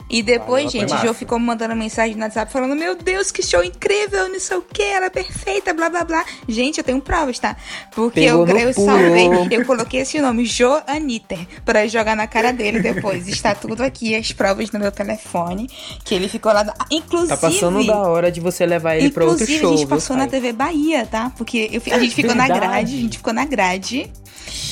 E 0.08 0.22
depois, 0.22 0.70
gente, 0.70 0.92
o. 0.92 0.98
Jô 0.98 1.14
ficou 1.14 1.38
me 1.38 1.46
mandando 1.46 1.74
mensagem 1.74 2.14
no 2.14 2.22
WhatsApp 2.22 2.52
falando: 2.52 2.76
Meu 2.76 2.94
Deus, 2.94 3.30
que 3.32 3.42
show 3.42 3.64
incrível, 3.64 4.28
não 4.28 4.38
sei 4.38 4.56
o 4.58 4.62
que, 4.62 4.82
ela 4.82 5.06
é 5.06 5.10
perfeita, 5.10 5.72
blá 5.72 5.88
blá 5.88 6.04
blá. 6.04 6.24
Gente, 6.46 6.78
eu 6.78 6.84
tenho 6.84 7.00
provas, 7.00 7.38
tá? 7.38 7.56
Porque 7.94 8.20
Pegou 8.20 8.46
eu, 8.46 8.58
eu 8.58 8.72
salvei, 8.74 9.28
eu 9.50 9.64
coloquei 9.64 10.00
esse 10.00 10.20
nome, 10.20 10.44
Jo 10.44 10.80
Anitter, 10.86 11.38
pra 11.64 11.86
jogar 11.88 12.14
na 12.14 12.26
cara 12.26 12.52
dele 12.52 12.80
depois. 12.80 13.26
Está 13.26 13.54
tudo 13.54 13.82
aqui, 13.82 14.14
as 14.14 14.30
provas 14.30 14.70
no 14.70 14.78
meu 14.78 14.92
telefone, 14.92 15.68
que 16.04 16.14
ele 16.14 16.28
ficou 16.28 16.52
lá. 16.52 16.64
Ah, 16.78 16.86
Inclusive. 16.90 17.28
Tá 17.30 17.36
passando 17.38 17.84
da 17.86 17.96
hora 17.98 18.30
de 18.30 18.40
você 18.40 18.66
levar 18.66 18.96
ele 18.96 19.10
pra 19.10 19.24
outro 19.24 19.42
Inclusive, 19.42 19.60
show, 19.60 19.72
a 19.74 19.76
gente 19.76 19.88
passou 19.88 20.16
na? 20.16 20.26
TV 20.26 20.52
Bahia, 20.52 21.06
tá? 21.06 21.32
Porque 21.36 21.68
eu 21.72 21.82
a 21.94 21.98
gente 21.98 22.14
ficou 22.14 22.34
na 22.34 22.46
Verdade. 22.46 22.66
grade, 22.66 22.94
a 22.96 23.00
gente 23.00 23.16
ficou 23.18 23.32
na 23.32 23.44
grade. 23.44 24.10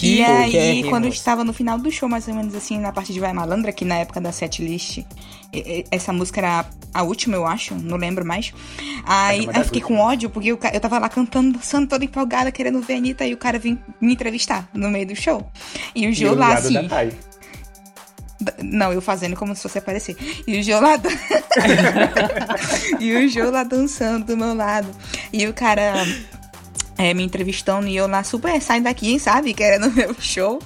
E 0.03 0.17
Chico, 0.17 0.31
aí, 0.31 0.51
Kérrimos. 0.51 0.91
quando 0.91 1.09
estava 1.09 1.43
no 1.45 1.53
final 1.53 1.79
do 1.79 1.91
show, 1.91 2.09
mais 2.09 2.29
ou 2.29 2.35
menos 2.35 2.55
assim, 2.55 2.79
na 2.79 2.93
parte 2.93 3.13
de 3.13 3.19
Vai 3.21 3.33
Malandra, 3.33 3.73
que 3.73 3.85
na 3.85 3.97
época 3.97 4.21
da 4.21 4.31
setlist, 4.33 4.99
e- 4.99 5.03
e- 5.03 5.05
essa 5.91 6.13
música 6.13 6.41
era 6.41 6.65
a 6.95 7.03
última, 7.03 7.37
eu 7.37 7.47
acho, 7.47 7.75
não 7.75 7.97
lembro 7.97 8.25
mais. 8.25 8.53
Aí, 9.05 9.47
das 9.47 9.67
fiquei 9.67 9.81
com 9.83 9.99
ódio, 9.99 10.31
porque 10.31 10.49
eu, 10.53 10.59
eu 10.73 10.81
tava 10.81 10.99
lá 10.99 11.09
cantando, 11.09 11.53
dançando, 11.59 11.87
toda 11.89 12.05
empolgada, 12.05 12.51
querendo 12.53 12.81
ver 12.81 12.95
a 12.95 12.97
Anitta, 12.97 13.27
e 13.27 13.35
o 13.35 13.37
cara 13.37 13.59
vim 13.59 13.79
me 14.01 14.13
entrevistar 14.13 14.69
no 14.73 14.89
meio 14.91 15.07
do 15.07 15.15
show. 15.17 15.47
E 15.95 16.07
o 16.07 16.13
o 16.33 16.35
lá, 16.35 16.55
assim. 16.55 16.75
Não, 18.63 18.93
eu 18.93 19.01
fazendo 19.01 19.37
como 19.37 19.55
se 19.55 19.63
fosse 19.63 19.79
aparecer. 19.79 20.17
E 20.47 20.59
o 20.59 20.63
Jô 20.63 20.81
lá. 20.81 20.97
dan- 20.97 21.11
e 22.99 23.13
o 23.15 23.29
Jô 23.29 23.51
lá 23.51 23.63
dançando 23.63 24.25
do 24.27 24.37
meu 24.37 24.53
lado. 24.55 24.89
E 25.33 25.47
o 25.47 25.55
cara 25.55 25.95
é, 26.99 27.13
me 27.15 27.23
entrevistando 27.23 27.89
e 27.89 27.97
eu 27.97 28.07
lá 28.07 28.23
super 28.23 28.61
saindo 28.61 28.85
daqui, 28.85 29.19
sabe? 29.19 29.55
Querendo 29.55 29.89
ver 29.93 30.11
o 30.11 30.21
show. 30.21 30.61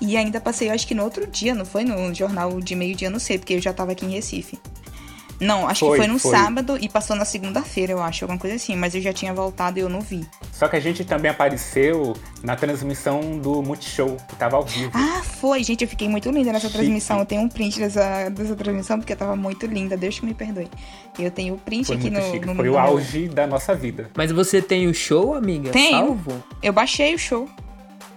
E 0.00 0.16
ainda 0.16 0.40
passei, 0.40 0.70
acho 0.70 0.86
que 0.86 0.94
no 0.94 1.04
outro 1.04 1.26
dia, 1.26 1.54
não 1.54 1.64
foi? 1.64 1.84
No 1.84 2.14
jornal 2.14 2.60
de 2.60 2.74
meio-dia, 2.74 3.10
não 3.10 3.18
sei, 3.18 3.38
porque 3.38 3.54
eu 3.54 3.60
já 3.60 3.72
tava 3.72 3.92
aqui 3.92 4.06
em 4.06 4.10
Recife. 4.10 4.58
Não, 5.40 5.66
acho 5.68 5.80
Foi, 5.86 5.98
que 5.98 6.04
foi 6.04 6.12
no 6.12 6.18
foi. 6.18 6.30
sábado 6.30 6.78
e 6.80 6.88
passou 6.88 7.16
na 7.16 7.24
segunda-feira, 7.24 7.92
eu 7.92 8.02
acho, 8.02 8.24
alguma 8.24 8.38
coisa 8.38 8.56
assim. 8.56 8.76
Mas 8.76 8.94
eu 8.94 9.00
já 9.02 9.12
tinha 9.12 9.34
voltado 9.34 9.78
e 9.78 9.82
eu 9.82 9.88
não 9.88 10.00
vi. 10.00 10.24
Só 10.52 10.68
que 10.68 10.76
a 10.76 10.80
gente 10.80 11.04
também 11.04 11.30
apareceu 11.30 12.14
na 12.42 12.54
transmissão 12.54 13.38
do 13.38 13.60
Multishow, 13.62 14.16
que 14.28 14.36
tava 14.36 14.56
ao 14.56 14.62
vivo. 14.64 14.90
Ah, 14.94 15.22
foi, 15.24 15.64
gente, 15.64 15.82
eu 15.82 15.88
fiquei 15.88 16.08
muito 16.08 16.30
linda 16.30 16.52
nessa 16.52 16.66
Chique. 16.68 16.78
transmissão. 16.78 17.18
Eu 17.18 17.26
tenho 17.26 17.42
um 17.42 17.48
print 17.48 17.78
dessa, 17.80 18.28
dessa 18.30 18.54
transmissão 18.54 18.98
porque 18.98 19.12
eu 19.14 19.16
tava 19.16 19.34
muito 19.34 19.66
linda. 19.66 19.96
Deus 19.96 20.18
que 20.20 20.26
me 20.26 20.34
perdoe. 20.34 20.68
Eu 21.18 21.30
tenho 21.30 21.54
o 21.54 21.58
print 21.58 21.86
Foi 21.86 21.96
aqui 21.96 22.10
muito 22.10 22.24
no, 22.24 22.32
chique. 22.32 22.46
no 22.46 22.54
Foi 22.54 22.64
no 22.64 22.70
o 22.70 22.74
meu- 22.74 22.78
auge 22.78 23.28
da 23.28 23.46
nossa 23.46 23.74
vida. 23.74 24.10
Mas 24.16 24.30
você 24.30 24.62
tem 24.62 24.86
o 24.86 24.94
show, 24.94 25.34
amiga? 25.34 25.70
Tenho. 25.70 25.98
Salvo? 25.98 26.42
Eu 26.62 26.72
baixei 26.72 27.14
o 27.14 27.18
show. 27.18 27.48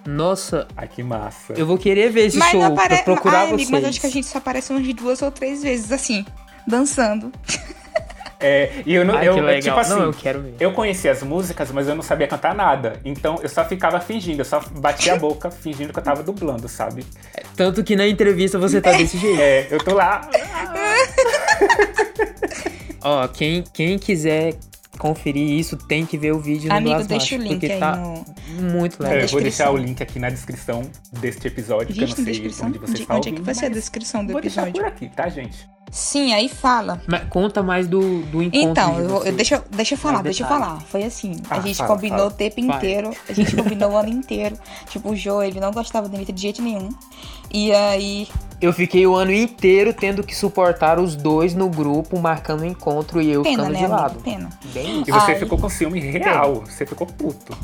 Nossa, 0.05 0.67
Ai, 0.77 0.87
que 0.87 1.01
massa. 1.01 1.53
eu 1.53 1.65
vou 1.65 1.77
querer 1.79 2.11
ver 2.11 2.27
esse 2.27 2.37
mas 2.37 2.51
show 2.51 2.59
não 2.61 2.67
aparece. 2.73 3.03
pra 3.03 3.13
procurar 3.15 3.39
Ai, 3.39 3.47
vocês. 3.47 3.53
amigo, 3.55 3.71
mas 3.71 3.85
acho 3.85 3.99
que 3.99 4.05
a 4.05 4.09
gente 4.11 4.27
só 4.27 4.37
aparece 4.37 4.71
umas 4.71 4.93
duas 4.93 5.19
ou 5.23 5.31
três 5.31 5.63
vezes 5.63 5.91
assim, 5.91 6.23
dançando. 6.67 7.31
É, 8.39 8.69
e 8.85 8.93
eu 8.93 9.05
não. 9.05 9.15
Ai, 9.15 9.27
eu, 9.29 9.37
eu, 9.37 9.43
legal. 9.45 9.61
tipo 9.61 9.79
assim, 9.79 9.89
Não, 9.91 10.03
eu 10.03 10.13
quero 10.13 10.41
ver. 10.41 10.55
eu 10.59 10.71
conhecia 10.73 11.09
as 11.11 11.23
músicas, 11.23 11.71
mas 11.71 11.87
eu 11.87 11.95
não 11.95 12.03
sabia 12.03 12.27
cantar 12.27 12.53
nada. 12.53 12.99
Então 13.05 13.39
eu 13.41 13.47
só 13.49 13.63
ficava 13.63 13.99
fingindo, 13.99 14.41
eu 14.41 14.45
só 14.45 14.59
batia 14.77 15.13
a 15.13 15.17
boca 15.17 15.49
fingindo 15.51 15.93
que 15.93 15.97
eu 15.99 16.03
tava 16.03 16.21
dublando, 16.21 16.67
sabe? 16.67 17.05
Tanto 17.55 17.81
que 17.83 17.95
na 17.95 18.05
entrevista 18.05 18.59
você 18.59 18.81
tá 18.81 18.91
desse 18.91 19.17
jeito. 19.17 19.39
É, 19.41 19.67
eu 19.71 19.79
tô 19.83 19.93
lá. 19.95 20.29
Ó, 23.01 23.27
quem, 23.27 23.63
quem 23.73 23.97
quiser 23.97 24.55
conferir 24.97 25.49
isso 25.59 25.77
tem 25.77 26.05
que 26.05 26.17
ver 26.17 26.31
o 26.33 26.39
vídeo 26.39 26.69
no 26.69 26.75
Amigo, 26.75 26.95
Blas 26.95 27.07
deixa 27.07 27.35
o 27.35 27.37
Macho, 27.37 27.49
link 27.49 27.59
porque 27.59 27.73
aí 27.73 27.79
tá 27.79 27.95
no. 27.95 28.25
muito 28.71 29.01
Na 29.01 29.09
É, 29.09 29.11
legal. 29.11 29.25
eu 29.27 29.31
vou 29.31 29.41
deixar 29.41 29.71
o 29.71 29.77
link 29.77 30.01
aqui 30.01 30.19
na 30.19 30.29
descrição 30.29 30.81
deste 31.11 31.47
episódio, 31.47 31.93
que 31.93 32.01
eu 32.03 32.07
Gente, 32.07 32.17
não 32.17 32.25
sei 32.25 32.33
descrição. 32.33 32.67
onde 32.69 32.79
você 32.79 32.93
De- 32.93 33.01
está 33.01 33.15
onde 33.15 33.29
é 33.29 33.31
que 33.31 33.41
vai 33.41 33.53
ser 33.55 33.65
a 33.67 33.69
descrição 33.69 34.25
do 34.25 34.31
Vou 34.33 34.41
deixar 34.41 34.63
episódio? 34.67 34.81
por 34.83 34.87
aqui, 34.87 35.09
tá, 35.15 35.29
gente? 35.29 35.67
Sim, 35.91 36.33
aí 36.33 36.49
fala. 36.49 37.01
Mas 37.07 37.23
conta 37.29 37.63
mais 37.63 37.87
do, 37.87 37.99
do 38.23 38.43
encontro 38.43 38.69
Então, 38.71 38.93
de 38.95 39.01
eu 39.01 39.23
eu- 39.25 39.33
deixa, 39.33 39.55
eu- 39.55 39.63
deixa 39.71 39.93
eu 39.93 39.97
falar, 39.97 40.13
Mais 40.15 40.23
deixa 40.25 40.43
eu 40.43 40.47
falar. 40.47 40.81
Foi 40.89 41.03
assim, 41.03 41.37
a 41.49 41.55
Ah, 41.57 41.61
gente 41.61 41.77
fala, 41.77 41.89
combinou 41.95 42.17
fala. 42.17 42.29
o 42.29 42.33
tempo 42.33 42.65
Vai. 42.67 42.77
inteiro, 42.77 43.11
a 43.29 43.33
gente 43.33 43.55
combinou 43.55 43.91
o 43.91 43.97
ano 43.97 44.09
inteiro. 44.09 44.57
Tipo, 44.89 45.11
o 45.11 45.15
Jô, 45.15 45.41
ele 45.41 45.59
não 45.59 45.71
gostava 45.71 46.09
da 46.09 46.17
Anitta 46.17 46.33
de 46.33 46.41
jeito 46.41 46.61
nenhum. 46.61 46.89
E 47.51 47.71
aí, 47.71 48.27
Eu 48.61 48.73
fiquei 48.73 49.05
o 49.05 49.13
ano 49.15 49.31
inteiro 49.33 49.93
tendo 49.93 50.23
que 50.23 50.35
suportar 50.35 50.97
os 50.99 51.15
dois 51.15 51.53
no 51.53 51.69
grupo, 51.69 52.19
marcando 52.19 52.65
encontro 52.65 53.21
e 53.21 53.29
eu 53.31 53.43
pena, 53.43 53.57
ficando 53.63 53.73
né, 53.73 53.79
de 53.79 53.85
amigo? 53.85 54.01
lado. 54.01 54.19
Pena. 54.21 54.49
Bem 54.73 55.01
E 55.07 55.11
você 55.11 55.31
Ai. 55.31 55.35
ficou 55.39 55.57
com 55.57 55.69
ciúme 55.69 55.99
real, 55.99 56.63
você 56.65 56.85
ficou 56.85 57.05
puto. 57.05 57.55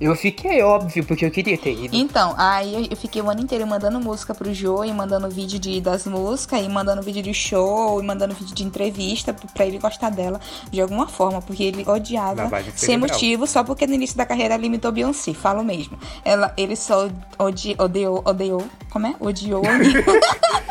Eu 0.00 0.16
fiquei, 0.16 0.62
óbvio, 0.62 1.04
porque 1.04 1.26
eu 1.26 1.30
queria 1.30 1.58
ter 1.58 1.72
ido. 1.74 1.94
Então, 1.94 2.34
aí 2.38 2.88
eu- 2.90 2.96
fiquei 2.96 3.20
o 3.20 3.28
ano 3.28 3.42
inteiro 3.42 3.66
mandando 3.66 4.00
música 4.00 4.34
pro 4.34 4.52
Jô, 4.54 4.82
e 4.82 4.90
mandando 4.94 5.28
vídeo 5.28 5.58
de, 5.58 5.78
das 5.78 6.06
músicas, 6.06 6.64
e 6.64 6.68
mandando 6.70 7.02
vídeo 7.02 7.22
de 7.22 7.34
show, 7.34 8.02
e 8.02 8.06
mandando 8.06 8.34
vídeo 8.34 8.54
de 8.54 8.64
entrevista 8.64 9.34
pra 9.52 9.66
ele 9.66 9.78
gostar 9.78 10.10
dela 10.10 10.40
de 10.70 10.80
alguma 10.80 11.06
forma, 11.06 11.42
porque 11.42 11.62
ele 11.64 11.84
odiava 11.86 12.48
sem 12.74 12.96
motivo, 12.96 13.46
só 13.46 13.62
porque 13.62 13.86
no 13.86 13.92
início 13.92 14.16
da 14.16 14.24
carreira 14.24 14.54
ele 14.54 14.66
imitou 14.68 14.90
Beyoncé, 14.90 15.34
falo 15.34 15.62
mesmo. 15.62 15.98
Ela, 16.24 16.52
ele 16.56 16.76
só 16.76 17.10
odi, 17.38 17.76
odiou, 17.78 18.22
odiou, 18.24 18.64
como 18.90 19.06
é? 19.06 19.14
Odiou 19.20 19.62
a 19.66 19.70
Anitta. 19.70 20.12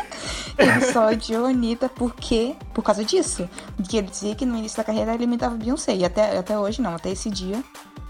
ele 0.58 0.92
só 0.92 1.08
odiou 1.08 1.46
a 1.46 1.50
Anitta 1.50 1.88
porque, 1.88 2.56
por 2.74 2.82
causa 2.82 3.04
disso. 3.04 3.48
Porque 3.76 3.96
ele 3.96 4.08
dizia 4.08 4.34
que 4.34 4.44
no 4.44 4.56
início 4.58 4.76
da 4.76 4.82
carreira 4.84 5.14
ele 5.14 5.22
imitava 5.24 5.54
Beyoncé, 5.54 5.94
e 5.94 6.04
até, 6.04 6.36
até 6.36 6.58
hoje 6.58 6.82
não, 6.82 6.94
até 6.96 7.10
esse 7.10 7.30
dia 7.30 7.62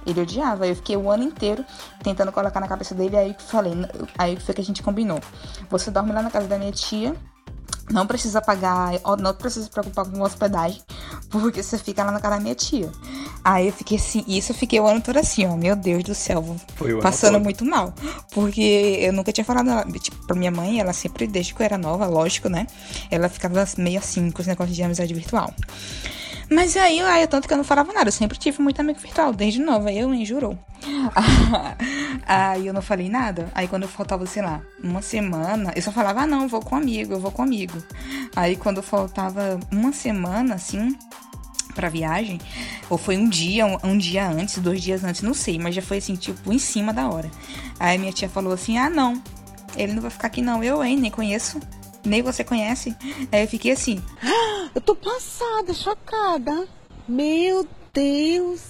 ele 0.07 0.21
odiava. 0.21 0.67
Eu 0.67 0.77
fiquei 0.77 0.97
o 0.97 1.11
ano 1.11 1.25
inteiro 1.25 1.65
tentando 2.03 2.33
colocar 2.33 2.61
na 2.61 2.69
cabeça 2.69 2.95
dele. 2.95 3.17
Aí 3.17 3.35
que 3.35 3.43
falei, 3.43 3.73
aí 4.19 4.39
foi 4.39 4.55
que 4.55 4.61
a 4.61 4.65
gente 4.65 4.83
combinou. 4.83 5.21
Você 5.69 5.91
dorme 5.91 6.13
lá 6.13 6.23
na 6.23 6.31
casa 6.31 6.47
da 6.47 6.59
minha 6.59 6.73
tia. 6.73 7.15
Não 7.91 8.07
precisa 8.07 8.41
pagar, 8.41 8.93
não 9.19 9.35
precisa 9.35 9.65
se 9.65 9.71
preocupar 9.71 10.07
com 10.07 10.21
hospedagem, 10.23 10.81
porque 11.29 11.61
você 11.61 11.77
fica 11.77 12.05
lá 12.05 12.13
na 12.13 12.21
casa 12.21 12.37
da 12.37 12.41
minha 12.41 12.55
tia. 12.55 12.89
Aí 13.43 13.67
eu 13.67 13.73
fiquei 13.73 13.99
assim, 13.99 14.25
isso 14.29 14.53
eu 14.53 14.57
fiquei 14.57 14.79
o 14.79 14.87
ano 14.87 15.01
todo 15.01 15.17
assim, 15.17 15.45
ó, 15.45 15.57
meu 15.57 15.75
Deus 15.75 16.05
do 16.05 16.15
céu, 16.15 16.57
passando 17.03 17.41
muito 17.41 17.65
mal. 17.65 17.93
Porque 18.33 18.99
eu 19.01 19.13
nunca 19.13 19.33
tinha 19.33 19.45
falado, 19.45 19.91
tipo, 19.99 20.25
pra 20.25 20.37
minha 20.37 20.53
mãe, 20.53 20.79
ela 20.79 20.93
sempre, 20.93 21.27
desde 21.27 21.53
que 21.53 21.63
eu 21.63 21.65
era 21.65 21.77
nova, 21.77 22.07
lógico, 22.07 22.49
né? 22.49 22.69
Ela 23.11 23.29
ficava 23.29 23.67
meio 23.77 23.99
assim 23.99 24.31
com 24.31 24.41
os 24.41 24.47
negócios 24.47 24.77
de 24.77 24.85
amizade 24.85 25.13
virtual. 25.13 25.53
Mas 26.51 26.77
aí, 26.77 27.01
aí, 27.01 27.27
tanto 27.29 27.47
que 27.47 27.55
eu 27.55 27.57
não 27.57 27.65
falava 27.65 27.93
nada, 27.93 28.09
eu 28.09 28.13
sempre 28.13 28.37
tive 28.37 28.61
muito 28.61 28.81
amigo 28.81 28.99
virtual, 28.99 29.33
desde 29.33 29.61
nova, 29.61 29.93
eu, 29.93 30.13
hein, 30.13 30.25
jurou. 30.25 30.59
aí 32.27 32.67
eu 32.67 32.75
não 32.75 32.83
falei 32.83 33.09
nada. 33.09 33.49
Aí 33.55 33.69
quando 33.69 33.87
faltava, 33.87 34.27
sei 34.27 34.43
lá, 34.43 34.61
uma 34.83 35.01
semana, 35.01 35.73
eu 35.77 35.83
só 35.83 35.93
falava, 35.93 36.23
ah, 36.23 36.27
não, 36.27 36.49
vou 36.49 36.61
com 36.61 36.75
amigo, 36.75 37.13
eu 37.13 37.21
vou 37.21 37.31
com 37.31 37.43
amigo. 37.43 37.81
Aí 38.35 38.57
quando 38.57 38.83
faltava 38.83 39.61
uma 39.71 39.93
semana, 39.93 40.57
assim, 40.57 40.97
pra 41.73 41.89
viagem, 41.89 42.41
ou 42.89 42.99
foi 42.99 43.17
um 43.17 43.29
dia, 43.29 43.65
um, 43.65 43.79
um 43.85 43.97
dia 43.97 44.29
antes, 44.29 44.59
dois 44.59 44.83
dias 44.83 45.05
antes, 45.05 45.23
não 45.23 45.35
sei, 45.35 45.57
mas 45.57 45.75
já 45.75 45.83
foi 45.83 45.99
assim, 45.99 46.17
tipo, 46.17 46.53
em 46.53 46.59
cima 46.59 46.93
da 46.93 47.09
hora. 47.09 47.31
Aí 47.79 47.97
minha 47.97 48.13
tia 48.13 48.29
falou 48.29 48.53
assim: 48.53 48.77
ah, 48.77 48.91
não, 48.91 49.23
ele 49.77 49.93
não 49.93 50.03
vai 50.03 50.11
ficar 50.11 50.27
aqui 50.27 50.43
não, 50.43 50.65
eu, 50.65 50.83
hein, 50.83 50.97
nem 50.97 51.11
conheço, 51.13 51.61
nem 52.05 52.23
você 52.23 52.43
conhece. 52.45 52.97
Aí 53.33 53.43
eu 53.43 53.49
fiquei 53.49 53.73
assim, 53.73 54.03
Eu 54.75 54.81
tô 54.81 54.95
passada, 54.95 55.73
chocada. 55.75 56.69
Meu 57.09 57.67
Deus. 57.93 58.61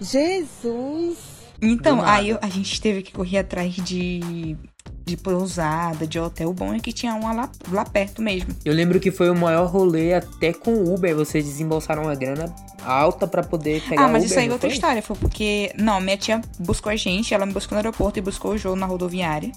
Jesus. 0.00 1.18
Então, 1.60 2.02
aí 2.02 2.30
eu- 2.30 2.38
a 2.42 2.48
gente 2.48 2.80
teve 2.80 3.02
que 3.02 3.12
correr 3.12 3.38
atrás 3.38 3.74
de, 3.74 4.56
de 5.04 5.16
pousada, 5.16 6.06
de 6.06 6.18
hotel. 6.18 6.48
O 6.50 6.52
bom 6.54 6.72
é 6.74 6.80
que 6.80 6.92
tinha 6.92 7.14
uma 7.14 7.32
lá, 7.32 7.50
lá 7.70 7.84
perto 7.84 8.22
mesmo. 8.22 8.54
Eu 8.64 8.72
lembro 8.72 8.98
que 8.98 9.10
foi 9.10 9.28
o 9.30 9.34
maior 9.34 9.66
rolê 9.68 10.14
até 10.14 10.52
com 10.52 10.72
o 10.72 10.94
Uber. 10.94 11.14
Vocês 11.14 11.44
desembolsaram 11.44 12.04
uma 12.04 12.14
grana 12.14 12.54
alta 12.82 13.26
pra 13.26 13.42
poder 13.42 13.82
pegar 13.88 14.04
ah, 14.04 14.08
mas 14.08 14.22
Uber, 14.22 14.30
isso 14.30 14.38
aí 14.38 14.48
é 14.48 14.52
outra 14.52 14.68
foi? 14.68 14.74
história. 14.74 15.02
Foi 15.02 15.16
porque. 15.16 15.72
Não, 15.78 16.00
minha 16.00 16.16
tia 16.16 16.40
buscou 16.58 16.90
a 16.90 16.96
gente, 16.96 17.34
ela 17.34 17.44
me 17.46 17.52
buscou 17.52 17.76
no 17.76 17.80
aeroporto 17.80 18.18
e 18.18 18.22
buscou 18.22 18.52
o 18.52 18.58
João 18.58 18.76
na 18.76 18.86
rodoviária. 18.86 19.52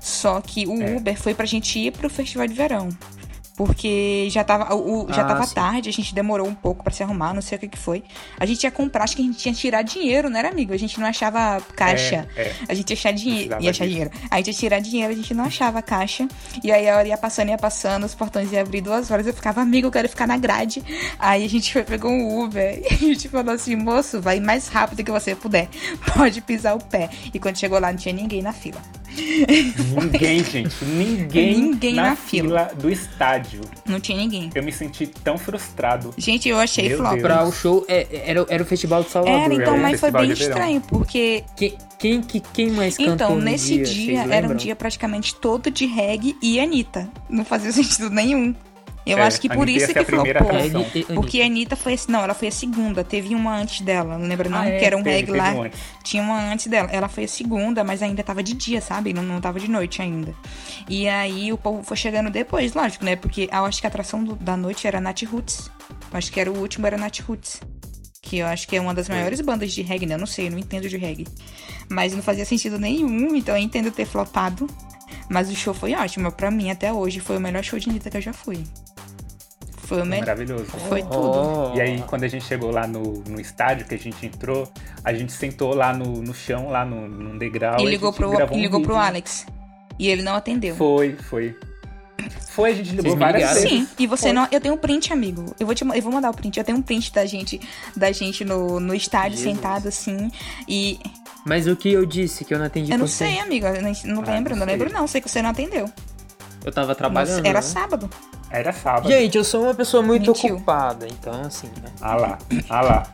Só 0.00 0.40
que 0.40 0.66
o 0.66 0.82
É. 0.82 0.96
Uber 0.96 1.20
foi 1.20 1.34
pra 1.34 1.46
gente 1.46 1.78
ir 1.78 1.92
pro 1.92 2.10
festival 2.10 2.46
de 2.46 2.54
verão. 2.54 2.88
Porque 3.58 4.28
já 4.30 4.44
tava, 4.44 4.72
o, 4.72 5.08
já 5.12 5.22
Ah, 5.22 5.24
tava 5.24 5.44
sim. 5.44 5.54
tarde, 5.56 5.88
a 5.88 5.92
gente 5.92 6.14
demorou 6.14 6.46
um 6.46 6.54
pouco 6.54 6.84
pra 6.84 6.92
se 6.92 7.02
arrumar, 7.02 7.34
não 7.34 7.42
sei 7.42 7.56
o 7.56 7.58
que 7.58 7.66
que 7.66 7.76
foi. 7.76 8.04
A 8.38 8.46
gente 8.46 8.62
ia 8.62 8.70
comprar, 8.70 9.02
acho 9.02 9.16
que 9.16 9.22
a 9.22 9.24
gente 9.24 9.36
tinha 9.36 9.52
que 9.52 9.58
tirar 9.58 9.82
dinheiro, 9.82 10.30
não 10.30 10.38
era, 10.38 10.48
amigo? 10.48 10.72
A 10.72 10.76
gente 10.76 11.00
não 11.00 11.08
achava 11.08 11.60
caixa. 11.74 12.28
É, 12.36 12.42
é. 12.42 12.52
A 12.68 12.72
gente 12.72 12.90
ia 12.90 12.94
achar, 12.94 13.12
dinheiro, 13.12 13.38
Precisava 13.48 13.64
ia 13.64 13.70
achar 13.70 13.86
dinheiro. 13.88 14.10
A 14.30 14.36
gente 14.36 14.46
ia 14.46 14.54
tirar 14.54 14.78
dinheiro, 14.78 15.12
a 15.12 15.16
gente 15.16 15.34
não 15.34 15.44
achava 15.44 15.82
caixa. 15.82 16.28
E 16.62 16.70
aí 16.70 16.88
a 16.88 16.98
hora 16.98 17.08
ia 17.08 17.18
passando, 17.18 17.48
ia 17.48 17.58
passando, 17.58 18.04
os 18.06 18.14
portões 18.14 18.52
iam 18.52 18.62
abrir 18.62 18.80
duas 18.80 19.10
horas. 19.10 19.26
Eu 19.26 19.34
ficava, 19.34 19.60
amigo, 19.60 19.88
eu 19.88 19.90
quero 19.90 20.08
ficar 20.08 20.28
na 20.28 20.36
grade. 20.38 20.80
Aí 21.18 21.44
a 21.44 21.48
gente 21.48 21.72
foi, 21.72 21.82
pegou 21.82 22.12
um 22.12 22.44
Uber. 22.44 22.80
E 22.88 22.94
a 22.94 23.14
gente 23.14 23.28
falou 23.28 23.54
assim, 23.54 23.74
moço, 23.74 24.20
vai 24.20 24.38
mais 24.38 24.68
rápido 24.68 25.02
que 25.02 25.10
você 25.10 25.34
puder. 25.34 25.68
Pode 26.14 26.40
pisar 26.42 26.76
o 26.76 26.78
pé. 26.84 27.10
E 27.34 27.40
quando 27.40 27.56
chegou 27.58 27.80
lá, 27.80 27.90
não 27.90 27.98
tinha 27.98 28.14
ninguém 28.14 28.40
na 28.40 28.52
fila. 28.52 28.80
Ninguém, 29.08 30.44
gente. 30.44 30.84
Ninguém, 30.84 31.60
Ninguém 31.60 31.94
na, 31.94 32.10
na 32.10 32.16
fila. 32.16 32.66
fila 32.66 32.70
do 32.80 32.90
estádio. 32.90 33.60
Não 33.86 33.98
tinha 34.00 34.18
ninguém. 34.18 34.50
Eu 34.54 34.62
me 34.62 34.72
senti 34.72 35.06
tão 35.06 35.36
frustrado. 35.38 36.12
Gente, 36.16 36.48
eu 36.48 36.58
achei 36.58 36.88
Meu 36.88 36.98
flop. 36.98 37.12
Deus. 37.12 37.22
Pra 37.22 37.44
o 37.44 37.52
show, 37.52 37.84
é, 37.88 38.06
era, 38.24 38.46
era 38.48 38.62
o 38.62 38.66
Festival 38.66 39.02
de 39.02 39.10
Salvador. 39.10 39.40
Era, 39.40 39.54
então, 39.54 39.74
é 39.74 39.78
o 39.78 39.82
mas 39.82 40.00
foi 40.00 40.10
bem 40.10 40.30
estranho, 40.32 40.80
porque 40.82 41.44
Quem, 41.56 41.78
quem, 41.98 42.20
que- 42.22 42.40
quem 42.40 42.70
mais 42.70 42.96
cantou 42.96 43.14
Então, 43.14 43.36
nesse 43.40 43.74
dia, 43.82 43.84
dia, 44.24 44.34
era 44.34 44.48
um 44.48 44.54
dia 44.54 44.76
praticamente 44.76 45.34
todo 45.34 45.70
de 45.70 45.86
reggae 45.86 46.36
e 46.42 46.60
Anitta. 46.60 47.08
Não 47.28 47.44
fazia 47.44 47.72
sentido 47.72 48.10
nenhum. 48.10 48.54
Eu 49.08 49.18
É, 49.18 49.22
acho 49.22 49.40
que 49.40 49.48
por 49.48 49.68
isso 49.68 49.92
que 49.92 50.04
flopou. 50.04 50.50
Anitta. 50.50 51.14
Porque 51.14 51.40
a 51.40 51.46
Anitta 51.46 51.74
foi 51.76 51.94
assim, 51.94 52.12
não, 52.12 52.20
ela 52.22 52.34
foi 52.34 52.48
a 52.48 52.52
segunda, 52.52 53.02
teve 53.02 53.34
uma 53.34 53.56
antes 53.56 53.80
dela, 53.80 54.18
não 54.18 54.26
lembra 54.28 54.48
não? 54.48 54.58
Ah, 54.58 54.68
é, 54.68 54.78
que 54.78 54.84
era 54.84 54.96
um 54.96 55.02
Teve- 55.02 55.16
reggae 55.16 55.26
teve 55.32 55.38
lá, 55.38 55.50
um 55.54 55.70
tinha 56.04 56.22
uma 56.22 56.52
antes 56.52 56.66
dela. 56.66 56.88
Ela 56.92 57.08
foi 57.08 57.24
a 57.24 57.28
segunda, 57.28 57.82
mas 57.82 58.02
ainda 58.02 58.22
tava 58.22 58.42
de 58.42 58.52
dia, 58.54 58.80
sabe? 58.80 59.12
Não, 59.12 59.22
não 59.22 59.40
tava 59.40 59.58
de 59.58 59.68
noite 59.70 60.02
ainda. 60.02 60.34
E 60.88 61.08
aí 61.08 61.52
o 61.52 61.58
povo 61.58 61.82
foi 61.82 61.96
chegando 61.96 62.30
depois, 62.30 62.74
lógico, 62.74 63.04
né? 63.04 63.16
Porque 63.16 63.48
eu 63.52 63.64
acho 63.64 63.80
que 63.80 63.86
a 63.86 63.88
atração 63.88 64.22
do- 64.22 64.36
da 64.36 64.56
noite 64.56 64.86
era 64.86 65.00
Nat 65.00 65.22
Roots. 65.22 65.70
Eu 66.12 66.18
acho 66.18 66.30
que 66.30 66.38
era 66.40 66.50
o 66.50 66.58
último, 66.58 66.86
era 66.86 66.96
Nat 66.98 67.20
Roots. 67.20 67.60
Que 68.20 68.38
eu 68.38 68.46
acho 68.46 68.68
que 68.68 68.76
é 68.76 68.80
uma 68.80 68.92
das 68.92 69.08
maiores 69.08 69.40
bandas 69.40 69.72
de 69.72 69.80
reggae, 69.80 70.04
né? 70.04 70.14
Eu 70.14 70.18
não 70.18 70.26
sei, 70.26 70.48
eu 70.48 70.50
não 70.50 70.58
entendo 70.58 70.86
de 70.88 70.96
reggae. 70.98 71.26
Mas 71.88 72.12
não 72.14 72.22
fazia 72.22 72.44
sentido 72.44 72.78
nenhum, 72.78 73.34
então 73.34 73.56
eu 73.56 73.62
entendo 73.62 73.90
ter 73.90 74.04
flopado. 74.04 74.68
Mas 75.30 75.48
o 75.50 75.54
show 75.56 75.72
foi 75.72 75.94
ótimo. 75.94 76.30
Pra 76.32 76.50
mim, 76.50 76.70
até 76.70 76.92
hoje, 76.92 77.20
foi 77.20 77.36
o 77.36 77.40
melhor 77.40 77.62
show 77.62 77.78
de 77.78 77.88
Anitta 77.88 78.10
que 78.10 78.16
eu 78.16 78.20
já 78.20 78.32
fui. 78.32 78.62
Foi 79.88 80.02
o 80.02 80.04
melhor. 80.04 80.26
Maravilhoso. 80.26 80.66
Foi 80.66 81.00
tudo. 81.02 81.72
Oh. 81.72 81.74
E 81.74 81.80
aí, 81.80 82.04
quando 82.06 82.24
a 82.24 82.28
gente 82.28 82.44
chegou 82.44 82.70
lá 82.70 82.86
no, 82.86 83.24
no 83.26 83.40
estádio, 83.40 83.86
que 83.86 83.94
a 83.94 83.98
gente 83.98 84.26
entrou, 84.26 84.70
a 85.02 85.14
gente 85.14 85.32
sentou 85.32 85.74
lá 85.74 85.94
no, 85.94 86.20
no 86.20 86.34
chão, 86.34 86.68
lá 86.68 86.84
no, 86.84 87.08
num 87.08 87.38
degrau. 87.38 87.80
E 87.80 87.86
ligou, 87.86 88.12
pro, 88.12 88.34
e 88.34 88.36
um 88.54 88.60
ligou 88.60 88.82
pro 88.82 88.94
vídeo. 88.94 89.06
Alex. 89.06 89.46
E 89.98 90.08
ele 90.08 90.20
não 90.20 90.34
atendeu. 90.34 90.76
Foi, 90.76 91.16
foi. 91.16 91.56
Foi, 92.50 92.72
a 92.72 92.74
gente 92.74 92.90
ligou 92.90 93.16
várias 93.16 93.54
vezes. 93.54 93.70
Sim, 93.70 93.88
e 93.98 94.06
você 94.06 94.24
Foi. 94.24 94.32
não. 94.32 94.46
Eu 94.52 94.60
tenho 94.60 94.74
um 94.74 94.78
print, 94.78 95.10
amigo. 95.10 95.54
Eu 95.58 95.64
vou, 95.64 95.74
te, 95.74 95.84
eu 95.84 96.02
vou 96.02 96.12
mandar 96.12 96.30
o 96.30 96.34
print. 96.34 96.58
Eu 96.58 96.64
tenho 96.64 96.76
um 96.76 96.82
print 96.82 97.10
da 97.12 97.24
gente, 97.24 97.58
da 97.96 98.12
gente 98.12 98.44
no, 98.44 98.78
no 98.78 98.94
estádio, 98.94 99.38
Jesus. 99.38 99.54
sentado 99.56 99.88
assim. 99.88 100.30
E. 100.68 100.98
Mas 101.46 101.66
o 101.66 101.74
que 101.74 101.90
eu 101.90 102.04
disse 102.04 102.44
que 102.44 102.52
eu 102.52 102.58
não 102.58 102.66
atendi 102.66 102.92
Eu 102.92 102.98
não 102.98 103.06
você? 103.06 103.24
sei, 103.24 103.38
amigo. 103.38 103.66
Eu 103.66 103.80
não, 103.80 103.92
não 104.04 104.22
Ah, 104.26 104.34
lembro, 104.34 104.54
não 104.54 104.66
não 104.66 104.66
lembro, 104.66 104.92
não. 104.92 105.06
Sei 105.06 105.20
que 105.20 105.30
você 105.30 105.40
não 105.40 105.48
atendeu. 105.50 105.90
Eu 106.68 106.72
tava 106.72 106.88
Nossa, 106.88 106.98
trabalhando. 106.98 107.46
era 107.46 107.58
né? 107.58 107.62
sábado. 107.62 108.10
Era 108.50 108.72
sábado. 108.74 109.08
Gente, 109.08 109.38
eu 109.38 109.44
sou 109.44 109.62
uma 109.62 109.74
pessoa 109.74 110.02
muito 110.02 110.32
Mentiu. 110.32 110.56
ocupada, 110.56 111.06
então 111.08 111.40
assim, 111.40 111.68
né? 111.82 111.90
Ah 111.98 112.14
lá, 112.14 112.38
ah 112.68 112.80
lá. 112.82 113.12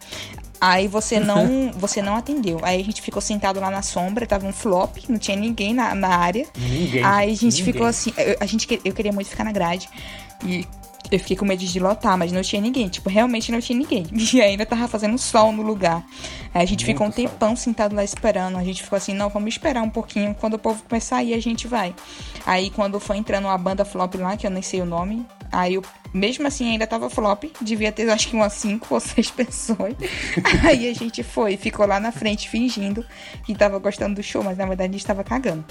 Aí 0.61 0.89
você 0.89 1.21
não, 1.21 1.71
você 1.79 2.03
não 2.03 2.17
atendeu. 2.17 2.59
Aí 2.65 2.81
a 2.81 2.85
gente 2.85 3.01
ficou 3.01 3.23
sentado 3.23 3.61
lá 3.61 3.71
na 3.71 3.81
sombra, 3.81 4.27
tava 4.27 4.45
um 4.45 4.53
flop, 4.53 4.97
não 5.09 5.19
tinha 5.19 5.37
ninguém 5.37 5.73
na, 5.73 5.95
na 5.95 6.09
área. 6.09 6.49
Ninguém. 6.59 7.05
Aí 7.05 7.31
a 7.31 7.37
gente 7.37 7.59
ninguém. 7.59 7.65
ficou 7.65 7.87
assim, 7.87 8.13
eu, 8.17 8.37
a 8.41 8.47
gente, 8.47 8.81
eu 8.85 8.93
queria 8.93 9.13
muito 9.13 9.31
ficar 9.31 9.45
na 9.45 9.53
grade. 9.53 9.89
E 10.45 10.67
eu 11.11 11.19
fiquei 11.19 11.37
com 11.37 11.45
medo 11.45 11.65
de 11.65 11.79
lotar, 11.79 12.17
mas 12.17 12.33
não 12.33 12.43
tinha 12.43 12.61
ninguém. 12.61 12.89
Tipo, 12.89 13.09
realmente 13.09 13.53
não 13.53 13.61
tinha 13.61 13.79
ninguém. 13.79 14.07
E 14.35 14.41
ainda 14.41 14.67
tava 14.67 14.89
fazendo 14.89 15.17
sol 15.17 15.53
no 15.53 15.63
lugar. 15.63 16.05
Aí 16.53 16.63
a 16.63 16.67
gente 16.67 16.85
Muito 16.85 16.93
ficou 16.93 17.07
um 17.07 17.13
sol. 17.13 17.17
tempão 17.17 17.55
sentado 17.55 17.95
lá 17.95 18.03
esperando. 18.03 18.57
A 18.57 18.65
gente 18.65 18.83
ficou 18.83 18.97
assim, 18.97 19.15
não, 19.15 19.29
vamos 19.29 19.55
esperar 19.55 19.83
um 19.83 19.91
pouquinho. 19.91 20.35
Quando 20.35 20.55
o 20.55 20.59
povo 20.59 20.83
começar 20.89 21.19
a 21.19 21.25
ir, 21.25 21.35
a 21.35 21.41
gente 21.41 21.69
vai. 21.69 21.95
Aí 22.45 22.71
quando 22.71 22.99
foi 22.99 23.17
entrando 23.17 23.45
uma 23.45 23.59
banda 23.59 23.85
flop 23.85 24.15
lá, 24.17 24.37
que 24.37 24.47
eu 24.47 24.51
nem 24.51 24.63
sei 24.63 24.81
o 24.81 24.85
nome. 24.85 25.25
Aí 25.53 25.75
eu, 25.75 25.85
mesmo 26.13 26.47
assim, 26.49 26.71
ainda 26.71 26.87
tava 26.87 27.09
flop. 27.09 27.45
Devia 27.61 27.93
ter, 27.93 28.11
acho 28.11 28.29
que 28.29 28.35
umas 28.35 28.55
cinco 28.55 28.95
ou 28.95 29.01
seis 29.01 29.31
pessoas. 29.31 29.95
Aí 30.65 30.89
a 30.89 30.95
gente 30.95 31.23
foi, 31.23 31.57
ficou 31.57 31.87
lá 31.87 32.01
na 32.01 32.11
frente 32.11 32.49
fingindo 32.49 33.05
que 33.45 33.55
tava 33.55 33.79
gostando 33.79 34.17
do 34.17 34.23
show, 34.23 34.43
mas 34.43 34.59
na 34.59 34.67
verdade 34.67 34.91
a 34.91 34.93
gente 34.93 35.07
tava 35.07 35.23
cagando. 35.23 35.65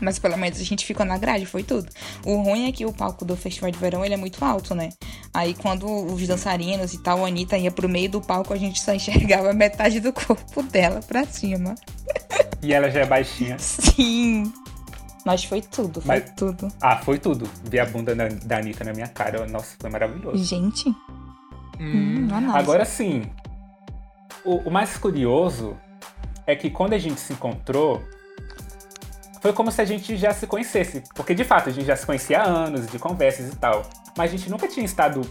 Mas 0.00 0.18
pelo 0.18 0.36
menos 0.36 0.60
a 0.60 0.64
gente 0.64 0.84
ficou 0.86 1.04
na 1.04 1.18
grade, 1.18 1.44
foi 1.46 1.62
tudo. 1.62 1.88
O 2.24 2.40
ruim 2.42 2.68
é 2.68 2.72
que 2.72 2.86
o 2.86 2.92
palco 2.92 3.24
do 3.24 3.36
Festival 3.36 3.70
de 3.70 3.78
Verão 3.78 4.04
ele 4.04 4.14
é 4.14 4.16
muito 4.16 4.44
alto, 4.44 4.74
né? 4.74 4.90
Aí 5.34 5.54
quando 5.54 5.86
os 5.86 6.26
dançarinos 6.26 6.94
e 6.94 6.98
tal, 7.02 7.24
a 7.24 7.28
Anitta 7.28 7.56
ia 7.58 7.70
pro 7.70 7.88
meio 7.88 8.10
do 8.10 8.20
palco, 8.20 8.52
a 8.52 8.56
gente 8.56 8.80
só 8.80 8.92
enxergava 8.94 9.52
metade 9.54 10.00
do 10.00 10.12
corpo 10.12 10.62
dela 10.62 11.00
pra 11.00 11.24
cima. 11.24 11.74
E 12.62 12.72
ela 12.72 12.90
já 12.90 13.00
é 13.00 13.06
baixinha. 13.06 13.58
Sim. 13.58 14.52
Mas 15.24 15.44
foi 15.44 15.60
tudo, 15.60 16.00
foi 16.00 16.20
Mas- 16.20 16.30
tudo. 16.36 16.68
Ah, 16.80 16.96
foi 16.96 17.18
tudo. 17.18 17.48
Ver 17.64 17.80
a 17.80 17.86
bunda 17.86 18.14
da, 18.14 18.28
da 18.28 18.58
Anitta 18.58 18.84
na 18.84 18.92
minha 18.92 19.08
cara. 19.08 19.46
Nossa, 19.46 19.76
foi 19.78 19.90
maravilhoso. 19.90 20.42
Gente, 20.42 20.88
hum, 21.78 22.26
não, 22.30 22.56
Agora 22.56 22.84
sim, 22.84 23.24
o, 24.44 24.56
o 24.68 24.70
mais 24.70 24.96
curioso 24.96 25.76
é 26.46 26.56
que 26.56 26.70
quando 26.70 26.94
a 26.94 26.98
gente 26.98 27.20
se 27.20 27.32
encontrou, 27.34 28.02
foi 29.40 29.52
como 29.52 29.70
se 29.70 29.80
a 29.80 29.84
gente 29.84 30.16
já 30.16 30.32
se 30.32 30.46
conhecesse. 30.46 31.02
Porque 31.14 31.34
de 31.34 31.44
fato 31.44 31.68
a 31.68 31.72
gente 31.72 31.86
já 31.86 31.96
se 31.96 32.04
conhecia 32.04 32.40
há 32.40 32.44
anos, 32.44 32.86
de 32.86 32.98
conversas 32.98 33.52
e 33.52 33.56
tal. 33.56 33.82
Mas 34.16 34.32
a 34.32 34.36
gente 34.36 34.50
nunca 34.50 34.66
tinha 34.66 34.84
estado 34.84 35.22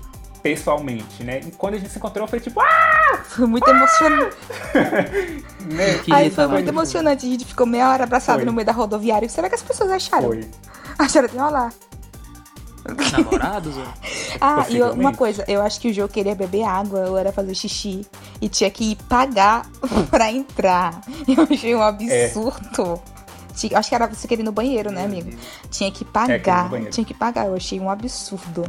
pessoalmente, 0.41 1.23
né? 1.23 1.41
E 1.45 1.51
quando 1.51 1.73
a 1.73 1.77
gente 1.77 1.89
se 1.89 1.97
encontrou 1.97 2.27
foi 2.27 2.39
tipo, 2.39 2.61
ah! 2.61 3.21
foi 3.23 3.45
muito 3.45 3.67
emocionante. 3.69 4.37
Né? 5.67 5.99
Aí 6.11 6.29
foi 6.29 6.47
muito 6.47 6.69
emocionante. 6.69 7.25
A 7.25 7.29
gente 7.29 7.43
ficou 7.43 7.65
meia 7.67 7.89
hora 7.89 8.05
abraçado 8.05 8.37
Foi. 8.37 8.45
no 8.45 8.53
meio 8.53 8.65
da 8.65 8.71
rodoviária. 8.71 9.27
Será 9.27 9.49
que 9.49 9.55
as 9.55 9.61
pessoas 9.61 9.91
acharam? 9.91 10.29
Foi. 10.29 10.49
Acharam 10.97 11.27
que, 11.27 11.37
olha 11.37 11.49
lá. 11.49 11.71
Namorados? 13.11 13.75
Ah, 14.39 14.67
e 14.69 14.79
uma 14.81 15.13
coisa, 15.15 15.43
eu 15.47 15.63
acho 15.63 15.79
que 15.79 15.89
o 15.89 15.93
jogo 15.93 16.13
queria 16.13 16.35
beber 16.35 16.63
água 16.63 17.09
ou 17.09 17.17
era 17.17 17.31
fazer 17.31 17.55
xixi 17.55 18.05
e 18.39 18.47
tinha 18.47 18.69
que 18.69 18.95
pagar 19.09 19.65
pra 20.11 20.31
entrar. 20.31 21.01
Eu 21.27 21.47
achei 21.51 21.73
um 21.73 21.81
absurdo. 21.81 22.69
Tinha- 22.71 23.16
Acho 23.75 23.89
que 23.89 23.95
era 23.95 24.07
você 24.07 24.27
querer 24.27 24.41
ir 24.41 24.45
no 24.45 24.51
banheiro, 24.51 24.91
né, 24.91 25.05
amigo? 25.05 25.31
Tinha 25.71 25.91
que 25.91 26.03
É, 26.03 26.07
pagar. 26.07 26.69
banheiro. 26.69 26.91
tinha 26.91 27.05
que 27.05 27.13
pagar. 27.13 27.47
Eu 27.47 27.55
achei 27.55 27.79
um 27.79 27.89
absurdo. 27.89 28.63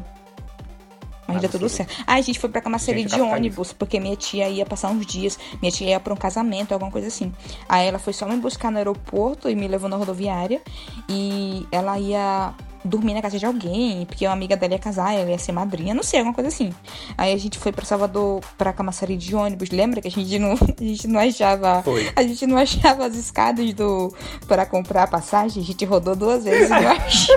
Mas 1.28 1.40
deu 1.42 1.50
tudo 1.50 1.66
Absurdo. 1.66 1.86
certo. 1.88 2.04
Ah, 2.06 2.14
a 2.14 2.20
gente 2.22 2.38
foi 2.38 2.48
pra 2.48 2.60
Camaçari 2.60 3.02
Gente, 3.02 3.14
de 3.14 3.20
ônibus, 3.20 3.72
porque 3.72 4.00
minha 4.00 4.16
tia 4.16 4.48
ia 4.48 4.64
passar 4.64 4.88
uns 4.90 5.04
dias. 5.06 5.38
Minha 5.60 5.70
tia 5.70 5.88
ia 5.90 6.00
pra 6.00 6.12
um 6.14 6.16
casamento, 6.16 6.72
alguma 6.72 6.90
coisa 6.90 7.06
assim. 7.08 7.32
Aí 7.68 7.86
ela 7.86 7.98
foi 7.98 8.12
só 8.14 8.26
me 8.26 8.36
buscar 8.36 8.70
no 8.72 8.78
aeroporto 8.78 9.48
e 9.50 9.54
me 9.54 9.68
levou 9.68 9.88
na 9.90 9.96
rodoviária. 9.96 10.62
E 11.08 11.66
ela 11.70 11.98
ia 11.98 12.54
dormir 12.84 13.12
na 13.12 13.20
casa 13.20 13.38
de 13.38 13.44
alguém, 13.44 14.06
porque 14.06 14.24
uma 14.24 14.32
amiga 14.32 14.56
dela 14.56 14.72
ia 14.74 14.78
casar, 14.78 15.12
ela 15.12 15.30
ia 15.30 15.38
ser 15.38 15.52
madrinha, 15.52 15.92
não 15.94 16.02
sei, 16.02 16.20
alguma 16.20 16.34
coisa 16.34 16.48
assim. 16.48 16.72
Aí 17.18 17.32
a 17.34 17.36
gente 17.36 17.58
foi 17.58 17.72
pra 17.72 17.84
Salvador, 17.84 18.40
pra 18.56 18.72
Camaçari 18.72 19.16
de 19.16 19.34
ônibus, 19.34 19.68
lembra 19.70 20.00
que 20.00 20.08
a 20.08 20.10
gente 20.10 20.38
não, 20.38 20.52
a 20.80 20.82
gente 20.82 21.06
não 21.08 21.20
achava. 21.20 21.82
Foi. 21.82 22.10
A 22.16 22.22
gente 22.22 22.46
não 22.46 22.56
achava 22.56 23.04
as 23.04 23.14
escadas 23.16 23.74
do. 23.74 24.14
pra 24.46 24.64
comprar 24.64 25.02
a 25.02 25.06
passagem, 25.08 25.62
a 25.62 25.66
gente 25.66 25.84
rodou 25.84 26.16
duas 26.16 26.44
vezes 26.44 26.70
e 26.70 26.80
não 26.80 26.88
achou. 26.92 27.36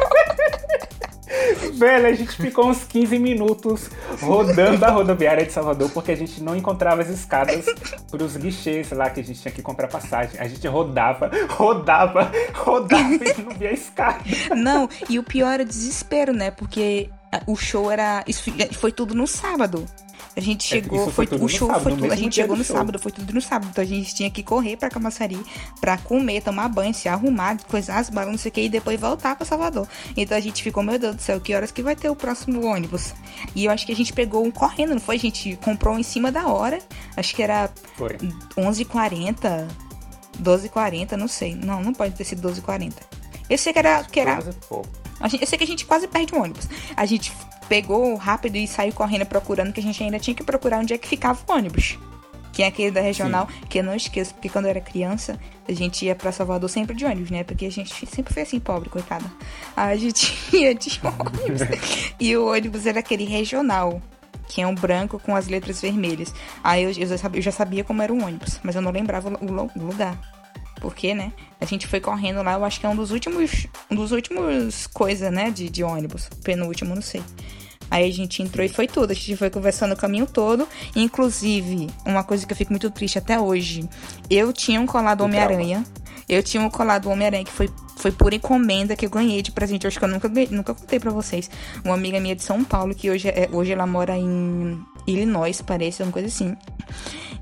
Velho, 1.73 2.07
a 2.07 2.13
gente 2.13 2.35
ficou 2.35 2.67
uns 2.69 2.83
15 2.83 3.17
minutos 3.19 3.89
rodando 4.21 4.83
a 4.85 4.89
rodoviária 4.89 5.45
de 5.45 5.51
Salvador 5.51 5.89
porque 5.91 6.11
a 6.11 6.15
gente 6.15 6.41
não 6.41 6.55
encontrava 6.55 7.01
as 7.01 7.09
escadas 7.09 7.65
pros 8.09 8.37
guichês 8.37 8.91
lá 8.91 9.09
que 9.09 9.19
a 9.19 9.23
gente 9.23 9.41
tinha 9.41 9.51
que 9.51 9.61
comprar 9.61 9.87
passagem. 9.87 10.39
A 10.39 10.47
gente 10.47 10.67
rodava, 10.67 11.31
rodava, 11.49 12.31
rodava 12.53 13.13
e 13.13 13.41
não 13.41 13.51
via 13.55 13.69
a 13.69 13.73
escada. 13.73 14.23
Não, 14.55 14.89
e 15.09 15.17
o 15.19 15.23
pior 15.23 15.51
era 15.51 15.63
o 15.63 15.65
desespero, 15.65 16.33
né? 16.33 16.51
Porque 16.51 17.09
o 17.47 17.55
show 17.55 17.91
era. 17.91 18.23
Isso 18.27 18.43
foi 18.73 18.91
tudo 18.91 19.15
no 19.15 19.27
sábado. 19.27 19.85
A 20.35 20.39
gente 20.39 20.63
chegou, 20.63 20.97
É, 20.99 21.03
foi, 21.05 21.11
foi 21.13 21.27
tudo 21.27 21.43
o 21.43 21.49
show 21.49 21.67
sábado, 21.67 21.83
foi 21.83 21.91
tudo. 21.97 22.11
A 22.13 22.15
gente 22.15 22.35
chegou 22.35 22.55
no 22.55 22.63
show. 22.63 22.75
sábado, 22.77 22.97
foi 22.99 23.11
tudo 23.11 23.33
no 23.33 23.41
sábado. 23.41 23.69
Então 23.71 23.83
a 23.83 23.87
gente 23.87 24.15
tinha 24.15 24.29
que 24.31 24.41
correr 24.41 24.77
pra 24.77 24.89
Camaçari 24.89 25.37
pra 25.81 25.97
comer, 25.97 26.41
tomar 26.41 26.69
banho, 26.69 26.93
se 26.93 27.09
arrumar, 27.09 27.57
coisar 27.67 27.99
as 27.99 28.09
balas, 28.09 28.31
não 28.31 28.37
sei 28.37 28.49
o 28.49 28.53
que, 28.53 28.61
e 28.61 28.69
depois 28.69 28.99
voltar 28.99 29.35
pra 29.35 29.45
Salvador. 29.45 29.87
Então 30.15 30.37
a 30.37 30.41
gente 30.41 30.63
ficou, 30.63 30.81
meu 30.83 30.97
Deus 30.97 31.15
do 31.17 31.21
céu, 31.21 31.41
que 31.41 31.53
horas 31.53 31.69
que 31.71 31.83
vai 31.83 31.95
ter 31.95 32.09
o 32.09 32.15
próximo 32.15 32.65
ônibus? 32.65 33.13
E 33.53 33.65
eu 33.65 33.71
acho 33.71 33.85
que 33.85 33.91
a 33.91 33.95
gente 33.95 34.13
pegou 34.13 34.45
um 34.45 34.51
correndo, 34.51 34.91
não 34.93 35.01
foi? 35.01 35.17
A 35.17 35.19
gente 35.19 35.57
comprou 35.57 35.95
um 35.95 35.99
em 35.99 36.03
cima 36.03 36.31
da 36.31 36.47
hora. 36.47 36.79
Acho 37.17 37.35
que 37.35 37.43
era 37.43 37.69
Foi. 37.97 38.15
11h40, 38.57 39.67
12h40, 40.41 41.11
não 41.17 41.27
sei. 41.27 41.55
Não, 41.55 41.81
não 41.83 41.93
pode 41.93 42.15
ter 42.15 42.23
sido 42.23 42.47
12h40. 42.49 42.93
Eu 43.49 43.57
sei 43.57 43.73
que 43.73 43.79
era, 43.79 44.03
que 44.03 44.19
era 44.19 44.35
12 44.35 44.57
pouco. 44.69 44.87
a 45.19 45.27
gente- 45.27 45.41
eu 45.41 45.47
sei 45.47 45.57
que 45.57 45.63
a 45.63 45.67
gente 45.67 45.85
quase 45.85 46.07
perde 46.07 46.33
o 46.33 46.41
ônibus. 46.41 46.67
A 46.95 47.05
gente 47.05 47.33
pegou 47.71 48.15
rápido 48.17 48.57
e 48.57 48.67
saiu 48.67 48.91
correndo 48.91 49.25
procurando, 49.25 49.71
que 49.71 49.79
a 49.79 49.83
gente 49.83 50.03
ainda 50.03 50.19
tinha 50.19 50.35
que 50.35 50.43
procurar 50.43 50.79
onde 50.79 50.93
é 50.93 50.97
que 50.97 51.07
ficava 51.07 51.39
o 51.47 51.53
ônibus. 51.53 51.97
Que 52.51 52.63
é 52.63 52.67
aquele 52.67 52.91
da 52.91 52.99
regional, 52.99 53.47
que 53.69 53.79
eu 53.79 53.83
não 53.83 53.95
esqueço, 53.95 54.33
porque 54.33 54.49
quando 54.49 54.65
eu 54.65 54.71
era 54.71 54.81
criança, 54.81 55.39
a 55.65 55.71
gente 55.71 56.03
ia 56.03 56.13
pra 56.13 56.33
Salvador 56.33 56.69
sempre 56.69 56.93
de 56.93 57.05
ônibus, 57.05 57.31
né? 57.31 57.45
Porque 57.45 57.65
a 57.65 57.71
gente 57.71 58.05
sempre 58.05 58.33
foi 58.33 58.43
assim, 58.43 58.59
pobre, 58.59 58.89
coitada. 58.89 59.23
A 59.73 59.95
gente 59.95 60.33
ia 60.53 60.75
de 60.75 60.99
ônibus. 61.01 61.61
e 62.19 62.35
o 62.35 62.51
ônibus 62.51 62.85
era 62.85 62.99
aquele 62.99 63.23
regional, 63.23 64.01
que 64.49 64.61
é 64.61 64.67
um 64.67 64.75
branco 64.75 65.17
com 65.17 65.33
as 65.33 65.47
letras 65.47 65.79
vermelhas. 65.81 66.33
Aí 66.61 66.83
eu, 66.83 66.89
eu 66.91 67.07
já 67.07 67.17
sabia, 67.17 67.39
eu 67.39 67.43
já 67.43 67.53
sabia 67.53 67.85
como 67.85 68.01
era 68.01 68.11
o 68.11 68.21
ônibus, 68.21 68.59
mas 68.63 68.75
eu 68.75 68.81
não 68.81 68.91
lembrava 68.91 69.29
o, 69.29 69.45
lo- 69.49 69.71
o 69.73 69.79
lugar. 69.81 70.19
Porque, 70.81 71.13
né? 71.13 71.31
A 71.61 71.63
gente 71.65 71.87
foi 71.87 72.01
correndo 72.01 72.43
lá, 72.43 72.53
eu 72.55 72.65
acho 72.65 72.81
que 72.81 72.85
é 72.85 72.89
um 72.89 72.95
dos 72.97 73.11
últimos. 73.11 73.65
Um 73.89 73.95
dos 73.95 74.11
últimos 74.11 74.87
coisas, 74.87 75.31
né? 75.31 75.51
De, 75.51 75.69
de 75.69 75.83
ônibus. 75.85 76.27
Penúltimo, 76.43 76.93
não 76.95 77.01
sei. 77.01 77.23
Aí 77.91 78.09
a 78.09 78.13
gente 78.13 78.41
entrou 78.41 78.65
e 78.65 78.69
foi 78.69 78.87
tudo. 78.87 79.11
A 79.11 79.13
gente 79.13 79.35
foi 79.35 79.49
conversando 79.49 79.91
o 79.93 79.97
caminho 79.97 80.25
todo. 80.25 80.67
Inclusive, 80.95 81.87
uma 82.05 82.23
coisa 82.23 82.45
que 82.47 82.53
eu 82.53 82.57
fico 82.57 82.71
muito 82.71 82.89
triste 82.89 83.17
até 83.17 83.37
hoje. 83.39 83.87
Eu 84.29 84.53
tinha 84.53 84.79
um 84.79 84.85
colar 84.87 85.13
do 85.15 85.25
O 85.25 85.29
trauma. 85.29 85.45
Homem-Aranha. 85.45 85.85
Eu 86.29 86.41
tinha 86.41 86.63
um 86.63 86.69
colar 86.69 86.99
do 86.99 87.09
Homem-Aranha 87.09 87.43
que 87.43 87.51
foi, 87.51 87.69
foi 87.97 88.11
por 88.11 88.33
encomenda 88.33 88.95
que 88.95 89.05
eu 89.05 89.09
ganhei 89.09 89.41
de 89.41 89.51
presente. 89.51 89.83
Eu 89.83 89.89
acho 89.89 89.99
que 89.99 90.05
eu 90.05 90.09
nunca, 90.09 90.29
nunca 90.49 90.73
contei 90.73 90.97
pra 90.99 91.11
vocês. 91.11 91.49
Uma 91.83 91.93
amiga 91.95 92.17
minha 92.21 92.33
de 92.35 92.41
São 92.43 92.63
Paulo, 92.63 92.95
que 92.95 93.09
hoje, 93.11 93.27
é, 93.27 93.49
hoje 93.51 93.73
ela 93.73 93.85
mora 93.85 94.15
em 94.17 94.81
Illinois, 95.05 95.61
parece, 95.61 96.01
uma 96.01 96.11
coisa 96.13 96.29
assim. 96.29 96.55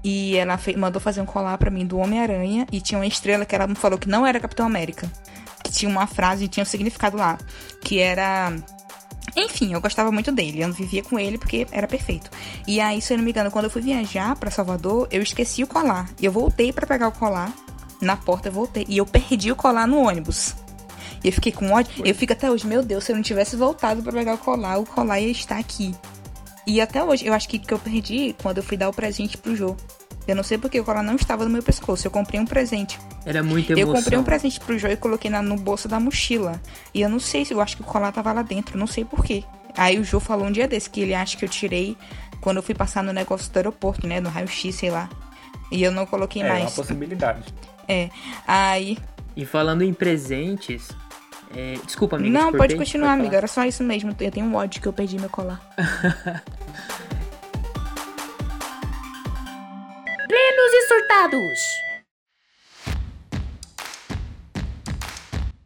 E 0.03 0.35
ela 0.37 0.57
fe- 0.57 0.75
mandou 0.75 0.99
fazer 0.99 1.21
um 1.21 1.25
colar 1.25 1.57
pra 1.59 1.69
mim 1.69 1.85
do 1.85 1.99
Homem-Aranha. 1.99 2.65
E 2.71 2.81
tinha 2.81 2.97
uma 2.97 3.05
estrela 3.05 3.45
que 3.45 3.53
ela 3.53 3.67
me 3.67 3.75
falou 3.75 3.99
que 3.99 4.09
não 4.09 4.25
era 4.25 4.39
Capitão 4.39 4.65
América. 4.65 5.11
Que 5.63 5.71
tinha 5.71 5.91
uma 5.91 6.07
frase, 6.07 6.47
tinha 6.47 6.63
um 6.63 6.65
significado 6.65 7.15
lá. 7.17 7.37
Que 7.81 7.99
era. 7.99 8.53
Enfim, 9.35 9.73
eu 9.73 9.81
gostava 9.81 10.11
muito 10.11 10.31
dele. 10.31 10.61
Eu 10.61 10.67
não 10.67 10.75
vivia 10.75 11.03
com 11.03 11.19
ele 11.19 11.37
porque 11.37 11.67
era 11.71 11.87
perfeito. 11.87 12.29
E 12.67 12.79
aí, 12.79 13.01
se 13.01 13.13
eu 13.13 13.17
não 13.17 13.25
me 13.25 13.31
engano, 13.31 13.51
quando 13.51 13.65
eu 13.65 13.71
fui 13.71 13.81
viajar 13.81 14.35
pra 14.35 14.51
Salvador, 14.51 15.07
eu 15.11 15.21
esqueci 15.21 15.63
o 15.63 15.67
colar. 15.67 16.09
E 16.19 16.25
eu 16.25 16.31
voltei 16.31 16.71
pra 16.71 16.87
pegar 16.87 17.07
o 17.07 17.11
colar. 17.11 17.53
Na 18.01 18.15
porta 18.15 18.47
eu 18.47 18.53
voltei. 18.53 18.85
E 18.87 18.97
eu 18.97 19.05
perdi 19.05 19.51
o 19.51 19.55
colar 19.55 19.87
no 19.87 19.99
ônibus. 19.99 20.55
E 21.23 21.27
eu 21.27 21.33
fiquei 21.33 21.51
com 21.51 21.71
ódio. 21.71 22.05
Eu 22.05 22.15
fico 22.15 22.33
até 22.33 22.49
hoje, 22.49 22.65
meu 22.65 22.81
Deus, 22.81 23.03
se 23.03 23.11
eu 23.11 23.15
não 23.15 23.23
tivesse 23.23 23.55
voltado 23.55 24.01
pra 24.01 24.11
pegar 24.11 24.35
o 24.35 24.37
colar, 24.37 24.79
o 24.79 24.85
colar 24.85 25.19
ia 25.19 25.29
estar 25.31 25.57
aqui. 25.57 25.93
E 26.65 26.79
até 26.79 27.03
hoje, 27.03 27.25
eu 27.25 27.33
acho 27.33 27.49
que, 27.49 27.59
que 27.59 27.73
eu 27.73 27.79
perdi 27.79 28.35
quando 28.41 28.57
eu 28.57 28.63
fui 28.63 28.77
dar 28.77 28.89
o 28.89 28.93
presente 28.93 29.37
pro 29.37 29.55
Jô. 29.55 29.75
Eu 30.31 30.35
não 30.35 30.43
sei 30.43 30.57
porque 30.57 30.79
o 30.79 30.83
colar 30.83 31.01
não 31.03 31.15
estava 31.15 31.43
no 31.43 31.49
meu 31.49 31.63
pescoço. 31.63 32.05
Eu 32.05 32.11
comprei 32.11 32.39
um 32.39 32.45
presente. 32.45 32.99
Era 33.25 33.41
muita 33.43 33.73
emoção. 33.73 33.89
Eu 33.89 33.95
comprei 33.95 34.19
um 34.19 34.23
presente 34.23 34.59
pro 34.59 34.77
João 34.77 34.93
e 34.93 34.97
coloquei 34.97 35.29
na- 35.31 35.41
no 35.41 35.55
bolso 35.55 35.87
da 35.87 35.99
mochila. 35.99 36.61
E 36.93 37.01
eu 37.01 37.09
não 37.09 37.19
sei 37.19 37.43
se 37.45 37.53
eu 37.53 37.59
acho 37.61 37.75
que 37.75 37.81
o 37.81 37.85
colar 37.85 38.11
tava 38.11 38.31
lá 38.31 38.41
dentro, 38.41 38.77
não 38.77 38.87
sei 38.87 39.03
porquê. 39.05 39.43
Aí 39.77 39.97
o 39.99 40.03
Jô 40.03 40.19
falou 40.19 40.47
um 40.47 40.51
dia 40.51 40.67
desse 40.67 40.89
que 40.89 41.01
ele 41.01 41.13
acha 41.13 41.37
que 41.37 41.45
eu 41.45 41.49
tirei 41.49 41.95
quando 42.41 42.57
eu 42.57 42.63
fui 42.63 42.73
passar 42.75 43.03
no 43.03 43.11
negócio 43.13 43.51
do 43.51 43.57
aeroporto, 43.57 44.05
né? 44.07 44.19
No 44.19 44.29
raio-x, 44.29 44.75
sei 44.75 44.89
lá. 44.89 45.09
E 45.71 45.83
eu 45.83 45.91
não 45.91 46.05
coloquei 46.05 46.41
É 46.41 46.45
uma 46.45 46.59
mais. 46.59 46.73
possibilidade. 46.73 47.53
É. 47.87 48.09
Aí. 48.47 48.97
E 49.35 49.45
falando 49.45 49.83
em 49.83 49.93
presentes. 49.93 50.89
é, 51.55 51.75
Desculpa, 51.85 52.15
amiga. 52.17 52.37
não, 52.37 52.51
pode 52.51 52.75
continuar, 52.75 53.09
falar. 53.09 53.19
amiga. 53.19 53.37
Era 53.37 53.47
só 53.47 53.63
isso 53.65 53.83
mesmo. 53.83 54.15
Eu 54.19 54.31
tenho 54.31 54.45
um 54.45 54.55
ódio 54.55 54.81
que 54.81 54.87
eu 54.87 54.93
perdi 54.93 55.17
meu 55.19 55.29
colar. 55.29 55.59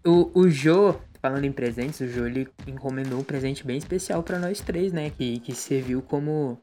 O, 0.03 0.31
o 0.33 0.49
Jô, 0.49 0.95
falando 1.21 1.45
em 1.45 1.51
presentes, 1.51 1.99
o 1.99 2.07
Jô 2.07 2.25
ele 2.25 2.47
encomendou 2.65 3.19
um 3.19 3.23
presente 3.23 3.63
bem 3.63 3.77
especial 3.77 4.23
pra 4.23 4.39
nós 4.39 4.61
três, 4.61 4.91
né? 4.91 5.11
Que, 5.11 5.39
que 5.39 5.53
serviu 5.53 6.01
como, 6.01 6.59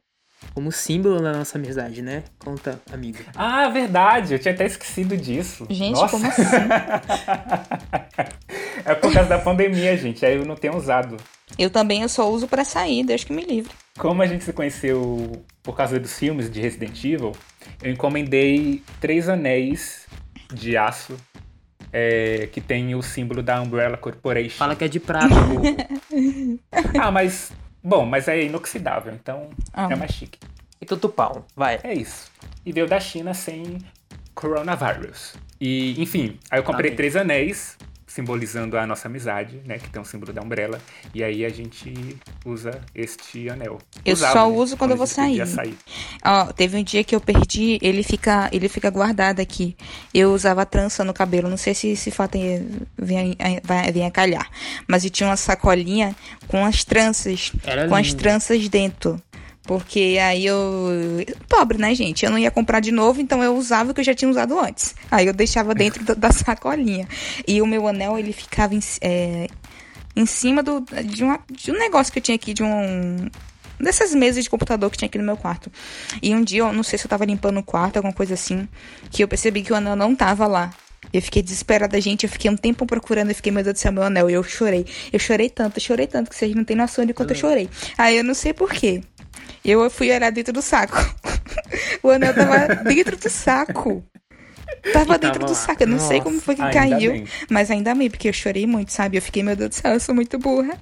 como 0.55 0.73
símbolo 0.73 1.21
da 1.21 1.33
nossa 1.33 1.59
amizade, 1.59 2.03
né? 2.03 2.25
Conta, 2.39 2.81
amigo. 2.93 3.19
Ah, 3.35 3.69
verdade. 3.69 4.35
Eu 4.35 4.39
tinha 4.39 4.53
até 4.53 4.67
esquecido 4.67 5.17
disso. 5.17 5.67
Gente, 5.71 5.95
Nossa. 5.95 6.11
como 6.11 6.27
assim? 6.27 6.43
é 8.85 8.95
por 8.95 9.13
causa 9.13 9.29
da 9.29 9.39
pandemia, 9.39 9.97
gente. 9.97 10.25
Aí 10.25 10.37
eu 10.37 10.45
não 10.45 10.57
tenho 10.57 10.77
usado. 10.77 11.17
Eu 11.59 11.71
também 11.71 12.03
eu 12.03 12.09
só 12.09 12.31
uso 12.31 12.49
pra 12.49 12.65
sair, 12.65 13.05
Deus 13.05 13.25
que 13.25 13.33
me 13.33 13.45
livre. 13.45 13.73
Como 13.99 14.23
a 14.23 14.27
gente 14.27 14.45
se 14.45 14.53
conheceu 14.53 15.43
por 15.63 15.77
causa 15.77 15.99
dos 15.99 16.19
filmes 16.19 16.51
de 16.51 16.61
Resident 16.61 17.05
Evil, 17.05 17.33
eu 17.83 17.93
encomendei 17.93 18.83
três 19.01 19.29
anéis 19.29 20.07
de 20.53 20.77
aço 20.77 21.17
é, 21.93 22.49
que 22.53 22.61
tem 22.61 22.95
o 22.95 23.03
símbolo 23.03 23.43
da 23.43 23.61
Umbrella 23.61 23.97
Corporation. 23.97 24.57
Fala 24.57 24.77
que 24.77 24.85
é 24.85 24.89
de 24.89 25.01
prata, 25.01 25.29
pô. 25.29 25.61
Ah, 27.01 27.11
mas. 27.11 27.53
Bom, 27.83 28.05
mas 28.05 28.29
é 28.29 28.43
inoxidável, 28.45 29.13
então 29.15 29.49
Ah. 29.73 29.89
é 29.91 29.97
mais 29.97 30.13
chique. 30.13 30.39
E 30.81 30.87
tu 30.87 30.97
pau, 31.09 31.47
vai. 31.57 31.79
É 31.83 31.93
isso. 31.95 32.31
E 32.65 32.73
veio 32.73 32.87
da 32.87 32.99
China 33.01 33.33
sem 33.35 33.79
coronavírus. 34.35 35.35
E, 35.61 36.01
enfim, 36.01 36.39
aí 36.51 36.59
eu 36.59 36.63
comprei 36.65 36.89
Amém. 36.91 36.97
três 36.97 37.17
anéis, 37.17 37.77
simbolizando 38.11 38.77
a 38.77 38.85
nossa 38.87 39.07
amizade, 39.07 39.61
né? 39.65 39.79
Que 39.79 39.89
tem 39.89 40.03
um 40.03 40.05
símbolo 40.05 40.33
da 40.33 40.43
Umbrella. 40.43 40.81
E 41.15 41.23
aí 41.23 41.45
a 41.45 41.49
gente 41.49 42.19
usa 42.45 42.81
este 42.93 43.49
anel. 43.49 43.79
Eu 44.05 44.15
Usava, 44.15 44.33
só 44.33 44.51
né, 44.51 44.57
uso 44.57 44.77
quando 44.77 44.91
eu 44.91 44.97
vou 44.97 45.07
podia 45.07 45.47
sair. 45.47 45.77
Ó, 46.25 46.47
teve 46.47 46.77
um 46.77 46.83
dia 46.83 47.05
que 47.05 47.15
eu 47.15 47.21
perdi, 47.21 47.79
ele 47.81 48.03
fica, 48.03 48.49
ele 48.53 48.69
fica 48.69 48.91
guardado 48.91 49.39
aqui. 49.39 49.77
Eu 50.13 50.33
usava 50.35 50.67
trança 50.67 51.05
no 51.05 51.15
cabelo, 51.15 51.49
não 51.49 51.57
sei 51.57 51.73
se 51.73 51.89
esse 51.89 52.11
fato 52.11 52.37
vem, 52.99 53.37
a- 53.39 54.11
calhar. 54.11 54.51
Mas 54.89 55.05
eu 55.05 55.11
tinha 55.11 55.29
uma 55.29 55.37
sacolinha 55.37 56.15
com 56.49 56.65
as 56.65 56.85
tranças, 56.85 57.53
Era 57.65 57.87
com 57.89 57.95
as 57.95 58.09
lindo. 58.09 58.19
tranças 58.19 58.69
dentro. 58.69 59.23
Porque 59.71 60.19
aí 60.21 60.47
eu. 60.47 60.89
Pobre, 61.49 61.79
né, 61.79 61.95
gente? 61.95 62.25
Eu 62.25 62.31
não 62.33 62.39
ia 62.39 62.51
comprar 62.51 62.81
de 62.81 62.91
novo, 62.91 63.21
então 63.21 63.41
eu 63.41 63.55
usava 63.55 63.93
o 63.93 63.95
que 63.95 64.01
eu 64.01 64.05
já 64.05 64.13
tinha 64.13 64.29
usado 64.29 64.59
antes. 64.59 64.97
Aí 65.09 65.29
eu 65.29 65.33
deixava 65.33 65.73
dentro 65.77 66.03
da, 66.03 66.13
da 66.19 66.33
sacolinha. 66.33 67.07
E 67.47 67.63
o 67.63 67.67
meu 67.67 67.87
anel, 67.87 68.19
ele 68.19 68.33
ficava 68.33 68.75
em, 68.75 68.81
é, 69.01 69.47
em 70.17 70.27
cima 70.27 70.61
do, 70.61 70.85
de, 71.05 71.23
uma, 71.23 71.39
de 71.49 71.71
um 71.71 71.79
negócio 71.79 72.13
que 72.13 72.19
eu 72.19 72.23
tinha 72.23 72.35
aqui, 72.35 72.53
de 72.53 72.65
um. 72.65 73.29
Dessas 73.79 74.13
mesas 74.13 74.43
de 74.43 74.51
computador 74.51 74.91
que 74.91 74.99
tinha 74.99 75.07
aqui 75.07 75.19
no 75.19 75.23
meu 75.23 75.37
quarto. 75.37 75.71
E 76.21 76.35
um 76.35 76.43
dia, 76.43 76.63
eu 76.63 76.73
não 76.73 76.83
sei 76.83 76.99
se 76.99 77.05
eu 77.05 77.09
tava 77.09 77.25
limpando 77.25 77.61
o 77.61 77.63
quarto, 77.63 77.97
alguma 77.97 78.13
coisa 78.13 78.35
assim, 78.35 78.67
que 79.09 79.23
eu 79.23 79.29
percebi 79.29 79.63
que 79.63 79.73
o 79.73 79.77
anel 79.77 79.95
não 79.95 80.17
tava 80.17 80.49
lá. 80.49 80.73
Eu 81.13 81.23
fiquei 81.23 81.45
desesperada, 81.45 82.01
gente. 82.01 82.25
Eu 82.25 82.29
fiquei 82.29 82.51
um 82.51 82.57
tempo 82.57 82.85
procurando. 82.87 83.29
Eu 83.29 83.37
fiquei, 83.37 83.53
meu 83.53 83.63
Deus 83.63 83.75
do 83.75 83.79
céu, 83.79 83.93
meu 83.93 84.03
anel. 84.03 84.29
E 84.29 84.33
eu 84.33 84.43
chorei. 84.43 84.85
Eu 85.13 85.21
chorei 85.21 85.49
tanto, 85.49 85.77
eu 85.77 85.81
chorei 85.81 86.09
tanto, 86.09 86.29
que 86.29 86.35
vocês 86.35 86.53
não 86.57 86.65
têm 86.65 86.77
noção 86.77 87.07
de 87.07 87.15
quanto 87.15 87.31
eu 87.31 87.37
chorei. 87.37 87.71
Aí 87.97 88.17
eu 88.17 88.25
não 88.25 88.35
sei 88.35 88.53
porquê. 88.53 89.01
Eu 89.65 89.91
fui 89.91 90.11
olhar 90.11 90.31
dentro 90.31 90.53
do 90.53 90.63
saco. 90.63 90.97
o 92.03 92.11
anel 92.11 92.35
tava 92.35 92.75
dentro 92.85 93.17
do 93.17 93.29
saco. 93.29 94.05
Tava 94.93 95.19
dentro 95.19 95.45
do 95.45 95.55
saco. 95.55 95.83
Eu 95.83 95.89
não 95.89 95.99
sei 95.99 96.19
Nossa, 96.19 96.31
como 96.31 96.41
foi 96.41 96.55
que 96.55 96.71
caiu. 96.71 97.13
bem. 97.13 97.25
Mas 97.51 97.71
ainda 97.71 97.95
bem, 97.95 98.09
porque 98.09 98.29
eu 98.29 98.33
chorei 98.33 98.67
muito, 98.67 98.93
sabe? 98.93 99.19
Eu 99.19 99.23
fiquei, 99.23 99.43
meu 99.43 99.55
Deus 99.55 99.71
do 99.71 99.75
céu, 99.75 99.93
eu 99.93 100.01
sou 100.01 100.15
muito 100.15 100.39
burra. 100.39 100.79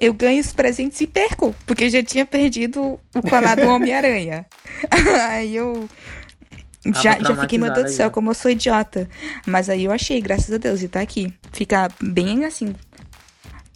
Eu 0.00 0.12
ganho 0.12 0.40
os 0.40 0.52
presentes 0.52 1.00
e 1.00 1.06
perco. 1.06 1.54
Porque 1.66 1.84
eu 1.84 1.90
já 1.90 2.02
tinha 2.02 2.26
perdido 2.26 2.98
o 3.14 3.22
colar 3.22 3.56
do 3.56 3.68
Homem-Aranha. 3.68 4.46
Aí 5.30 5.54
eu. 5.54 5.88
Tava 6.82 7.02
Já, 7.02 7.18
já 7.18 7.36
fiquei, 7.36 7.58
meu 7.58 7.72
Deus 7.72 7.86
do 7.86 7.92
céu, 7.92 8.06
já. 8.06 8.10
como 8.10 8.30
eu 8.30 8.34
sou 8.34 8.50
idiota. 8.50 9.08
Mas 9.44 9.68
aí 9.68 9.84
eu 9.84 9.92
achei, 9.92 10.20
graças 10.20 10.50
a 10.52 10.58
Deus, 10.58 10.80
e 10.80 10.88
tá 10.88 11.00
aqui. 11.00 11.32
Fica 11.52 11.88
bem 12.00 12.44
assim. 12.44 12.74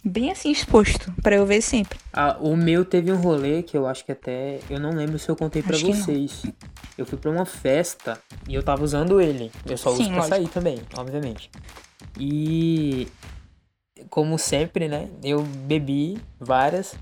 Bem 0.05 0.31
assim 0.31 0.51
exposto, 0.51 1.13
pra 1.23 1.37
eu 1.37 1.45
ver 1.45 1.61
sempre. 1.61 1.97
Ah, 2.11 2.37
o 2.41 2.57
meu 2.57 2.83
teve 2.83 3.09
um 3.09 3.15
rolê 3.15 3.63
que 3.63 3.77
eu 3.77 3.87
acho 3.87 4.03
que 4.03 4.11
até. 4.11 4.59
Eu 4.69 4.77
não 4.77 4.91
lembro 4.91 5.17
se 5.17 5.29
eu 5.29 5.35
contei 5.35 5.63
não. 5.63 5.93
vocês. 5.93 6.43
Eu 6.97 7.05
fui 7.05 7.17
pra 7.17 7.31
uma 7.31 7.45
festa 7.45 8.19
e 8.47 8.53
eu 8.53 8.61
tava 8.61 8.83
usando 8.83 9.21
ele. 9.21 9.49
Eu 9.65 9.77
só 9.77 9.91
uso 9.91 9.99
Sim, 9.99 10.09
pra 10.09 10.17
lógico. 10.17 10.35
sair 10.35 10.47
também, 10.49 10.79
obviamente. 10.97 11.49
E. 12.19 13.07
Como 14.09 14.37
sempre, 14.37 14.89
né? 14.89 15.07
Eu 15.23 15.41
bebi 15.41 16.17
várias. 16.37 16.95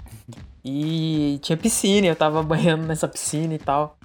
E 0.63 1.39
tinha 1.41 1.57
piscina, 1.57 2.05
eu 2.05 2.15
tava 2.15 2.43
banhando 2.43 2.85
nessa 2.85 3.07
piscina 3.07 3.55
e 3.55 3.59
tal. 3.59 3.97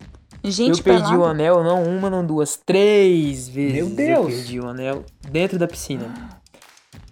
Gente, 0.42 0.78
eu 0.78 0.84
perdi 0.84 1.02
pelado. 1.02 1.20
o 1.20 1.24
anel, 1.24 1.62
não 1.62 1.82
uma, 1.84 2.08
não 2.08 2.24
duas, 2.24 2.56
três 2.56 3.48
vezes. 3.48 3.74
Meu 3.74 3.90
Deus! 3.90 4.18
Eu 4.18 4.24
perdi 4.24 4.60
o 4.60 4.68
anel 4.68 5.04
dentro 5.30 5.58
da 5.58 5.66
piscina. 5.68 6.14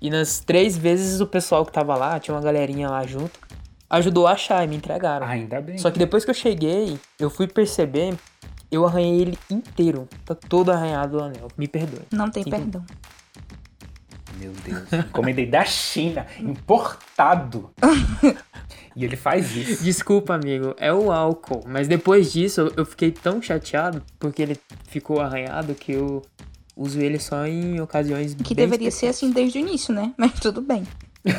E 0.04 0.10
nas 0.10 0.38
três 0.40 0.76
vezes 0.76 1.20
o 1.22 1.26
pessoal 1.26 1.64
que 1.64 1.72
tava 1.72 1.96
lá, 1.96 2.20
tinha 2.20 2.34
uma 2.34 2.42
galerinha 2.42 2.90
lá 2.90 3.06
junto, 3.06 3.40
ajudou 3.88 4.26
a 4.26 4.32
achar 4.32 4.62
e 4.62 4.68
me 4.68 4.76
entregaram. 4.76 5.26
Ainda 5.26 5.62
bem. 5.62 5.78
Só 5.78 5.90
que 5.90 5.98
depois 5.98 6.24
que 6.26 6.30
eu 6.30 6.34
cheguei, 6.34 6.98
eu 7.18 7.30
fui 7.30 7.46
perceber, 7.46 8.14
eu 8.70 8.84
arranhei 8.84 9.22
ele 9.22 9.38
inteiro. 9.50 10.06
Tá 10.26 10.34
todo 10.34 10.70
arranhado 10.70 11.16
o 11.16 11.22
anel. 11.22 11.48
Me 11.56 11.66
perdoe. 11.66 12.02
Não 12.12 12.30
tem 12.30 12.42
Sim. 12.42 12.50
perdão. 12.50 12.84
Meu 14.38 14.52
Deus. 14.64 14.92
Encomendei 15.06 15.46
da 15.46 15.64
China, 15.64 16.26
importado. 16.38 17.70
e 18.94 19.04
ele 19.06 19.16
faz 19.16 19.56
isso. 19.56 19.82
Desculpa, 19.82 20.34
amigo, 20.34 20.74
é 20.76 20.92
o 20.92 21.10
álcool. 21.10 21.60
Mas 21.66 21.88
depois 21.88 22.30
disso, 22.30 22.60
eu- 22.60 22.72
eu 22.78 22.84
fiquei 22.84 23.10
tão 23.10 23.40
chateado 23.40 24.02
porque 24.18 24.42
ele 24.42 24.58
ficou 24.88 25.20
arranhado 25.20 25.74
que 25.74 25.92
eu 25.92 26.20
uso 26.76 27.00
ele 27.00 27.18
só 27.18 27.46
em 27.46 27.80
ocasiões 27.80 28.34
Que 28.34 28.54
bem 28.54 28.64
deveria 28.66 28.90
ser 28.90 29.06
assim 29.08 29.30
desde 29.30 29.58
o 29.58 29.60
início, 29.60 29.92
né? 29.94 30.12
Mas 30.18 30.32
tudo 30.40 30.60
bem. 30.60 30.84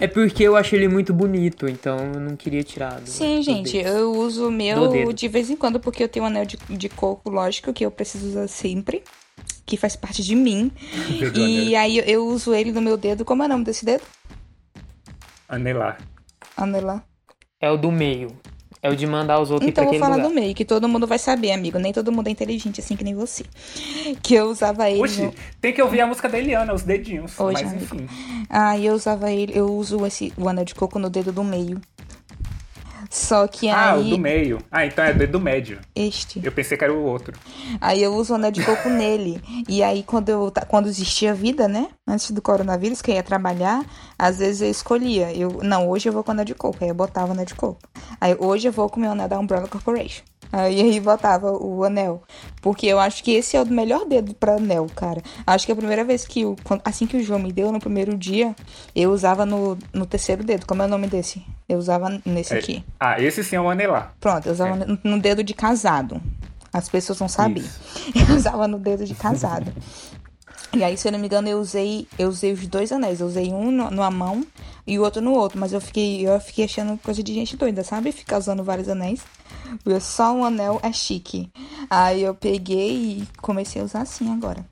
É 0.00 0.06
porque 0.06 0.44
eu 0.44 0.54
acho 0.54 0.76
ele 0.76 0.86
muito 0.86 1.12
bonito, 1.12 1.66
então 1.68 1.98
eu 2.14 2.20
não 2.20 2.36
queria 2.36 2.62
tirar. 2.62 3.00
do- 3.00 3.08
Sim, 3.08 3.38
do 3.38 3.42
gente, 3.42 3.72
dedo. 3.72 3.88
eu 3.88 4.12
uso 4.12 4.46
o 4.46 4.50
meu 4.50 5.12
de 5.12 5.26
vez 5.26 5.50
em 5.50 5.56
quando 5.56 5.80
porque 5.80 6.04
eu 6.04 6.08
tenho 6.08 6.24
um 6.24 6.28
anel 6.28 6.44
de, 6.44 6.56
de 6.68 6.88
coco, 6.88 7.28
lógico, 7.30 7.72
que 7.72 7.84
eu 7.84 7.90
preciso 7.90 8.28
usar 8.28 8.46
sempre. 8.46 9.02
Que 9.66 9.76
faz 9.76 9.96
parte 9.96 10.22
de 10.22 10.36
mim. 10.36 10.70
E 11.34 11.74
aí 11.74 11.98
eu, 11.98 12.04
eu 12.04 12.26
uso 12.28 12.54
ele 12.54 12.70
no 12.70 12.80
meu 12.80 12.96
dedo. 12.96 13.24
Como 13.24 13.42
é 13.42 13.46
o 13.46 13.48
nome 13.48 13.64
desse 13.64 13.84
dedo? 13.84 14.02
Anelar. 15.48 15.98
Anelar. 16.56 17.04
É 17.60 17.68
o 17.70 17.76
do 17.76 17.90
meio. 17.90 18.28
É 18.82 18.88
o 18.90 18.94
de 18.96 19.06
mandar 19.06 19.40
os 19.40 19.50
outros 19.50 19.68
Então 19.68 19.82
ir 19.84 19.86
eu 19.86 19.90
pra 19.90 19.98
vou 19.98 20.06
aquele 20.06 20.12
falar 20.12 20.16
lugar. 20.24 20.28
do 20.28 20.34
meio, 20.34 20.54
que 20.54 20.64
todo 20.64 20.88
mundo 20.88 21.06
vai 21.06 21.18
saber, 21.18 21.52
amigo. 21.52 21.78
Nem 21.78 21.92
todo 21.92 22.12
mundo 22.12 22.28
é 22.28 22.30
inteligente 22.30 22.80
assim 22.80 22.96
que 22.96 23.04
nem 23.04 23.14
você. 23.14 23.44
Que 24.22 24.34
eu 24.34 24.46
usava 24.46 24.88
ele. 24.90 25.02
Oxi, 25.02 25.22
no... 25.22 25.34
tem 25.60 25.72
que 25.72 25.82
ouvir 25.82 26.00
a 26.00 26.06
música 26.06 26.28
da 26.28 26.38
Eliana, 26.38 26.72
os 26.72 26.82
dedinhos. 26.82 27.38
Hoje, 27.38 27.64
Mas 27.64 27.72
amigo. 27.72 27.96
enfim. 27.96 28.08
Ah, 28.48 28.78
eu 28.78 28.94
usava 28.94 29.30
ele. 29.32 29.52
Eu 29.56 29.66
uso 29.74 30.04
esse, 30.06 30.32
o 30.36 30.48
anel 30.48 30.64
de 30.64 30.74
coco 30.74 30.98
no 30.98 31.10
dedo 31.10 31.32
do 31.32 31.42
meio. 31.44 31.80
Só 33.10 33.46
que 33.46 33.68
Ah, 33.70 33.94
o 33.96 34.00
aí. 34.00 34.10
do 34.10 34.18
meio. 34.18 34.58
Ah, 34.70 34.84
então 34.84 35.02
é 35.04 35.12
dedo 35.12 35.40
médio. 35.40 35.80
Este. 35.94 36.40
Eu 36.44 36.52
pensei 36.52 36.76
que 36.76 36.84
era 36.84 36.92
o 36.92 37.02
outro. 37.04 37.32
Aí 37.80 38.02
eu 38.02 38.14
uso 38.14 38.32
o 38.32 38.36
anel 38.36 38.50
de 38.50 38.62
coco 38.62 38.88
nele. 38.88 39.40
E 39.68 39.82
aí, 39.82 40.02
quando, 40.02 40.28
eu, 40.28 40.52
quando 40.68 40.88
existia 40.88 41.32
vida, 41.32 41.66
né? 41.66 41.88
Antes 42.06 42.30
do 42.30 42.42
coronavírus, 42.42 43.00
que 43.00 43.10
eu 43.10 43.14
ia 43.14 43.22
trabalhar, 43.22 43.84
às 44.18 44.38
vezes 44.38 44.60
eu 44.60 44.70
escolhia. 44.70 45.32
Eu, 45.32 45.60
não, 45.62 45.88
hoje 45.88 46.08
eu 46.08 46.12
vou 46.12 46.22
com 46.22 46.30
o 46.30 46.32
anel 46.32 46.44
de 46.44 46.54
coco. 46.54 46.78
Aí 46.82 46.88
eu 46.90 46.94
botava 46.94 47.28
o 47.28 47.32
anel 47.32 47.46
de 47.46 47.54
coco. 47.54 47.80
Aí 48.20 48.36
hoje 48.38 48.68
eu 48.68 48.72
vou 48.72 48.88
com 48.90 48.98
o 48.98 49.00
meu 49.00 49.12
anel 49.12 49.28
da 49.28 49.38
Umbrella 49.38 49.66
Corporation. 49.68 50.22
Aí, 50.52 50.80
aí 50.80 51.00
botava 51.00 51.52
o 51.52 51.84
anel. 51.84 52.22
Porque 52.62 52.86
eu 52.86 52.98
acho 52.98 53.22
que 53.22 53.32
esse 53.32 53.56
é 53.56 53.62
o 53.62 53.66
melhor 53.66 54.06
dedo 54.06 54.34
pra 54.34 54.56
anel, 54.56 54.86
cara. 54.94 55.22
Acho 55.46 55.66
que 55.66 55.72
a 55.72 55.76
primeira 55.76 56.04
vez 56.04 56.26
que 56.26 56.44
o. 56.44 56.56
Assim 56.84 57.06
que 57.06 57.16
o 57.16 57.22
João 57.22 57.38
me 57.38 57.52
deu 57.52 57.70
no 57.70 57.78
primeiro 57.78 58.16
dia, 58.16 58.54
eu 58.94 59.12
usava 59.12 59.44
no, 59.44 59.76
no 59.92 60.06
terceiro 60.06 60.42
dedo. 60.42 60.66
Como 60.66 60.82
é 60.82 60.86
o 60.86 60.88
nome 60.88 61.06
desse? 61.06 61.44
Eu 61.68 61.78
usava 61.78 62.20
nesse 62.24 62.54
É. 62.54 62.58
aqui. 62.58 62.84
Ah, 62.98 63.20
esse 63.20 63.44
sim 63.44 63.56
é 63.56 63.60
o 63.60 63.68
anelar. 63.68 64.14
Pronto, 64.20 64.46
eu 64.46 64.52
usava 64.52 64.74
no, 64.74 64.98
no 65.04 65.20
dedo 65.20 65.44
de 65.44 65.52
casado. 65.54 66.20
As 66.72 66.88
pessoas 66.88 67.18
não 67.20 67.28
sabiam. 67.28 67.66
Eu 68.28 68.36
usava 68.36 68.68
no 68.68 68.78
dedo 68.78 69.04
de 69.06 69.14
casado. 69.14 69.72
E 70.76 70.84
aí, 70.84 70.98
se 70.98 71.08
eu 71.08 71.12
não 71.12 71.18
me 71.18 71.24
engano, 71.26 71.48
eu 71.48 71.58
usei, 71.58 72.06
eu 72.18 72.28
usei 72.28 72.52
os 72.52 72.66
dois 72.66 72.92
anéis. 72.92 73.20
Eu 73.20 73.26
usei 73.26 73.50
um 73.50 73.70
no, 73.70 73.90
numa 73.90 74.10
mão 74.10 74.44
e 74.86 74.98
o 74.98 75.02
outro 75.02 75.22
no 75.22 75.32
outro. 75.32 75.58
Mas 75.58 75.72
eu 75.72 75.80
fiquei, 75.80 76.28
eu 76.28 76.38
fiquei 76.40 76.66
achando 76.66 76.98
coisa 76.98 77.22
de 77.22 77.32
gente 77.32 77.56
doida, 77.56 77.82
sabe? 77.82 78.12
Ficar 78.12 78.36
usando 78.36 78.62
vários 78.62 78.86
anéis. 78.88 79.22
Porque 79.82 80.00
só 80.00 80.32
um 80.34 80.44
anel 80.44 80.80
é 80.82 80.92
chique. 80.92 81.50
Aí 81.88 82.22
eu 82.22 82.34
peguei 82.34 83.20
e 83.20 83.28
comecei 83.38 83.80
a 83.80 83.84
usar 83.84 84.02
assim 84.02 84.32
agora. 84.32 84.64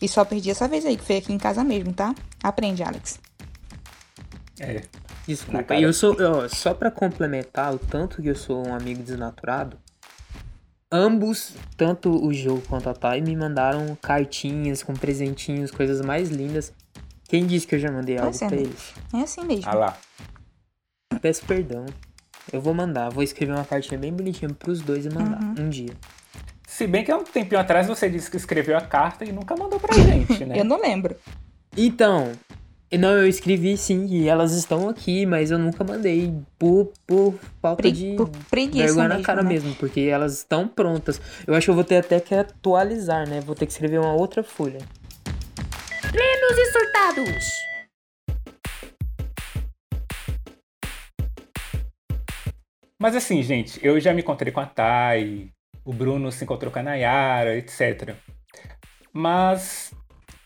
E 0.00 0.08
só 0.08 0.24
perdi 0.24 0.50
essa 0.50 0.66
vez 0.66 0.84
aí, 0.86 0.96
que 0.96 1.04
foi 1.04 1.18
aqui 1.18 1.32
em 1.32 1.38
casa 1.38 1.62
mesmo, 1.62 1.92
tá? 1.92 2.14
Aprende, 2.42 2.82
Alex. 2.82 3.20
É. 4.58 4.82
Desculpa. 5.26 5.74
eu 5.74 5.92
sou. 5.92 6.16
ó, 6.20 6.48
só 6.48 6.74
pra 6.74 6.90
complementar 6.90 7.74
o 7.74 7.78
tanto 7.78 8.22
que 8.22 8.28
eu 8.28 8.34
sou 8.34 8.66
um 8.66 8.74
amigo 8.74 9.02
desnaturado, 9.02 9.78
ambos, 10.90 11.54
tanto 11.76 12.10
o 12.10 12.32
Joe 12.32 12.60
quanto 12.62 12.88
a 12.88 12.94
Thay, 12.94 13.20
me 13.20 13.36
mandaram 13.36 13.96
cartinhas 14.00 14.82
com 14.82 14.92
presentinhos, 14.94 15.70
coisas 15.70 16.00
mais 16.00 16.30
lindas. 16.30 16.72
Quem 17.28 17.46
disse 17.46 17.66
que 17.66 17.76
eu 17.76 17.78
já 17.78 17.92
mandei 17.92 18.16
algo 18.16 18.30
Pois 18.30 18.42
é, 18.42 18.48
pra 18.48 18.56
eles? 18.56 18.92
É 19.14 19.20
assim 19.20 19.44
mesmo. 19.44 19.70
Ah 19.70 19.74
lá. 19.74 19.98
Peço 21.20 21.44
perdão. 21.44 21.86
Eu 22.52 22.60
vou 22.60 22.74
mandar, 22.74 23.10
vou 23.10 23.22
escrever 23.22 23.52
uma 23.52 23.64
cartinha 23.64 23.98
bem 23.98 24.12
bonitinha 24.12 24.50
pros 24.52 24.80
dois 24.80 25.06
e 25.06 25.10
mandar 25.10 25.40
Uhum. 25.42 25.54
um 25.66 25.68
dia. 25.68 25.92
Se 26.66 26.86
bem 26.86 27.04
que 27.04 27.10
há 27.12 27.16
um 27.16 27.24
tempinho 27.24 27.60
atrás 27.60 27.86
você 27.86 28.08
disse 28.08 28.30
que 28.30 28.36
escreveu 28.36 28.76
a 28.76 28.80
carta 28.80 29.24
e 29.24 29.32
nunca 29.32 29.56
mandou 29.56 29.78
pra 29.78 29.94
gente, 29.96 30.44
né? 30.44 30.58
Eu 30.58 30.64
não 30.64 30.80
lembro. 30.80 31.14
Então, 31.76 32.32
não, 32.98 33.10
eu 33.10 33.28
escrevi 33.28 33.76
sim, 33.76 34.06
e 34.06 34.28
elas 34.28 34.52
estão 34.52 34.88
aqui, 34.88 35.24
mas 35.26 35.50
eu 35.50 35.58
nunca 35.58 35.84
mandei 35.84 36.32
por, 36.58 36.92
por 37.06 37.34
falta 37.60 37.82
Pre- 37.82 37.92
de 37.92 38.14
por 38.16 38.28
preguiça 38.50 38.86
vergonha 38.86 39.08
na 39.08 39.14
mesmo, 39.16 39.26
cara 39.26 39.42
né? 39.42 39.48
mesmo, 39.48 39.74
porque 39.76 40.00
elas 40.00 40.38
estão 40.38 40.66
prontas. 40.66 41.20
Eu 41.46 41.54
acho 41.54 41.66
que 41.66 41.70
eu 41.70 41.74
vou 41.74 41.84
ter 41.84 41.96
até 41.98 42.18
que 42.18 42.34
atualizar, 42.34 43.28
né? 43.28 43.40
Vou 43.40 43.54
ter 43.54 43.66
que 43.66 43.72
escrever 43.72 43.98
uma 44.00 44.12
outra 44.12 44.42
folha. 44.42 44.78
Plenos 46.10 46.58
e 46.58 46.72
surtados. 46.72 47.44
Mas 53.00 53.16
assim, 53.16 53.42
gente, 53.42 53.80
eu 53.82 53.98
já 53.98 54.12
me 54.12 54.20
encontrei 54.20 54.52
com 54.52 54.60
a 54.60 54.66
Thay, 54.66 55.50
o 55.82 55.90
Bruno 55.90 56.30
se 56.30 56.44
encontrou 56.44 56.70
com 56.70 56.80
a 56.80 56.82
Nayara, 56.82 57.56
etc. 57.56 58.14
Mas 59.10 59.90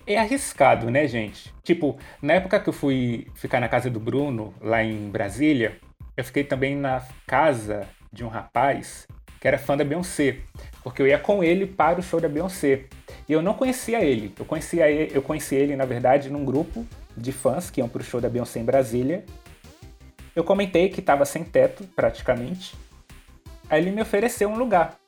é 0.07 0.17
arriscado, 0.17 0.89
né, 0.89 1.09
gente? 1.09 1.53
Tipo, 1.65 1.99
na 2.23 2.35
época 2.35 2.61
que 2.61 2.69
eu 2.69 2.73
fui 2.73 3.27
ficar 3.35 3.59
na 3.59 3.69
casa 3.69 3.91
do 3.91 3.99
Bruno, 3.99 4.55
lá 4.61 4.85
em 4.85 5.11
Brasília, 5.11 5.81
eu 6.17 6.23
fiquei 6.23 6.45
também 6.45 6.77
na 6.77 7.03
casa 7.27 7.89
de 8.13 8.23
um 8.25 8.29
rapaz 8.29 9.09
que 9.41 9.49
era 9.49 9.59
fã 9.59 9.77
da 9.77 9.83
Beyoncé, 9.83 10.37
porque 10.85 11.03
eu 11.03 11.09
ia 11.09 11.19
com 11.19 11.43
ele 11.43 11.67
para 11.67 11.99
o 11.99 12.03
show 12.05 12.21
da 12.21 12.29
Beyoncé. 12.29 12.85
E 13.29 13.33
eu 13.33 13.43
não 13.43 13.55
conhecia 13.55 14.01
ele. 14.01 14.33
Eu 14.39 14.45
conhecia 14.45 14.89
ele, 14.89 15.11
eu 15.13 15.23
conheci 15.23 15.57
ele, 15.57 15.75
na 15.75 15.85
verdade, 15.85 16.31
num 16.31 16.45
grupo 16.45 16.87
de 17.17 17.33
fãs 17.33 17.69
que 17.69 17.81
iam 17.81 17.89
para 17.89 18.01
o 18.01 18.05
show 18.05 18.21
da 18.21 18.29
Beyoncé 18.29 18.61
em 18.61 18.65
Brasília. 18.65 19.25
Eu 20.35 20.43
comentei 20.45 20.89
que 20.89 21.01
estava 21.01 21.25
sem 21.25 21.45
teto, 21.45 21.85
praticamente. 21.95 22.75
Aí 23.69 23.81
ele 23.83 23.91
me 23.93 24.03
ofereceu 24.03 24.49
um 24.49 24.57
lugar. 24.57 24.99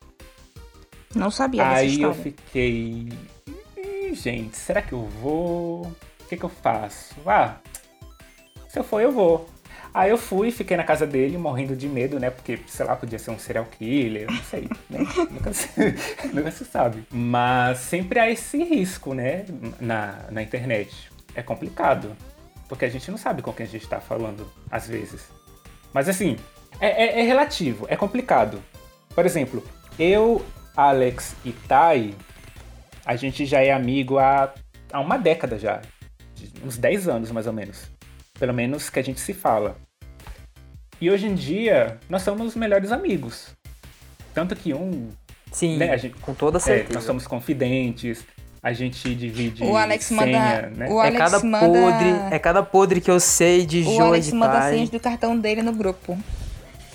Não 1.15 1.31
sabia 1.31 1.65
dessa 1.65 1.77
Aí 1.81 2.03
eu 2.03 2.15
fiquei. 2.15 3.09
"Ih, 3.77 4.15
gente, 4.15 4.57
será 4.57 4.83
que 4.83 4.93
eu 4.93 5.03
vou? 5.05 5.83
O 5.87 6.29
que, 6.29 6.37
que 6.37 6.45
eu 6.45 6.49
faço? 6.49 7.15
Ah, 7.27 7.57
se 8.69 8.79
eu 8.79 8.85
for, 8.85 9.01
eu 9.01 9.11
vou. 9.13 9.49
Aí 9.95 10.11
eu 10.11 10.19
fui, 10.19 10.51
fiquei 10.51 10.77
na 10.77 10.85
casa 10.85 11.07
dele, 11.07 11.39
morrendo 11.39 11.75
de 11.75 11.89
medo, 11.89 12.21
né? 12.21 12.29
Porque, 12.29 12.59
sei 12.67 12.85
lá, 12.85 12.95
podia 12.95 13.19
ser 13.19 13.31
um 13.31 13.39
serial 13.39 13.65
killer, 13.65 14.31
não 14.31 14.43
sei, 14.43 14.69
né? 14.91 14.99
nunca, 15.31 15.53
se, 15.55 15.69
nunca 16.35 16.51
se 16.51 16.65
sabe. 16.67 17.05
Mas 17.11 17.79
sempre 17.79 18.19
há 18.19 18.31
esse 18.31 18.63
risco, 18.63 19.15
né? 19.15 19.47
Na, 19.81 20.27
na 20.31 20.43
internet. 20.43 21.11
É 21.35 21.43
complicado. 21.43 22.15
Porque 22.69 22.85
a 22.85 22.89
gente 22.89 23.11
não 23.11 23.19
sabe 23.19 23.43
com 23.43 23.53
quem 23.53 23.65
a 23.67 23.69
gente 23.69 23.87
tá 23.87 24.01
falando, 24.01 24.51
às 24.71 24.89
vezes. 24.89 25.29
Mas 25.93 26.09
assim, 26.09 26.37
é, 26.81 27.05
é- 27.05 27.21
é 27.21 27.23
relativo, 27.23 27.87
é 27.89 27.97
complicado. 27.97 28.63
Por 29.15 29.25
exemplo, 29.25 29.63
eu, 29.99 30.45
Alex 30.77 31.35
e 31.45 31.53
Tai, 31.53 32.15
a 33.05 33.17
gente 33.17 33.47
já 33.47 33.63
é 33.63 33.73
amigo 33.73 34.19
há, 34.19 34.53
há 34.93 35.01
uma 35.01 35.17
década 35.17 35.59
já. 35.59 35.81
Uns 36.65 36.77
10 36.77 37.09
anos, 37.09 37.31
mais 37.31 37.47
ou 37.47 37.53
menos. 37.53 37.89
Pelo 38.39 38.53
menos 38.53 38.91
que 38.91 38.99
a 38.99 39.03
gente 39.03 39.21
se 39.21 39.33
fala. 39.33 39.77
E 41.01 41.11
hoje 41.11 41.27
em 41.27 41.35
dia, 41.35 41.99
nós 42.09 42.23
somos 42.23 42.47
os 42.49 42.55
melhores 42.57 42.91
amigos. 42.93 43.51
Tanto 44.35 44.55
que 44.57 44.75
um. 44.75 45.11
Sim, 45.53 45.79
Né, 45.79 45.97
gente- 45.97 46.19
com 46.21 46.35
toda 46.35 46.59
é, 46.59 46.61
certeza. 46.61 46.95
nós 46.95 47.05
somos 47.05 47.27
confidentes, 47.27 48.25
a 48.67 48.73
gente 48.73 49.15
divide 49.15 49.63
O 49.63 49.77
Alex 49.77 50.11
manda- 50.11 50.25
senha, 50.25 50.73
né? 50.75 50.89
o 50.91 51.01
é 51.01 51.07
Alex 51.07 51.19
cada 51.19 51.39
manda- 51.45 51.67
podre, 51.67 52.09
é 52.33 52.39
cada 52.41 52.63
podre 52.65 53.01
que 53.01 53.09
eu 53.09 53.21
sei 53.21 53.65
de 53.65 53.83
O 53.83 53.85
Joe 53.95 54.01
Alex 54.09 54.33
manda 54.33 54.59
Thay. 54.61 54.73
senhas 54.75 54.91
do 54.91 54.99
cartão 54.99 55.39
dele 55.39 55.63
no 55.63 55.73
grupo. 55.73 56.19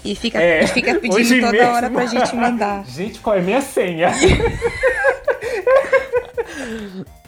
E 0.04 0.14
fica, 0.16 0.42
É, 0.42 0.64
e 0.64 0.68
fica 0.68 0.96
pedindo 0.96 1.40
toda 1.46 1.52
mesmo. 1.54 1.72
hora 1.74 1.90
pra 1.90 2.06
gente 2.08 2.36
mandar. 2.36 2.84
Gente, 2.90 3.20
qual 3.20 3.36
é 3.38 3.40
a 3.40 3.42
minha 3.44 3.62
senha? 3.62 4.12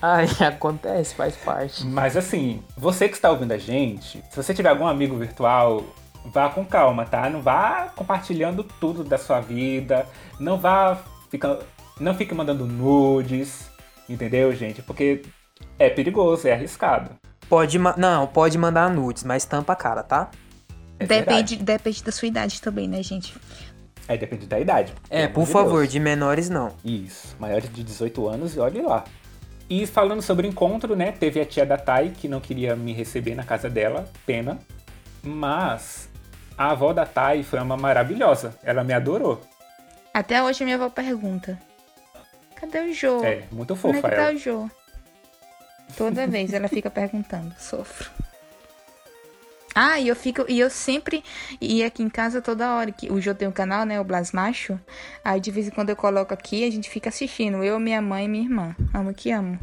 Ai, 0.02 0.28
acontece, 0.46 1.16
faz 1.16 1.36
parte. 1.36 1.86
Mas 1.86 2.18
assim, 2.18 2.62
você 2.78 3.08
que 3.08 3.16
está 3.16 3.30
ouvindo 3.30 3.54
a 3.54 3.58
gente, 3.58 4.22
se 4.30 4.36
você 4.36 4.54
tiver 4.54 4.70
algum 4.70 4.86
amigo 4.88 5.16
virtual, 5.16 5.84
vá 6.26 6.50
com 6.50 6.66
calma, 6.66 7.06
tá? 7.06 7.30
Não 7.30 7.42
vá 7.42 7.92
compartilhando 7.96 8.64
tudo 8.64 9.04
da 9.06 9.18
sua 9.18 9.40
vida, 9.40 10.06
não 10.40 10.58
vá 10.58 10.98
fica, 11.32 11.60
não 12.00 12.14
fique 12.14 12.34
mandando 12.36 12.66
nudes, 12.66 13.72
entendeu, 14.10 14.54
gente? 14.56 14.82
Porque 14.82 15.22
é 15.80 15.90
perigoso, 15.90 16.48
é 16.48 16.54
arriscado. 16.54 17.12
Pode, 17.50 17.78
ma- 17.78 17.96
não, 17.98 18.26
pode 18.28 18.58
mandar 18.58 18.90
nudes, 18.90 19.24
mas 19.24 19.46
tampa 19.46 19.74
a 19.74 19.76
cara, 19.76 20.02
tá? 20.04 20.30
É 21.00 21.06
depende, 21.06 21.56
verdade. 21.56 21.58
depende 21.58 22.04
da 22.04 22.12
sua 22.12 22.28
idade 22.28 22.62
também, 22.62 22.88
né, 22.88 23.02
gente? 23.04 23.34
É, 24.08 24.18
depende 24.18 24.46
da 24.48 24.60
idade. 24.60 24.94
É, 25.10 25.28
por 25.28 25.46
de 25.46 25.52
favor, 25.52 25.80
Deus. 25.82 25.92
de 25.92 26.00
menores 26.00 26.50
não. 26.50 26.72
Isso, 26.84 27.36
maiores 27.40 27.72
de 27.74 27.84
18 27.84 28.28
anos 28.28 28.56
e 28.56 28.60
olhe 28.60 28.82
lá. 28.82 29.04
E 29.70 29.88
falando 29.88 30.22
sobre 30.22 30.48
encontro, 30.48 30.96
né? 30.96 31.12
Teve 31.14 31.40
a 31.40 31.46
tia 31.46 31.66
da 31.66 31.78
Thay 31.78 32.10
que 32.12 32.28
não 32.28 32.40
queria 32.42 32.76
me 32.76 32.92
receber 32.94 33.34
na 33.34 33.44
casa 33.44 33.70
dela, 33.70 34.08
pena. 34.26 34.60
Mas 35.24 36.10
a 36.58 36.72
avó 36.72 36.92
da 36.94 37.06
Thay 37.06 37.44
foi 37.44 37.60
uma 37.60 37.78
maravilhosa. 37.78 38.56
Ela 38.64 38.84
me 38.84 38.94
adorou. 38.94 39.42
Até 40.14 40.44
hoje 40.44 40.64
minha 40.64 40.76
avó 40.76 40.90
pergunta: 40.90 41.58
Cadê 42.64 42.80
o 42.80 42.94
Jô? 42.94 43.22
É, 43.26 43.44
muito 43.52 43.76
Como 43.76 43.94
é 43.94 43.98
fofa 43.98 44.10
que 44.10 44.16
tá 44.16 44.22
ela. 44.22 44.34
o 44.34 44.38
Jô? 44.38 44.70
Toda 45.98 46.26
vez 46.26 46.54
ela 46.54 46.70
fica 46.70 46.90
perguntando, 46.90 47.54
sofro. 47.60 48.10
Ah, 49.76 50.00
e 50.00 50.08
eu 50.08 50.16
fico, 50.16 50.46
e 50.48 50.62
eu 50.62 50.70
sempre 50.70 51.22
ia 51.60 51.88
aqui 51.88 52.02
em 52.02 52.10
casa 52.10 52.42
toda 52.42 52.74
hora, 52.76 52.90
que 52.90 53.12
o 53.12 53.20
Jô 53.20 53.36
tem 53.36 53.50
um 53.50 53.52
canal, 53.52 53.86
né, 53.86 54.00
o 54.00 54.04
Blas 54.06 54.32
Macho. 54.32 54.80
Aí 55.26 55.42
de 55.42 55.52
vez 55.52 55.68
em 55.68 55.72
quando 55.72 55.90
eu 55.90 55.96
coloco 55.96 56.34
aqui, 56.34 56.66
a 56.66 56.72
gente 56.72 56.90
fica 56.90 57.10
assistindo, 57.10 57.62
eu, 57.66 57.78
minha 57.82 58.02
mãe 58.02 58.26
e 58.26 58.28
minha 58.30 58.44
irmã. 58.46 58.76
Amo 58.94 59.14
que 59.14 59.30
amo. 59.30 59.60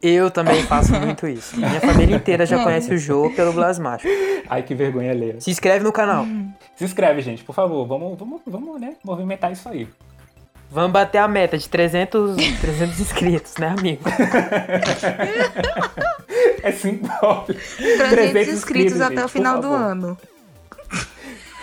Eu 0.00 0.30
também 0.30 0.62
faço 0.62 0.92
muito 0.98 1.26
isso. 1.28 1.58
Minha 1.58 1.80
família 1.80 2.16
inteira 2.16 2.46
já 2.46 2.62
conhece 2.62 2.94
o 2.94 2.96
Jô 2.98 3.30
pelo 3.36 3.52
Blasmacho. 3.52 4.08
Ai, 4.48 4.62
que 4.62 4.74
vergonha 4.74 5.12
ler. 5.12 5.42
Se 5.42 5.50
inscreve 5.50 5.84
no 5.84 5.92
canal. 5.92 6.24
Se 6.74 6.84
inscreve, 6.84 7.20
gente, 7.20 7.44
por 7.44 7.54
favor. 7.54 7.86
Vamos, 7.86 8.18
vamos, 8.18 8.40
vamos, 8.46 8.80
né? 8.80 8.96
Movimentar 9.04 9.52
isso 9.52 9.68
aí. 9.68 9.86
Vamos 10.70 10.92
bater 10.92 11.18
a 11.18 11.28
meta 11.28 11.56
de 11.56 11.68
300, 11.68 12.36
300 12.60 13.00
inscritos, 13.00 13.56
né, 13.56 13.68
amigo? 13.68 14.02
É 16.62 16.72
simbólico. 16.72 17.54
300 18.10 18.54
inscritos 18.54 19.00
até 19.00 19.16
gente, 19.16 19.24
o 19.24 19.28
final 19.28 19.60
do 19.60 19.72
ano. 19.72 20.18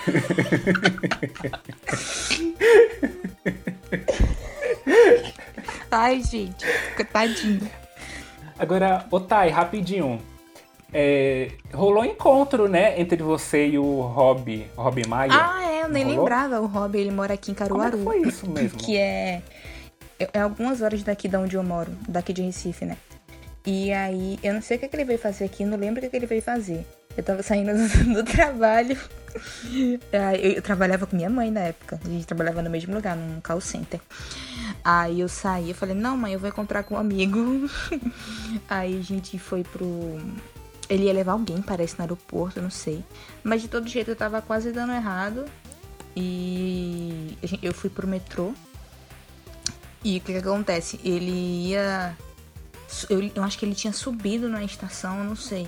Ai, 5.91 6.21
gente, 6.23 6.65
tadinho. 7.11 7.69
Agora, 8.57 9.05
Otai, 9.11 9.49
rapidinho. 9.49 10.32
É, 10.93 11.51
rolou 11.73 12.05
encontro, 12.05 12.67
né, 12.67 12.99
entre 12.99 13.21
você 13.23 13.67
e 13.67 13.79
o 13.79 14.01
Rob, 14.01 14.67
Rob 14.75 15.07
Maia. 15.07 15.31
Ah, 15.33 15.63
é, 15.63 15.83
eu 15.83 15.89
nem 15.89 16.03
Rolou? 16.03 16.19
lembrava. 16.19 16.61
O 16.61 16.65
Rob, 16.67 16.95
ele 16.97 17.11
mora 17.11 17.33
aqui 17.33 17.51
em 17.51 17.55
Como 17.55 17.81
é 17.81 17.89
Caruaru. 17.89 18.03
foi 18.03 18.21
isso 18.21 18.47
mesmo? 18.49 18.77
Que 18.77 18.97
é, 18.97 19.41
é 20.19 20.29
é 20.33 20.39
algumas 20.39 20.81
horas 20.81 21.01
daqui 21.03 21.27
de 21.27 21.35
onde 21.35 21.55
eu 21.55 21.63
moro, 21.63 21.91
daqui 22.07 22.31
de 22.31 22.41
Recife, 22.41 22.85
né? 22.85 22.97
E 23.65 23.91
aí, 23.93 24.37
eu 24.43 24.53
não 24.53 24.61
sei 24.61 24.75
o 24.77 24.79
que, 24.79 24.87
que 24.89 24.95
ele 24.95 25.05
veio 25.05 25.19
fazer 25.19 25.45
aqui, 25.45 25.63
não 25.63 25.77
lembro 25.77 25.99
o 25.99 26.01
que, 26.03 26.09
que 26.09 26.15
ele 26.17 26.25
veio 26.25 26.41
fazer. 26.41 26.85
Eu 27.15 27.23
tava 27.23 27.41
saindo 27.43 27.71
do, 28.13 28.23
trabalho. 28.23 28.97
Aí, 30.11 30.55
Eu 30.55 30.61
trabalhava 30.61 31.05
com 31.07 31.15
minha 31.15 31.29
mãe 31.29 31.49
na 31.51 31.61
época. 31.61 31.99
A 32.03 32.09
gente 32.09 32.25
trabalhava 32.25 32.61
no 32.61 32.69
mesmo 32.69 32.93
lugar, 32.93 33.15
num 33.15 33.39
call 33.39 33.61
center. 33.61 33.99
Aí 34.83 35.19
eu 35.21 35.29
saí, 35.29 35.69
eu 35.69 35.75
falei, 35.75 35.95
não, 35.95 36.17
mãe, 36.17 36.33
eu 36.33 36.39
vou 36.39 36.49
encontrar 36.49 36.83
com 36.83 36.95
um 36.95 36.97
amigo. 36.97 37.69
Aí 38.69 38.97
a 38.99 39.01
gente 39.01 39.37
foi 39.39 39.63
pro. 39.63 40.19
Ele 40.93 41.05
ia 41.05 41.13
levar 41.13 41.31
alguém, 41.31 41.59
parece, 41.59 41.97
no 41.97 42.03
aeroporto, 42.03 42.61
não 42.61 42.69
sei. 42.69 43.03
Mas 43.43 43.63
de 43.63 43.67
todo 43.67 43.89
jeito 43.89 44.11
eu 44.11 44.15
tava 44.15 44.43
quase 44.43 44.71
dando 44.71 44.93
errado. 44.93 45.45
E 46.15 47.35
eu 47.63 47.73
fui 47.73 47.89
pro 47.89 48.07
metrô. 48.07 48.53
E 50.03 50.17
o 50.17 50.21
que, 50.21 50.33
que 50.33 50.37
acontece? 50.37 50.99
Ele 51.03 51.31
ia. 51.69 52.15
Eu, 53.09 53.31
eu 53.33 53.43
acho 53.43 53.57
que 53.57 53.65
ele 53.65 53.73
tinha 53.73 53.91
subido 53.91 54.47
na 54.47 54.63
estação, 54.63 55.17
eu 55.17 55.23
não 55.23 55.35
sei. 55.35 55.67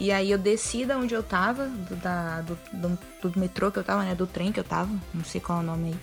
E 0.00 0.10
aí 0.10 0.32
eu 0.32 0.38
desci 0.38 0.84
da 0.84 0.98
onde 0.98 1.14
eu 1.14 1.22
tava, 1.22 1.68
do, 1.68 1.94
da, 1.94 2.40
do, 2.40 2.58
do, 2.72 2.98
do 3.22 3.38
metrô 3.38 3.70
que 3.70 3.78
eu 3.78 3.84
tava, 3.84 4.02
né? 4.02 4.16
Do 4.16 4.26
trem 4.26 4.50
que 4.50 4.58
eu 4.58 4.64
tava, 4.64 4.90
não 5.14 5.24
sei 5.24 5.40
qual 5.40 5.60
é 5.60 5.62
o 5.62 5.64
nome 5.64 5.90
aí. 5.90 5.98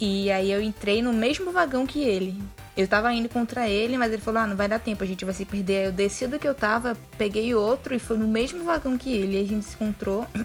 E 0.00 0.30
aí 0.30 0.50
eu 0.50 0.62
entrei 0.62 1.02
no 1.02 1.12
mesmo 1.12 1.52
vagão 1.52 1.86
que 1.86 2.00
ele. 2.00 2.42
Eu 2.78 2.86
tava 2.86 3.12
indo 3.12 3.28
contra 3.28 3.68
ele, 3.68 3.98
mas 3.98 4.12
ele 4.12 4.22
falou, 4.22 4.40
ah, 4.40 4.46
não 4.46 4.54
vai 4.54 4.68
dar 4.68 4.78
tempo, 4.78 5.02
a 5.02 5.06
gente 5.06 5.24
vai 5.24 5.34
se 5.34 5.44
perder. 5.44 5.78
Aí 5.78 5.84
eu 5.86 5.92
desci 5.92 6.28
do 6.28 6.38
que 6.38 6.46
eu 6.46 6.54
tava, 6.54 6.96
peguei 7.18 7.52
outro 7.52 7.92
e 7.92 7.98
foi 7.98 8.16
no 8.16 8.28
mesmo 8.28 8.62
vagão 8.62 8.96
que 8.96 9.12
ele. 9.12 9.36
E 9.36 9.42
a 9.42 9.44
gente 9.44 9.66
se 9.66 9.74
encontrou. 9.74 10.24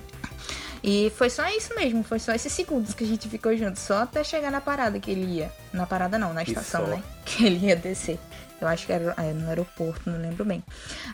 E 0.86 1.14
foi 1.16 1.30
só 1.30 1.48
isso 1.48 1.74
mesmo, 1.76 2.04
foi 2.04 2.20
só 2.20 2.34
esses 2.34 2.52
segundos 2.52 2.94
que 2.94 3.06
a 3.06 3.08
gente 3.08 3.30
ficou 3.30 3.56
junto, 3.56 3.80
só 3.80 4.00
até 4.00 4.22
chegar 4.22 4.52
na 4.52 4.60
parada 4.60 5.00
que 5.00 5.10
ele 5.10 5.38
ia. 5.38 5.50
Na 5.72 5.86
parada 5.86 6.20
não, 6.20 6.34
na 6.34 6.44
estação, 6.44 6.86
né? 6.88 7.02
Que 7.24 7.46
ele 7.46 7.68
ia 7.68 7.76
descer. 7.78 8.20
Eu 8.64 8.70
acho 8.70 8.86
que 8.86 8.94
era 8.94 9.14
é, 9.18 9.34
no 9.34 9.48
aeroporto, 9.50 10.10
não 10.10 10.20
lembro 10.20 10.46
bem. 10.46 10.64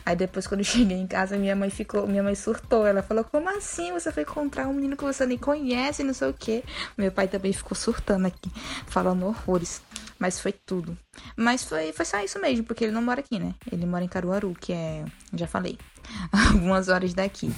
Aí 0.06 0.14
depois, 0.16 0.46
quando 0.46 0.60
eu 0.60 0.64
cheguei 0.64 0.96
em 0.96 1.06
casa, 1.06 1.36
minha 1.36 1.54
mãe 1.56 1.70
ficou, 1.70 2.06
minha 2.06 2.22
mãe 2.22 2.34
surtou. 2.34 2.86
Ela 2.86 3.02
falou: 3.02 3.24
Como 3.24 3.48
assim? 3.50 3.92
Você 3.92 4.12
foi 4.12 4.22
encontrar 4.22 4.68
um 4.68 4.72
menino 4.72 4.96
que 4.96 5.04
você 5.04 5.26
nem 5.26 5.38
conhece, 5.38 6.04
não 6.04 6.14
sei 6.14 6.28
o 6.28 6.34
quê. 6.34 6.62
Meu 6.96 7.10
pai 7.10 7.28
também 7.28 7.52
ficou 7.52 7.76
surtando 7.76 8.26
aqui, 8.26 8.50
falando 8.86 9.26
horrores. 9.26 9.82
Mas 10.18 10.38
foi 10.38 10.52
tudo. 10.52 10.96
Mas 11.36 11.64
foi, 11.64 11.92
foi 11.92 12.04
só 12.04 12.22
isso 12.22 12.38
mesmo, 12.40 12.64
porque 12.64 12.84
ele 12.84 12.92
não 12.92 13.02
mora 13.02 13.20
aqui, 13.20 13.38
né? 13.38 13.54
Ele 13.72 13.86
mora 13.86 14.04
em 14.04 14.08
Caruaru, 14.08 14.54
que 14.60 14.72
é. 14.72 15.04
Já 15.32 15.46
falei. 15.46 15.78
Algumas 16.52 16.88
horas 16.88 17.14
daqui. 17.14 17.52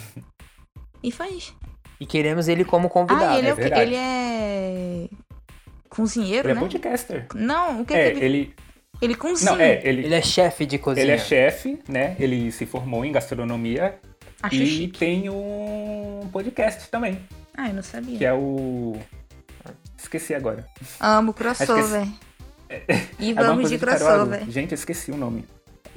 E 1.02 1.10
foi 1.10 1.28
isso. 1.30 1.54
E 2.00 2.06
queremos 2.06 2.48
ele 2.48 2.64
como 2.64 2.88
convidado. 2.88 3.24
Ah, 3.24 3.38
ele 3.38 3.48
é, 3.48 3.52
é. 3.52 3.82
Ele 3.82 3.94
é. 3.96 5.08
Cozinheiro, 5.88 6.48
Ele 6.48 6.52
é 6.52 6.54
né? 6.54 6.60
podcaster. 6.60 7.26
Não, 7.34 7.82
o 7.82 7.84
que 7.84 7.92
É, 7.92 8.08
é, 8.08 8.10
que 8.12 8.16
ele. 8.18 8.24
ele. 8.24 8.54
Ele 9.02 9.14
cozinha. 9.16 9.50
Não, 9.52 9.60
é, 9.60 9.80
ele, 9.84 10.04
Ele 10.04 10.14
é 10.14 10.22
chefe 10.22 10.64
de 10.64 10.78
cozinha. 10.78 11.04
ele 11.04 11.12
é 11.12 11.18
chefe, 11.18 11.78
né? 11.88 12.16
Ele 12.20 12.50
se 12.52 12.64
formou 12.64 13.04
em 13.04 13.10
gastronomia 13.12 13.98
Acho 14.42 14.54
e 14.54 14.66
chique. 14.66 14.98
tem 14.98 15.28
um 15.28 16.28
podcast 16.32 16.88
também, 16.88 17.18
Ah, 17.56 17.68
eu 17.68 17.74
não 17.74 17.82
sabia. 17.82 18.16
que 18.16 18.24
é 18.24 18.32
o. 18.32 18.96
Esqueci 19.98 20.34
agora. 20.34 20.66
Amo 21.00 21.32
crossover. 21.34 22.06
E 23.20 23.26
É 23.26 23.28
alguma 23.30 23.46
vamos 23.48 23.70
de 23.70 23.78
crossover. 23.78 24.48
Gente, 24.50 24.72
eu 24.72 24.76
esqueci 24.76 25.10
o 25.10 25.16
nome. 25.16 25.44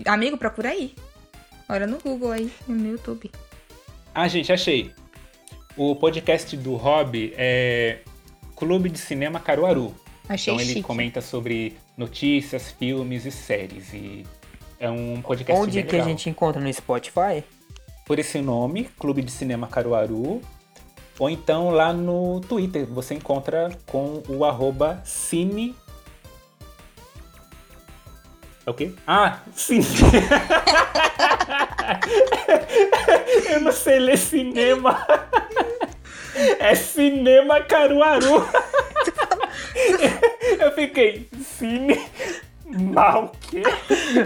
Amigo, 0.05 0.37
procura 0.37 0.69
aí. 0.69 0.93
Olha 1.69 1.87
no 1.87 1.97
Google 1.99 2.31
aí, 2.31 2.51
no 2.67 2.87
YouTube. 2.91 3.31
Ah, 4.13 4.27
gente, 4.27 4.51
achei. 4.51 4.91
O 5.77 5.95
podcast 5.95 6.55
do 6.57 6.75
Rob 6.75 7.33
é 7.37 7.99
Clube 8.55 8.89
de 8.89 8.97
Cinema 8.99 9.39
Caruaru. 9.39 9.93
Achei 10.29 10.53
então 10.53 10.61
ele 10.63 10.73
chique. 10.73 10.83
comenta 10.83 11.21
sobre 11.21 11.75
notícias, 11.97 12.71
filmes 12.71 13.25
e 13.25 13.31
séries. 13.31 13.93
E 13.93 14.25
é 14.79 14.89
um 14.89 15.21
podcast 15.21 15.61
Onde 15.61 15.83
que 15.83 15.89
a 15.95 15.99
legal. 15.99 16.07
gente 16.07 16.29
encontra 16.29 16.61
no 16.61 16.71
Spotify? 16.73 17.43
Por 18.05 18.19
esse 18.19 18.41
nome, 18.41 18.89
Clube 18.99 19.21
de 19.21 19.31
Cinema 19.31 19.67
Caruaru. 19.67 20.41
Ou 21.17 21.29
então 21.29 21.69
lá 21.71 21.93
no 21.93 22.41
Twitter, 22.41 22.85
você 22.85 23.13
encontra 23.13 23.71
com 23.85 24.21
o 24.27 24.43
arroba 24.43 25.01
cine... 25.05 25.75
É 28.65 28.69
o 28.69 28.73
quê? 28.73 28.91
Ah, 29.07 29.39
cine... 29.53 29.85
Eu 33.49 33.61
não 33.61 33.71
sei 33.71 33.99
ler 33.99 34.17
cinema. 34.17 35.05
É 36.59 36.75
Cinema 36.75 37.61
Caruaru. 37.61 38.45
Eu 40.59 40.71
fiquei, 40.73 41.27
cine... 41.43 41.99
Mal, 42.67 43.25
o 43.25 43.29
quê? 43.47 43.61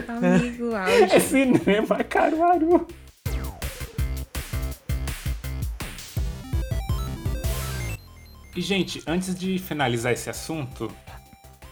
Amigo, 0.07 0.71
É 0.75 1.03
auge. 1.03 1.19
Cinema 1.19 2.03
Caruaru. 2.03 2.87
E, 8.55 8.61
gente, 8.61 9.01
antes 9.07 9.35
de 9.37 9.59
finalizar 9.59 10.11
esse 10.11 10.29
assunto, 10.29 10.91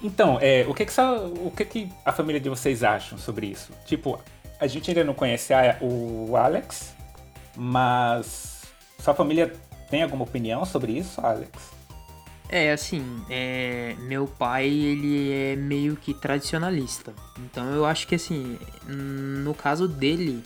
então, 0.01 0.37
é, 0.39 0.65
o 0.67 0.73
que 0.73 0.85
que, 0.85 0.93
só- 0.93 1.25
o 1.25 1.51
que 1.55 1.65
que 1.65 1.89
a 2.05 2.11
família 2.11 2.39
de 2.39 2.49
vocês 2.49 2.83
acham 2.83 3.17
sobre 3.17 3.47
isso? 3.47 3.71
Tipo, 3.85 4.19
a 4.59 4.67
gente 4.67 4.89
ainda 4.89 5.03
não 5.03 5.13
conhece 5.13 5.53
a- 5.53 5.77
o 5.81 6.35
Alex, 6.37 6.93
mas 7.55 8.61
sua 8.99 9.13
família 9.15 9.51
tem 9.89 10.03
alguma 10.03 10.23
opinião 10.23 10.63
sobre 10.65 10.91
isso, 10.93 11.19
Alex? 11.25 11.51
É, 12.49 12.71
assim, 12.71 13.03
é, 13.29 13.95
meu 13.99 14.25
pai, 14.25 14.67
ele 14.69 15.31
é 15.31 15.55
meio 15.55 15.97
que 15.97 16.13
tradicionalista. 16.13 17.13
Então 17.39 17.65
eu 17.73 17.85
acho 17.85 18.07
que, 18.07 18.15
assim, 18.15 18.57
no 18.87 19.53
caso 19.53 19.87
dele, 19.87 20.43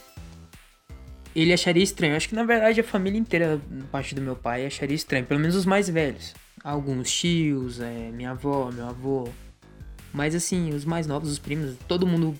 ele 1.36 1.54
acharia 1.54 1.84
estranho. 1.84 2.14
Eu 2.14 2.18
acho 2.18 2.30
que, 2.30 2.36
na 2.36 2.43
verdade, 2.43 2.80
a 2.80 2.84
família 2.84 3.20
inteira, 3.20 3.62
parte 3.91 4.16
do 4.16 4.22
meu 4.22 4.36
pai, 4.36 4.66
acharia 4.66 4.95
estranho. 4.95 5.26
Pelo 5.26 5.39
menos 5.39 5.56
os 5.56 5.66
mais 5.66 5.88
velhos. 5.88 6.34
Alguns 6.64 7.12
tios, 7.12 7.80
é, 7.80 8.12
minha 8.12 8.32
avó, 8.32 8.72
meu 8.72 8.88
avô. 8.88 9.30
Mas 10.12 10.36
assim, 10.36 10.74
os 10.74 10.84
mais 10.84 11.08
novos, 11.08 11.32
os 11.32 11.39
primos, 11.39 11.76
todo 11.88 12.06
mundo 12.06 12.38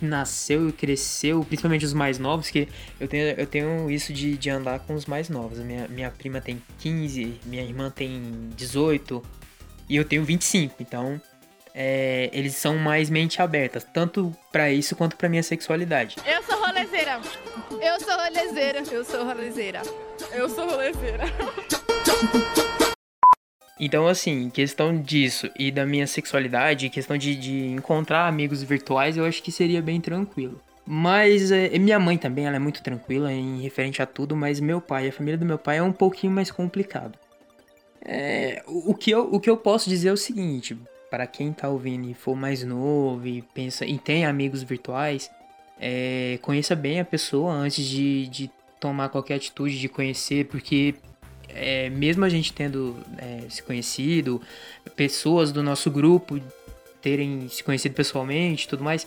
nasceu 0.00 0.68
e 0.68 0.72
cresceu, 0.72 1.44
principalmente 1.44 1.84
os 1.84 1.92
mais 1.92 2.18
novos, 2.18 2.50
que 2.50 2.68
eu 2.98 3.08
tenho, 3.08 3.28
eu 3.38 3.46
tenho 3.46 3.90
isso 3.90 4.12
de, 4.12 4.36
de 4.36 4.50
andar 4.50 4.80
com 4.80 4.94
os 4.94 5.06
mais 5.06 5.28
novos. 5.28 5.58
Minha, 5.58 5.88
minha 5.88 6.10
prima 6.10 6.40
tem 6.40 6.62
15, 6.78 7.40
minha 7.44 7.62
irmã 7.62 7.90
tem 7.90 8.50
18 8.56 9.22
e 9.88 9.96
eu 9.96 10.04
tenho 10.04 10.24
25. 10.24 10.76
Então, 10.80 11.20
é, 11.74 12.28
eles 12.32 12.54
são 12.56 12.76
mais 12.76 13.08
mente 13.08 13.40
abertas, 13.40 13.84
tanto 13.84 14.34
pra 14.50 14.70
isso 14.70 14.96
quanto 14.96 15.16
pra 15.16 15.28
minha 15.28 15.42
sexualidade. 15.42 16.16
Eu 16.26 16.42
sou 16.42 16.60
rolezeira. 16.60 17.20
Eu 17.70 18.00
sou 18.00 18.16
rolezeira. 18.16 18.82
Eu 18.90 19.04
sou 19.04 19.24
rolezeira. 19.24 19.82
Eu 20.32 20.48
sou 20.48 20.68
rolezeira. 20.68 21.24
Então, 23.80 24.08
assim, 24.08 24.50
questão 24.50 25.00
disso 25.00 25.48
e 25.56 25.70
da 25.70 25.86
minha 25.86 26.06
sexualidade, 26.06 26.88
questão 26.88 27.16
de, 27.16 27.36
de 27.36 27.66
encontrar 27.66 28.26
amigos 28.26 28.62
virtuais, 28.62 29.16
eu 29.16 29.24
acho 29.24 29.42
que 29.42 29.52
seria 29.52 29.80
bem 29.80 30.00
tranquilo. 30.00 30.60
Mas 30.84 31.52
é, 31.52 31.78
minha 31.78 31.98
mãe 31.98 32.16
também, 32.16 32.46
ela 32.46 32.56
é 32.56 32.58
muito 32.58 32.82
tranquila 32.82 33.32
em 33.32 33.60
referente 33.60 34.00
a 34.00 34.06
tudo, 34.06 34.34
mas 34.34 34.58
meu 34.58 34.80
pai, 34.80 35.08
a 35.08 35.12
família 35.12 35.38
do 35.38 35.44
meu 35.44 35.58
pai 35.58 35.78
é 35.78 35.82
um 35.82 35.92
pouquinho 35.92 36.32
mais 36.32 36.50
complicado. 36.50 37.18
É, 38.00 38.62
o, 38.66 38.94
que 38.94 39.10
eu, 39.10 39.28
o 39.32 39.38
que 39.38 39.50
eu 39.50 39.56
posso 39.56 39.88
dizer 39.88 40.08
é 40.08 40.12
o 40.12 40.16
seguinte, 40.16 40.76
para 41.10 41.26
quem 41.26 41.52
tá 41.52 41.68
ouvindo 41.68 42.08
e 42.08 42.14
for 42.14 42.34
mais 42.34 42.64
novo 42.64 43.26
e 43.26 43.42
pensa 43.42 43.84
e 43.84 43.98
tem 43.98 44.24
amigos 44.24 44.62
virtuais, 44.62 45.30
é, 45.78 46.38
conheça 46.42 46.74
bem 46.74 47.00
a 47.00 47.04
pessoa 47.04 47.52
antes 47.52 47.84
de, 47.84 48.26
de 48.28 48.50
tomar 48.80 49.08
qualquer 49.10 49.34
atitude 49.34 49.78
de 49.78 49.88
conhecer, 49.88 50.46
porque 50.46 50.94
é, 51.48 51.88
mesmo 51.90 52.24
a 52.24 52.28
gente 52.28 52.52
tendo 52.52 52.96
é, 53.18 53.42
se 53.48 53.62
conhecido, 53.62 54.40
pessoas 54.96 55.52
do 55.52 55.62
nosso 55.62 55.90
grupo 55.90 56.40
terem 57.00 57.48
se 57.48 57.62
conhecido 57.62 57.94
pessoalmente 57.94 58.66
tudo 58.68 58.82
mais, 58.82 59.06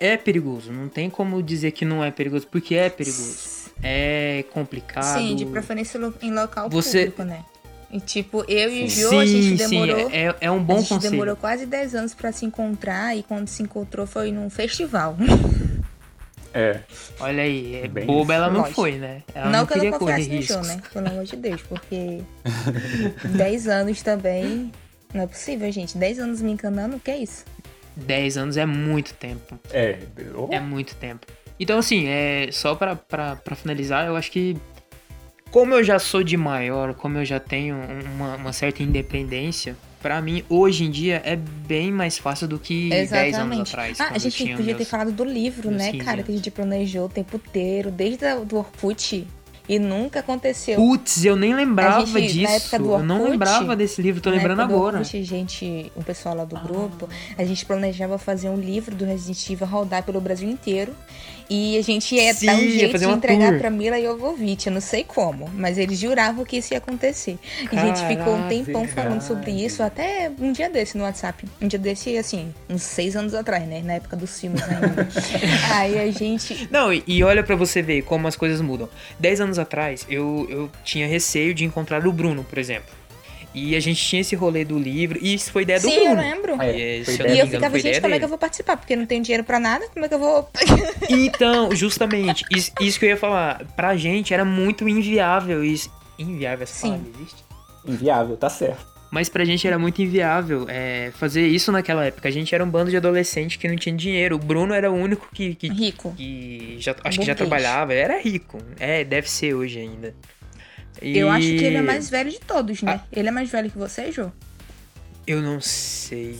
é 0.00 0.16
perigoso. 0.16 0.72
Não 0.72 0.88
tem 0.88 1.08
como 1.08 1.42
dizer 1.42 1.70
que 1.72 1.84
não 1.84 2.02
é 2.02 2.10
perigoso, 2.10 2.46
porque 2.48 2.74
é 2.74 2.90
perigoso. 2.90 3.70
É 3.82 4.44
complicado. 4.52 5.18
Sim, 5.18 5.34
de 5.36 5.46
preferência 5.46 5.98
em 6.20 6.32
local 6.32 6.68
Você- 6.70 7.00
público, 7.06 7.22
né? 7.24 7.44
E 7.90 8.00
tipo, 8.00 8.42
eu 8.48 8.72
e 8.72 8.84
o 8.84 8.90
Sim, 8.90 9.02
Jo, 9.02 9.18
a 9.18 9.26
gente 9.26 9.54
demorou. 9.68 10.08
sim, 10.10 10.16
é, 10.16 10.34
é 10.40 10.50
um 10.50 10.62
bom 10.64 10.76
a 10.76 10.78
gente 10.78 10.88
conselho. 10.88 11.10
demorou 11.10 11.36
quase 11.36 11.66
10 11.66 11.94
anos 11.94 12.14
pra 12.14 12.32
se 12.32 12.46
encontrar 12.46 13.14
e 13.16 13.22
quando 13.22 13.48
se 13.48 13.62
encontrou 13.62 14.06
foi 14.06 14.32
num 14.32 14.48
festival. 14.48 15.14
É. 16.54 16.80
Olha 17.20 17.42
aí, 17.42 17.76
é 17.76 17.88
Bem 17.88 18.04
boba 18.06 18.34
ela 18.34 18.50
não 18.50 18.60
Lógico. 18.60 18.74
foi, 18.76 18.92
né? 18.92 19.22
Ela 19.34 19.46
não, 19.46 19.60
não, 19.60 19.66
que 19.66 19.72
eu 19.72 19.76
queria 19.76 19.90
não 19.90 19.98
confiasse 19.98 20.28
no 20.28 20.36
riscos. 20.36 20.56
Jô, 20.56 20.62
né? 20.62 20.82
Pelo 20.92 21.08
amor 21.08 21.24
de 21.24 21.36
Deus, 21.36 21.62
porque 21.62 22.22
10 23.36 23.68
anos 23.68 24.02
também. 24.02 24.70
Não 25.14 25.22
é 25.22 25.26
possível, 25.26 25.70
gente. 25.70 25.96
10 25.96 26.18
anos 26.18 26.42
me 26.42 26.52
encanando, 26.52 26.96
o 26.96 27.00
que 27.00 27.10
é 27.10 27.18
isso? 27.18 27.44
10 27.96 28.36
anos 28.38 28.56
é 28.56 28.64
muito 28.66 29.14
tempo. 29.14 29.58
É. 29.70 29.98
oh, 30.34 30.48
É 30.50 30.60
muito 30.60 30.94
tempo. 30.96 31.26
Então, 31.60 31.78
assim, 31.78 32.06
é 32.08 32.48
só 32.50 32.74
pra, 32.74 32.96
pra, 32.96 33.36
pra 33.36 33.54
finalizar, 33.54 34.06
eu 34.06 34.16
acho 34.16 34.30
que. 34.30 34.56
Como 35.50 35.74
eu 35.74 35.84
já 35.84 35.98
sou 35.98 36.22
de 36.22 36.34
maior, 36.36 36.94
como 36.94 37.18
eu 37.18 37.24
já 37.26 37.38
tenho 37.38 37.76
uma, 38.14 38.36
uma 38.36 38.52
certa 38.54 38.82
independência, 38.82 39.76
pra 40.02 40.20
mim, 40.20 40.42
hoje 40.48 40.84
em 40.84 40.90
dia, 40.90 41.22
é 41.24 41.36
bem 41.36 41.90
mais 41.92 42.18
fácil 42.18 42.48
do 42.48 42.58
que 42.58 42.90
10 42.90 43.12
anos 43.12 43.28
Exatamente. 43.28 43.70
atrás. 43.72 44.00
ah, 44.00 44.10
a 44.12 44.18
gente 44.18 44.38
podia 44.56 44.74
ter 44.74 44.74
meus- 44.74 44.88
falado 44.88 45.12
do 45.12 45.24
livro, 45.24 45.70
né, 45.70 45.92
15 45.92 46.04
cara? 46.04 46.22
Que 46.22 46.32
a 46.32 46.34
gente 46.34 46.50
planejou 46.50 47.06
o 47.06 47.08
tempo 47.08 47.36
inteiro, 47.36 47.90
desde 47.90 48.24
a, 48.26 48.34
do 48.36 48.56
Orkut. 48.58 49.26
E 49.68 49.78
nunca 49.78 50.18
aconteceu. 50.18 50.74
Putz, 50.74 51.24
eu 51.24 51.36
nem 51.36 51.54
lembrava 51.54 52.04
gente, 52.04 52.32
disso. 52.32 52.42
na 52.42 52.50
época 52.50 52.78
do 52.80 52.90
eu 52.94 52.98
não 53.04 53.14
Orkut, 53.18 53.30
lembrava 53.30 53.76
desse 53.76 54.02
livro, 54.02 54.20
tô 54.20 54.28
lembrando 54.28 54.60
agora. 54.60 54.98
Orkut, 54.98 55.22
gente, 55.22 55.90
o 55.94 56.02
pessoal 56.02 56.34
lá 56.34 56.44
do 56.44 56.58
grupo, 56.58 57.08
a 57.38 57.44
gente 57.44 57.64
planejava 57.64 58.18
fazer 58.18 58.48
um 58.48 58.56
livro 58.56 58.94
do 58.96 59.04
Resident 59.04 59.48
Evil 59.50 59.66
rodar 59.68 60.02
pelo 60.02 60.20
Brasil 60.20 60.50
inteiro. 60.50 60.92
E 61.52 61.76
a 61.76 61.82
gente 61.82 62.14
ia 62.14 62.32
Sim, 62.32 62.46
dar 62.46 62.54
um 62.54 62.70
jeito 62.70 62.98
de 62.98 63.04
entregar 63.04 63.50
tour. 63.50 63.58
pra 63.58 63.68
Mila 63.68 64.00
Jovovich, 64.00 64.68
eu 64.68 64.72
não 64.72 64.80
sei 64.80 65.04
como, 65.04 65.50
mas 65.52 65.76
eles 65.76 65.98
juravam 65.98 66.46
que 66.46 66.56
isso 66.56 66.72
ia 66.72 66.78
acontecer. 66.78 67.38
E 67.70 67.76
a 67.76 67.84
gente 67.84 68.06
ficou 68.06 68.32
um 68.32 68.38
Caraca, 68.38 68.48
tempão 68.48 68.88
falando 68.88 69.20
sobre 69.20 69.50
isso, 69.50 69.82
até 69.82 70.32
um 70.40 70.50
dia 70.50 70.70
desse 70.70 70.96
no 70.96 71.04
WhatsApp. 71.04 71.44
Um 71.60 71.68
dia 71.68 71.78
desse, 71.78 72.16
assim, 72.16 72.54
uns 72.70 72.82
seis 72.82 73.14
anos 73.16 73.34
atrás, 73.34 73.66
né? 73.66 73.82
Na 73.84 73.92
época 73.92 74.16
dos 74.16 74.40
filmes 74.40 74.62
ainda. 74.62 75.06
Aí 75.76 75.98
a 75.98 76.10
gente. 76.10 76.66
Não, 76.70 76.90
e, 76.90 77.04
e 77.06 77.22
olha 77.22 77.42
pra 77.42 77.54
você 77.54 77.82
ver 77.82 78.00
como 78.00 78.26
as 78.26 78.34
coisas 78.34 78.62
mudam. 78.62 78.88
Dez 79.20 79.38
anos 79.38 79.58
atrás, 79.58 80.06
eu, 80.08 80.46
eu 80.48 80.70
tinha 80.82 81.06
receio 81.06 81.52
de 81.52 81.66
encontrar 81.66 82.06
o 82.06 82.12
Bruno, 82.12 82.44
por 82.44 82.56
exemplo. 82.56 83.01
E 83.54 83.76
a 83.76 83.80
gente 83.80 84.02
tinha 84.02 84.20
esse 84.22 84.34
rolê 84.34 84.64
do 84.64 84.78
livro, 84.78 85.18
e 85.20 85.34
isso 85.34 85.52
foi 85.52 85.62
ideia 85.62 85.78
do 85.78 85.86
Sim, 85.88 85.94
eu 85.94 86.04
Bruno. 86.06 86.20
lembro. 86.22 86.62
É, 86.62 86.76
E, 86.76 87.04
eu 87.06 87.18
não 87.28 87.34
E 87.34 87.38
eu 87.40 87.46
ficava, 87.46 87.78
gente, 87.78 88.00
como 88.00 88.06
é 88.06 88.08
que 88.08 88.08
dele. 88.14 88.24
eu 88.24 88.28
vou 88.28 88.38
participar? 88.38 88.76
Porque 88.76 88.94
eu 88.94 88.96
não 88.98 89.06
tenho 89.06 89.22
dinheiro 89.22 89.44
pra 89.44 89.60
nada, 89.60 89.86
como 89.92 90.04
é 90.04 90.08
que 90.08 90.14
eu 90.14 90.18
vou. 90.18 90.48
Então, 91.10 91.74
justamente, 91.74 92.44
isso, 92.50 92.72
isso 92.80 92.98
que 92.98 93.04
eu 93.04 93.10
ia 93.10 93.16
falar. 93.16 93.64
Pra 93.76 93.96
gente 93.96 94.32
era 94.32 94.44
muito 94.44 94.88
inviável 94.88 95.62
isso. 95.64 95.90
Inviável 96.18 96.62
essa 96.64 96.74
Sim. 96.74 96.90
palavra 96.92 97.10
existe? 97.16 97.44
Inviável, 97.86 98.36
tá 98.36 98.48
certo. 98.48 98.86
Mas 99.10 99.28
pra 99.28 99.44
gente 99.44 99.66
era 99.66 99.78
muito 99.78 100.00
inviável 100.00 100.64
é, 100.70 101.10
fazer 101.18 101.46
isso 101.46 101.70
naquela 101.70 102.06
época. 102.06 102.28
A 102.28 102.32
gente 102.32 102.54
era 102.54 102.64
um 102.64 102.70
bando 102.70 102.90
de 102.90 102.96
adolescente 102.96 103.58
que 103.58 103.68
não 103.68 103.76
tinha 103.76 103.94
dinheiro. 103.94 104.36
O 104.36 104.38
Bruno 104.38 104.72
era 104.72 104.90
o 104.90 104.94
único 104.94 105.28
que, 105.34 105.54
que, 105.54 105.68
Rico. 105.68 106.14
que 106.16 106.76
já, 106.78 106.92
acho 107.04 107.18
que 107.20 107.26
já 107.26 107.34
Burguês. 107.34 107.36
trabalhava. 107.36 107.92
Era 107.92 108.18
rico. 108.18 108.56
É, 108.80 109.04
deve 109.04 109.28
ser 109.30 109.52
hoje 109.52 109.80
ainda. 109.80 110.14
Eu 111.02 111.30
acho 111.30 111.46
que 111.46 111.64
ele 111.64 111.76
é 111.76 111.80
E- 111.80 111.82
mais 111.82 112.08
velho 112.08 112.30
de 112.30 112.40
todos, 112.40 112.82
né? 112.82 113.00
Ah. 113.02 113.06
Ele 113.12 113.28
é 113.28 113.30
mais 113.30 113.50
velho 113.50 113.70
que 113.70 113.78
você, 113.78 114.10
Jô? 114.12 114.30
Eu 115.26 115.40
não 115.42 115.60
sei. 115.60 116.38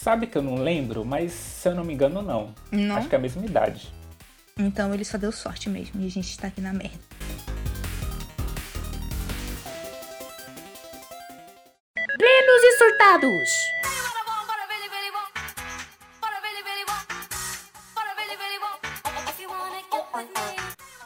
Sabe 0.00 0.26
que 0.26 0.36
eu 0.38 0.42
não 0.42 0.56
lembro, 0.56 1.04
mas 1.04 1.32
se 1.32 1.68
eu 1.68 1.74
não 1.74 1.84
me 1.84 1.92
engano, 1.94 2.22
não. 2.22 2.54
Não? 2.70 2.96
Acho 2.96 3.08
que 3.08 3.14
é 3.14 3.18
a 3.18 3.20
mesma 3.20 3.44
idade. 3.44 3.92
Então 4.56 4.92
ele 4.94 5.04
só 5.04 5.18
deu 5.18 5.30
sorte 5.32 5.68
mesmo. 5.68 6.00
E 6.02 6.06
a 6.06 6.10
gente 6.10 6.36
tá 6.38 6.48
aqui 6.48 6.60
na 6.60 6.72
merda. 6.72 6.98
Plenos 12.18 12.62
e 12.62 12.78
surtados. 12.78 13.48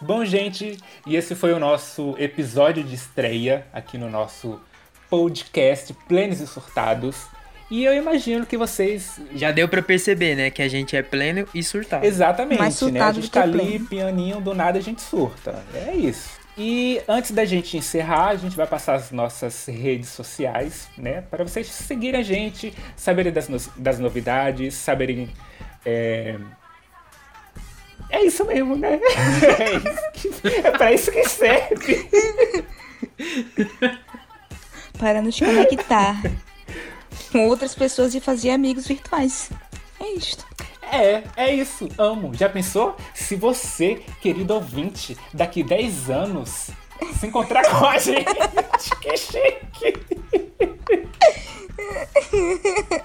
Bom, 0.02 0.24
gente, 0.24 0.78
e 1.06 1.14
esse 1.16 1.34
foi 1.34 1.52
o 1.52 1.58
nosso 1.58 2.14
episódio 2.18 2.82
de 2.82 2.94
estreia 2.94 3.66
aqui 3.72 3.96
no 3.96 4.10
nosso 4.10 4.60
podcast 5.08 5.94
Plenos 6.08 6.40
e 6.40 6.46
Surtados. 6.46 7.26
E 7.70 7.84
eu 7.84 7.94
imagino 7.94 8.44
que 8.44 8.56
vocês. 8.58 9.20
Já 9.34 9.50
deu 9.52 9.68
pra 9.68 9.80
perceber, 9.80 10.34
né? 10.34 10.50
Que 10.50 10.60
a 10.60 10.68
gente 10.68 10.96
é 10.96 11.02
pleno 11.02 11.46
e 11.54 11.62
surtado. 11.62 12.04
Exatamente, 12.04 12.58
Mais 12.58 12.74
né? 12.74 12.76
A 12.76 12.90
surtado 12.90 13.14
gente 13.14 13.24
do 13.24 13.28
que 13.28 13.38
tá 13.38 13.42
ali, 13.42 13.58
pleno. 13.58 13.86
pianinho, 13.86 14.40
do 14.40 14.52
nada 14.54 14.78
a 14.78 14.82
gente 14.82 15.00
surta. 15.00 15.62
É 15.74 15.94
isso. 15.94 16.30
E 16.58 17.00
antes 17.08 17.30
da 17.30 17.44
gente 17.46 17.78
encerrar, 17.78 18.28
a 18.28 18.36
gente 18.36 18.54
vai 18.56 18.66
passar 18.66 18.96
as 18.96 19.10
nossas 19.10 19.64
redes 19.66 20.10
sociais, 20.10 20.88
né? 20.98 21.22
Para 21.30 21.44
vocês 21.44 21.66
seguirem 21.68 22.20
a 22.20 22.24
gente, 22.24 22.74
saberem 22.94 23.32
das, 23.32 23.48
no- 23.48 23.58
das 23.76 23.98
novidades, 23.98 24.74
saberem. 24.74 25.30
É... 25.86 26.36
é 28.12 28.24
isso 28.24 28.44
mesmo, 28.44 28.76
né? 28.76 29.00
É, 29.58 30.28
isso 30.28 30.40
que... 30.40 30.48
é 30.48 30.70
pra 30.70 30.92
isso 30.92 31.10
que 31.10 31.28
serve. 31.28 32.08
Para 34.98 35.20
nos 35.20 35.38
conectar 35.38 36.22
com 37.32 37.48
outras 37.48 37.74
pessoas 37.74 38.14
e 38.14 38.20
fazer 38.20 38.50
amigos 38.50 38.86
virtuais. 38.86 39.50
É 39.98 40.12
isto. 40.12 40.46
É, 40.82 41.22
é 41.36 41.54
isso, 41.54 41.88
amo. 41.96 42.34
Já 42.34 42.48
pensou? 42.48 42.94
Se 43.14 43.34
você, 43.34 44.02
querido 44.20 44.54
ouvinte, 44.54 45.16
daqui 45.32 45.62
10 45.62 46.10
anos 46.10 46.70
se 47.18 47.26
encontrar 47.26 47.64
com 47.68 47.86
a 47.86 47.98
gente, 47.98 48.24
que 49.00 49.16
chique! 49.16 50.22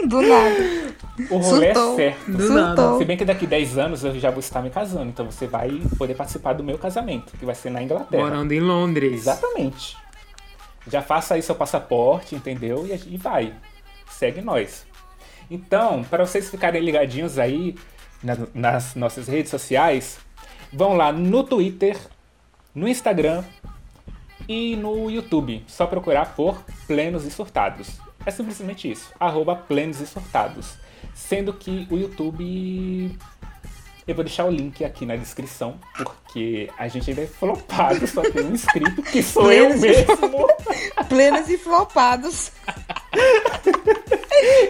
Do 0.08 0.22
nada. 0.22 0.87
O 1.32 1.38
rolê 1.38 1.74
Surtou. 1.74 1.94
é 1.94 1.96
certo. 1.96 2.32
Do 2.32 2.40
Surtou. 2.40 2.56
nada. 2.56 2.98
Se 2.98 3.06
bem 3.06 3.18
que 3.18 3.26
daqui 3.26 3.48
10 3.48 3.78
anos 3.78 4.04
eu 4.04 4.20
já 4.20 4.30
vou 4.30 4.40
estar 4.40 4.62
me 4.62 4.70
casando, 4.70 5.10
então 5.10 5.26
você 5.26 5.48
vai 5.48 5.70
poder 5.98 6.16
participar 6.16 6.54
do 6.54 6.64
meu 6.64 6.78
casamento, 6.78 7.36
que 7.38 7.46
vai 7.46 7.56
ser 7.56 7.70
na 7.72 7.82
Inglaterra. 7.82 8.24
Morando 8.24 8.52
em 8.52 8.60
Londres. 8.60 9.14
Exatamente. 9.22 9.98
Já 10.88 11.02
faça 11.02 11.34
aí 11.34 11.42
seu 11.42 11.56
passaporte, 11.56 12.36
entendeu? 12.36 12.86
E, 12.88 13.14
e 13.14 13.18
vai. 13.18 13.54
Segue 14.10 14.42
nós. 14.42 14.86
Então, 15.50 16.04
para 16.04 16.26
vocês 16.26 16.50
ficarem 16.50 16.82
ligadinhos 16.84 17.38
aí 17.40 17.76
na- 18.24 18.38
nas 18.54 18.96
nossas 18.96 19.28
redes 19.28 19.50
sociais, 19.50 20.18
vão 20.72 20.96
lá 20.96 21.12
no 21.12 21.44
Twitter, 21.44 21.98
no 22.76 22.88
Instagram 22.88 23.44
e 24.48 24.76
no 24.76 25.10
YouTube. 25.10 25.64
Só 25.68 25.86
procurar 25.88 26.36
por 26.36 26.62
Plenos 26.86 27.26
e 27.26 27.32
Surtados. 27.32 28.00
É 28.26 28.32
simplesmente 28.32 28.90
isso. 28.92 29.12
Arroba 29.20 29.56
Plenos 29.56 30.00
e 30.00 30.08
Surtados. 30.08 30.76
Sendo 31.18 31.52
que 31.54 31.88
o 31.90 31.98
YouTube. 31.98 33.18
Eu 34.08 34.16
vou 34.16 34.24
deixar 34.24 34.46
o 34.46 34.50
link 34.50 34.86
aqui 34.86 35.06
na 35.06 35.18
descrição, 35.18 35.76
porque 35.98 36.70
a 36.78 36.88
gente 36.88 37.10
ainda 37.10 37.24
é 37.24 37.28
flopado, 37.28 38.08
só 38.08 38.22
tem 38.22 38.46
um 38.46 38.54
inscrito 38.54 39.04
que 39.04 39.22
sou 39.22 39.52
eu 39.52 39.76
e- 39.76 39.80
mesmo. 39.80 40.48
Plenos 41.10 41.50
e 41.50 41.58
flopados. 41.58 42.52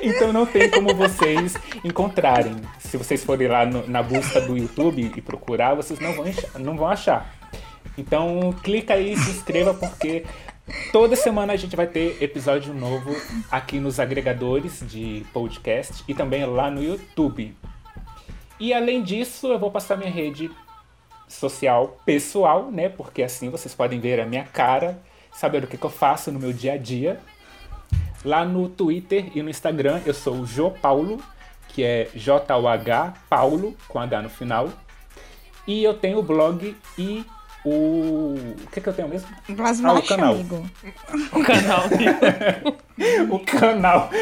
Então 0.02 0.34
não 0.34 0.46
tem 0.46 0.70
como 0.72 0.94
vocês 0.96 1.54
encontrarem. 1.84 2.56
Se 2.80 2.98
vocês 2.98 3.24
forem 3.24 3.48
lá 3.48 3.64
no- 3.66 3.88
na 3.88 4.02
busca 4.02 4.42
do 4.42 4.58
YouTube 4.58 5.12
e 5.16 5.22
procurar, 5.22 5.76
vocês 5.76 6.00
não 6.00 6.14
vão, 6.14 6.26
não 6.60 6.76
vão 6.76 6.88
achar. 6.88 7.32
Então 7.96 8.54
clica 8.64 8.94
aí 8.96 9.14
e 9.14 9.18
se 9.18 9.30
inscreva 9.32 9.74
porque 9.74 10.26
toda 10.92 11.16
semana 11.16 11.54
a 11.54 11.56
gente 11.56 11.76
vai 11.76 11.88
ter 11.88 12.22
episódio 12.22 12.74
novo 12.74 13.16
aqui 13.50 13.80
nos 13.80 14.00
agregadores 14.00 14.84
de 14.88 15.26
podcast 15.34 16.04
e 16.08 16.14
também 16.14 16.46
lá 16.46 16.70
no 16.70 16.84
YouTube. 16.84 17.56
E 18.60 18.74
além 18.74 19.04
disso, 19.04 19.48
eu 19.48 19.60
vou 19.60 19.72
passar 19.72 19.98
minha 19.98 20.10
rede 20.10 20.50
social 21.28 21.98
pessoal, 22.06 22.72
né? 22.72 22.90
Porque 22.90 23.22
assim 23.24 23.50
vocês 23.50 23.74
podem 23.74 24.00
ver 24.00 24.20
a 24.20 24.26
minha 24.26 24.44
cara, 24.44 25.00
saber 25.32 25.64
o 25.64 25.68
que, 25.68 25.78
que 25.78 25.86
eu 25.86 25.90
faço 25.90 26.32
no 26.32 26.40
meu 26.40 26.52
dia 26.52 26.74
a 26.74 26.78
dia. 26.78 27.20
Lá 28.26 28.44
no 28.44 28.68
Twitter 28.68 29.32
e 29.36 29.42
no 29.42 29.50
Instagram 29.50 30.02
eu 30.06 30.14
sou 30.14 30.36
o 30.36 30.46
Jo 30.46 30.72
Paulo, 30.82 31.22
que 31.70 31.84
é 31.84 32.10
J-O-H 32.16 33.14
Paulo, 33.30 33.76
com 33.88 34.00
H 34.00 34.22
no 34.24 34.30
final. 34.30 34.70
E 35.68 35.84
eu 35.84 35.94
tenho 35.94 36.20
o 36.20 36.24
blog 36.24 36.76
e 36.98 37.26
o. 37.68 38.36
O 38.64 38.68
que, 38.72 38.82
que 38.82 38.90
eu 38.90 38.94
tenho 38.94 39.08
mesmo? 39.08 39.28
Ah, 39.84 39.94
o 39.94 40.04
canal. 40.04 40.34
amigo. 40.34 40.70
O 41.32 41.44
canal. 41.44 41.84
o 43.30 43.40
canal. 43.40 44.10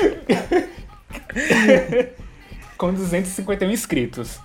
com 2.78 2.94
251 2.94 3.72
inscritos. 3.72 4.40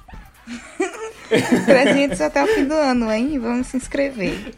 300 1.29 2.21
até 2.21 2.43
o 2.43 2.47
fim 2.49 2.65
do 2.65 2.75
ano, 2.75 3.13
hein? 3.13 3.39
Vamos 3.39 3.69
se 3.69 3.77
inscrever. 3.77 4.53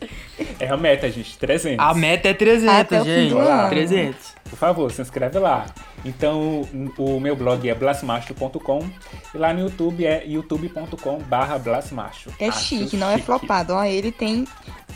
É 0.59 0.68
a 0.68 0.76
meta, 0.76 1.11
gente, 1.11 1.36
300. 1.38 1.84
A 1.84 1.95
meta 1.95 2.28
é 2.28 2.34
300, 2.34 2.74
Até 2.74 3.01
o 3.01 3.05
fim 3.05 3.11
gente. 3.11 3.30
do 3.30 3.38
ano. 3.38 3.68
300. 3.68 4.34
Por 4.53 4.59
favor, 4.59 4.92
se 4.92 5.00
inscreve 5.00 5.38
lá. 5.38 5.64
Então, 6.05 6.68
o 6.98 7.18
meu 7.18 7.34
blog 7.34 7.66
é 7.66 7.74
blasmacho.com 7.74 8.86
e 9.34 9.38
lá 9.38 9.50
no 9.55 9.61
YouTube 9.61 10.05
é 10.05 10.26
youtube.com 10.26 11.20
barra 11.20 11.59
blasmacho. 11.59 12.28
É 12.38 12.48
Acho 12.48 12.61
chique, 12.62 12.98
não 12.98 13.11
é 13.11 13.16
flopado. 13.16 13.72
Ó, 13.72 13.82
ele 13.82 14.12
tem. 14.12 14.46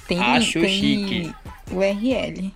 Tem, 0.06 0.20
Acho 0.20 0.60
tem 0.60 0.68
chique. 0.68 1.34
URL. 1.72 2.52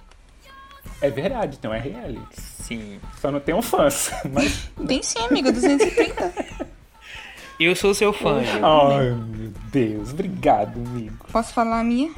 É 1.01 1.09
verdade, 1.09 1.59
tem 1.59 1.70
um 1.70 1.74
RL. 1.74 2.20
Sim. 2.32 3.01
Só 3.18 3.30
não 3.30 3.40
tem 3.40 3.55
um 3.55 3.62
fãs, 3.62 4.11
mas... 4.30 4.70
Tem 4.86 5.03
sim, 5.03 5.20
amigo, 5.20 5.51
230. 5.51 6.34
Eu 7.59 7.74
sou 7.74 7.94
seu 7.94 8.12
fã. 8.12 8.42
Ai, 8.62 9.11
meu 9.11 9.53
Deus. 9.72 10.12
Obrigado, 10.12 10.78
amigo. 10.78 11.26
Posso 11.32 11.55
falar 11.55 11.80
a 11.80 11.84
minha? 11.84 12.12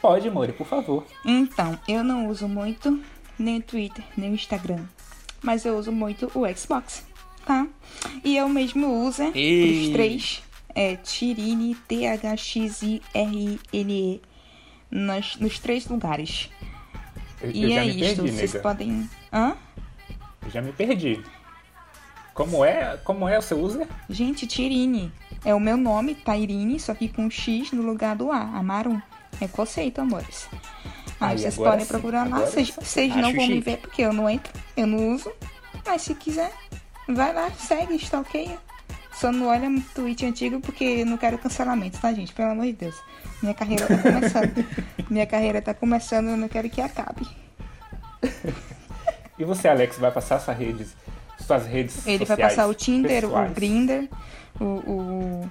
Pode, 0.00 0.28
amor, 0.28 0.52
por 0.52 0.66
favor. 0.66 1.04
Então, 1.24 1.78
eu 1.88 2.04
não 2.04 2.28
uso 2.28 2.46
muito 2.46 3.00
nem 3.38 3.58
o 3.58 3.62
Twitter, 3.62 4.04
nem 4.16 4.30
o 4.30 4.34
Instagram. 4.34 4.84
Mas 5.42 5.64
eu 5.64 5.76
uso 5.78 5.92
muito 5.92 6.30
o 6.34 6.42
Xbox, 6.56 7.04
tá? 7.44 7.66
E 8.24 8.36
eu 8.36 8.48
mesmo 8.48 9.06
uso 9.06 9.22
Ei. 9.34 9.86
os 9.88 9.92
três. 9.92 10.42
É 10.76 10.96
Tirine, 10.96 11.76
T-H-X-I-R-I-N-E. 12.94 14.20
Nos, 14.90 15.36
nos 15.36 15.58
três 15.58 15.86
lugares. 15.86 16.50
Eu, 17.40 17.50
E 17.50 17.72
eu 17.72 17.78
é 17.78 17.86
isso, 17.86 18.22
vocês 18.22 18.52
nega. 18.52 18.62
podem. 18.62 19.08
Hã? 19.32 19.56
Eu 20.42 20.50
já 20.50 20.60
me 20.62 20.72
perdi. 20.72 21.20
Como 22.32 22.64
é, 22.64 22.96
como 23.04 23.28
é 23.28 23.38
o 23.38 23.42
seu 23.42 23.60
user? 23.60 23.86
Gente, 24.10 24.46
Tirine. 24.46 25.12
É 25.44 25.54
o 25.54 25.60
meu 25.60 25.76
nome, 25.76 26.14
Tairine, 26.14 26.80
só 26.80 26.94
que 26.94 27.08
com 27.08 27.30
X 27.30 27.70
no 27.72 27.82
lugar 27.82 28.16
do 28.16 28.32
A, 28.32 28.40
Amarum. 28.40 29.00
É 29.40 29.46
conceito, 29.46 30.00
amores. 30.00 30.48
Aí 31.20 31.32
Aí, 31.32 31.38
vocês 31.38 31.56
podem 31.56 31.80
sim, 31.80 31.86
procurar 31.86 32.28
lá. 32.28 32.40
Vocês 32.40 32.70
vocês 32.70 33.14
não 33.14 33.32
vão 33.32 33.46
me 33.46 33.54
chique. 33.56 33.60
ver 33.60 33.76
porque 33.78 34.02
eu 34.02 34.12
não 34.12 34.28
entro, 34.28 34.52
eu 34.76 34.86
não 34.86 35.14
uso. 35.14 35.30
Mas 35.86 36.02
se 36.02 36.14
quiser, 36.14 36.52
vai 37.08 37.32
lá, 37.32 37.50
segue, 37.52 37.94
stalkeia. 37.96 38.58
Só 39.12 39.30
não 39.30 39.46
olha 39.46 39.68
um 39.68 39.80
tweet 39.80 40.26
antigo 40.26 40.60
porque 40.60 40.84
eu 40.84 41.06
não 41.06 41.16
quero 41.16 41.38
cancelamento, 41.38 42.00
tá, 42.00 42.12
gente? 42.12 42.32
Pelo 42.32 42.50
amor 42.50 42.66
de 42.66 42.72
Deus. 42.72 42.96
Minha 43.40 43.54
carreira 43.54 43.86
tá 43.86 43.98
começando. 43.98 44.66
Minha 45.10 45.26
carreira 45.26 45.62
tá 45.62 45.72
começando, 45.74 46.28
eu 46.30 46.36
não 46.36 46.48
quero 46.48 46.68
que 46.68 46.80
acabe. 46.80 47.26
E 49.38 49.44
você, 49.44 49.68
Alex, 49.68 49.98
vai 49.98 50.10
passar 50.10 50.40
suas 50.40 50.56
redes, 50.56 50.96
suas 51.38 51.66
redes 51.66 52.06
Ele 52.06 52.18
vai 52.24 52.26
sociais 52.26 52.54
passar 52.54 52.68
o 52.68 52.74
Tinder, 52.74 53.22
pessoais? 53.22 53.50
o 53.50 53.54
Grindr, 53.54 54.08
o, 54.60 54.64
o 54.64 55.50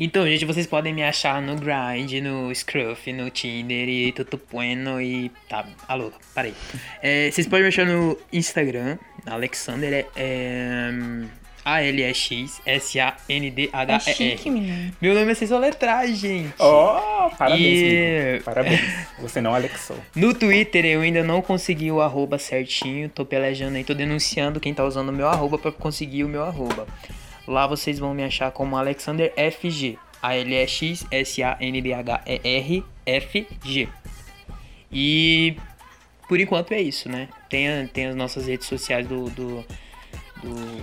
Então, 0.00 0.24
gente, 0.28 0.44
vocês 0.44 0.64
podem 0.64 0.94
me 0.94 1.02
achar 1.02 1.42
no 1.42 1.56
Grind, 1.56 2.22
no 2.22 2.54
Scruff, 2.54 3.12
no 3.12 3.28
Tinder 3.30 3.88
e 3.88 4.12
tudo 4.12 4.40
bueno 4.50 5.02
e... 5.02 5.28
Tá, 5.48 5.66
alô, 5.88 6.12
parei. 6.32 6.54
É, 7.02 7.28
vocês 7.32 7.48
podem 7.48 7.62
me 7.62 7.68
achar 7.68 7.84
no 7.84 8.16
Instagram, 8.32 8.96
Alexander, 9.26 9.92
é... 9.92 10.06
é 10.14 10.92
A-L-E-X 11.64 12.62
É 12.64 12.76
S-A-N-D-H-E-R. 12.76 14.14
chique, 14.14 14.48
menino. 14.48 14.92
Meu 15.02 15.14
nome 15.14 15.32
é 15.32 15.34
sem 15.34 15.46
soletrar, 15.48 16.06
gente. 16.06 16.54
Oh, 16.60 17.28
parabéns, 17.36 17.82
E-. 17.82 18.40
Parabéns. 18.44 18.80
Você 19.20 19.40
não 19.40 19.52
alexou. 19.52 19.96
No 20.14 20.32
Twitter 20.32 20.86
eu 20.86 21.00
ainda 21.00 21.24
não 21.24 21.42
consegui 21.42 21.90
o 21.90 22.00
arroba 22.00 22.38
certinho, 22.38 23.08
tô 23.08 23.26
pelejando 23.26 23.76
aí, 23.76 23.84
tô 23.84 23.92
denunciando 23.94 24.60
quem 24.60 24.72
tá 24.72 24.84
usando 24.84 25.08
o 25.08 25.12
meu 25.12 25.28
arroba 25.28 25.58
pra 25.58 25.72
conseguir 25.72 26.22
o 26.22 26.28
meu 26.28 26.44
arroba. 26.44 26.86
Lá 27.48 27.66
vocês 27.66 27.98
vão 27.98 28.12
me 28.14 28.22
achar 28.22 28.50
como 28.52 28.76
Alexander 28.76 29.32
FG, 29.34 29.98
A-L-E-X 30.22 31.06
S-A-N-D-H-E-R 31.10 32.84
F-G. 33.06 33.88
E 34.92 35.56
por 36.28 36.38
enquanto 36.38 36.72
é 36.72 36.80
isso, 36.80 37.08
né? 37.08 37.28
Tem, 37.48 37.68
a- 37.68 37.88
tem 37.88 38.06
as 38.06 38.14
nossas 38.14 38.46
redes 38.46 38.66
sociais 38.66 39.06
do, 39.06 39.30
do, 39.30 39.64
do, 40.42 40.82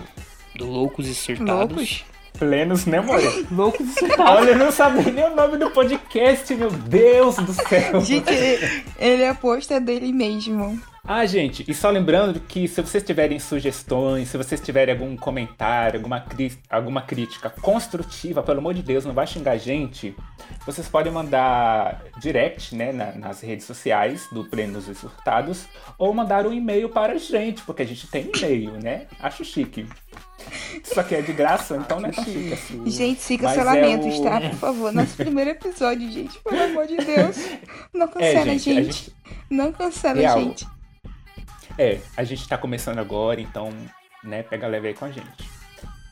do 0.56 0.66
Loucos 0.66 1.08
e 1.08 1.14
Surtados. 1.14 1.76
Loucos? 1.76 2.06
Plenos, 2.40 2.86
né, 2.86 2.98
amor? 2.98 3.20
Loucos 3.52 3.88
e 3.88 3.94
Surtados. 4.00 4.26
Olha, 4.42 4.50
eu 4.52 4.58
não 4.58 4.72
sabia 4.72 5.12
nem 5.12 5.24
o 5.26 5.36
nome 5.36 5.58
do 5.58 5.70
podcast, 5.70 6.54
meu 6.56 6.72
Deus 6.72 7.36
do 7.38 7.54
céu. 7.54 8.02
Gente, 8.02 8.32
ele 8.98 9.24
é 9.24 9.34
posta 9.36 9.80
dele 9.80 10.12
mesmo. 10.12 10.82
Ah, 11.08 11.24
gente, 11.28 11.64
e 11.68 11.74
só 11.74 11.92
lembrando 11.92 12.40
que 12.40 12.68
se 12.68 12.82
vocês 12.82 13.04
tiverem 13.04 13.38
sugestões, 13.38 14.28
se 14.28 14.38
vocês 14.38 14.60
tiverem 14.60 14.92
algum 14.96 15.16
comentário, 15.16 16.00
alguma, 16.00 16.20
cri- 16.20 16.58
alguma 16.68 17.02
crítica 17.04 17.48
construtiva, 17.62 18.42
pelo 18.42 18.58
amor 18.58 18.74
de 18.74 18.82
Deus, 18.82 19.06
não 19.06 19.14
vai 19.14 19.28
xingar 19.28 19.52
a 19.52 19.58
gente, 19.58 20.16
vocês 20.66 20.88
podem 20.88 21.14
mandar 21.14 22.02
direct, 22.20 22.74
né, 22.76 22.92
na- 22.92 23.12
nas 23.12 23.40
redes 23.42 23.68
sociais 23.68 24.28
do 24.32 24.46
Plenos 24.46 24.88
e 24.88 24.96
Surtados, 24.96 25.66
ou 26.00 26.12
mandar 26.12 26.48
um 26.48 26.52
e-mail 26.52 26.90
para 26.90 27.14
a 27.14 27.18
gente, 27.18 27.62
porque 27.62 27.84
a 27.84 27.88
gente 27.88 28.08
tem 28.08 28.32
e-mail, 28.36 28.72
né? 28.82 29.06
Acho 29.20 29.46
chique. 29.46 29.86
Isso 30.84 31.00
aqui 31.00 31.14
é 31.16 31.22
de 31.22 31.34
graça, 31.34 31.76
então 31.78 32.00
não 32.00 32.10
é 32.10 32.12
tão 32.14 32.24
chique 32.24 32.52
assim. 32.54 32.90
Gente, 32.90 33.22
sem 33.22 33.38
Mas 33.40 33.52
é 33.52 33.56
cancelamentos, 33.64 34.20
o- 34.20 34.24
tá? 34.24 34.42
Por 34.42 34.56
favor, 34.58 34.92
nosso 34.92 35.16
primeiro 35.16 35.52
episódio, 35.52 36.12
gente. 36.12 36.40
Pelo 36.40 36.64
amor 36.64 36.88
de 36.88 36.98
Deus. 37.06 37.38
Não 37.94 38.06
É, 38.06 38.10
cancela, 38.10 38.46
gente, 38.46 38.64
gente. 38.64 38.80
a 38.80 38.84
gente 38.84 39.16
Não 39.52 39.72
cancela, 39.72 40.20
Real. 40.20 40.40
gente. 40.40 40.68
É, 41.78 42.00
a 42.16 42.24
gente 42.24 42.48
tá 42.48 42.58
começando 42.58 43.00
agora, 43.00 43.42
então, 43.42 43.70
né, 44.24 44.44
pega 44.44 44.66
leve 44.68 44.88
aí 44.90 44.94
com 44.94 45.06
a 45.06 45.12
gente. 45.12 45.50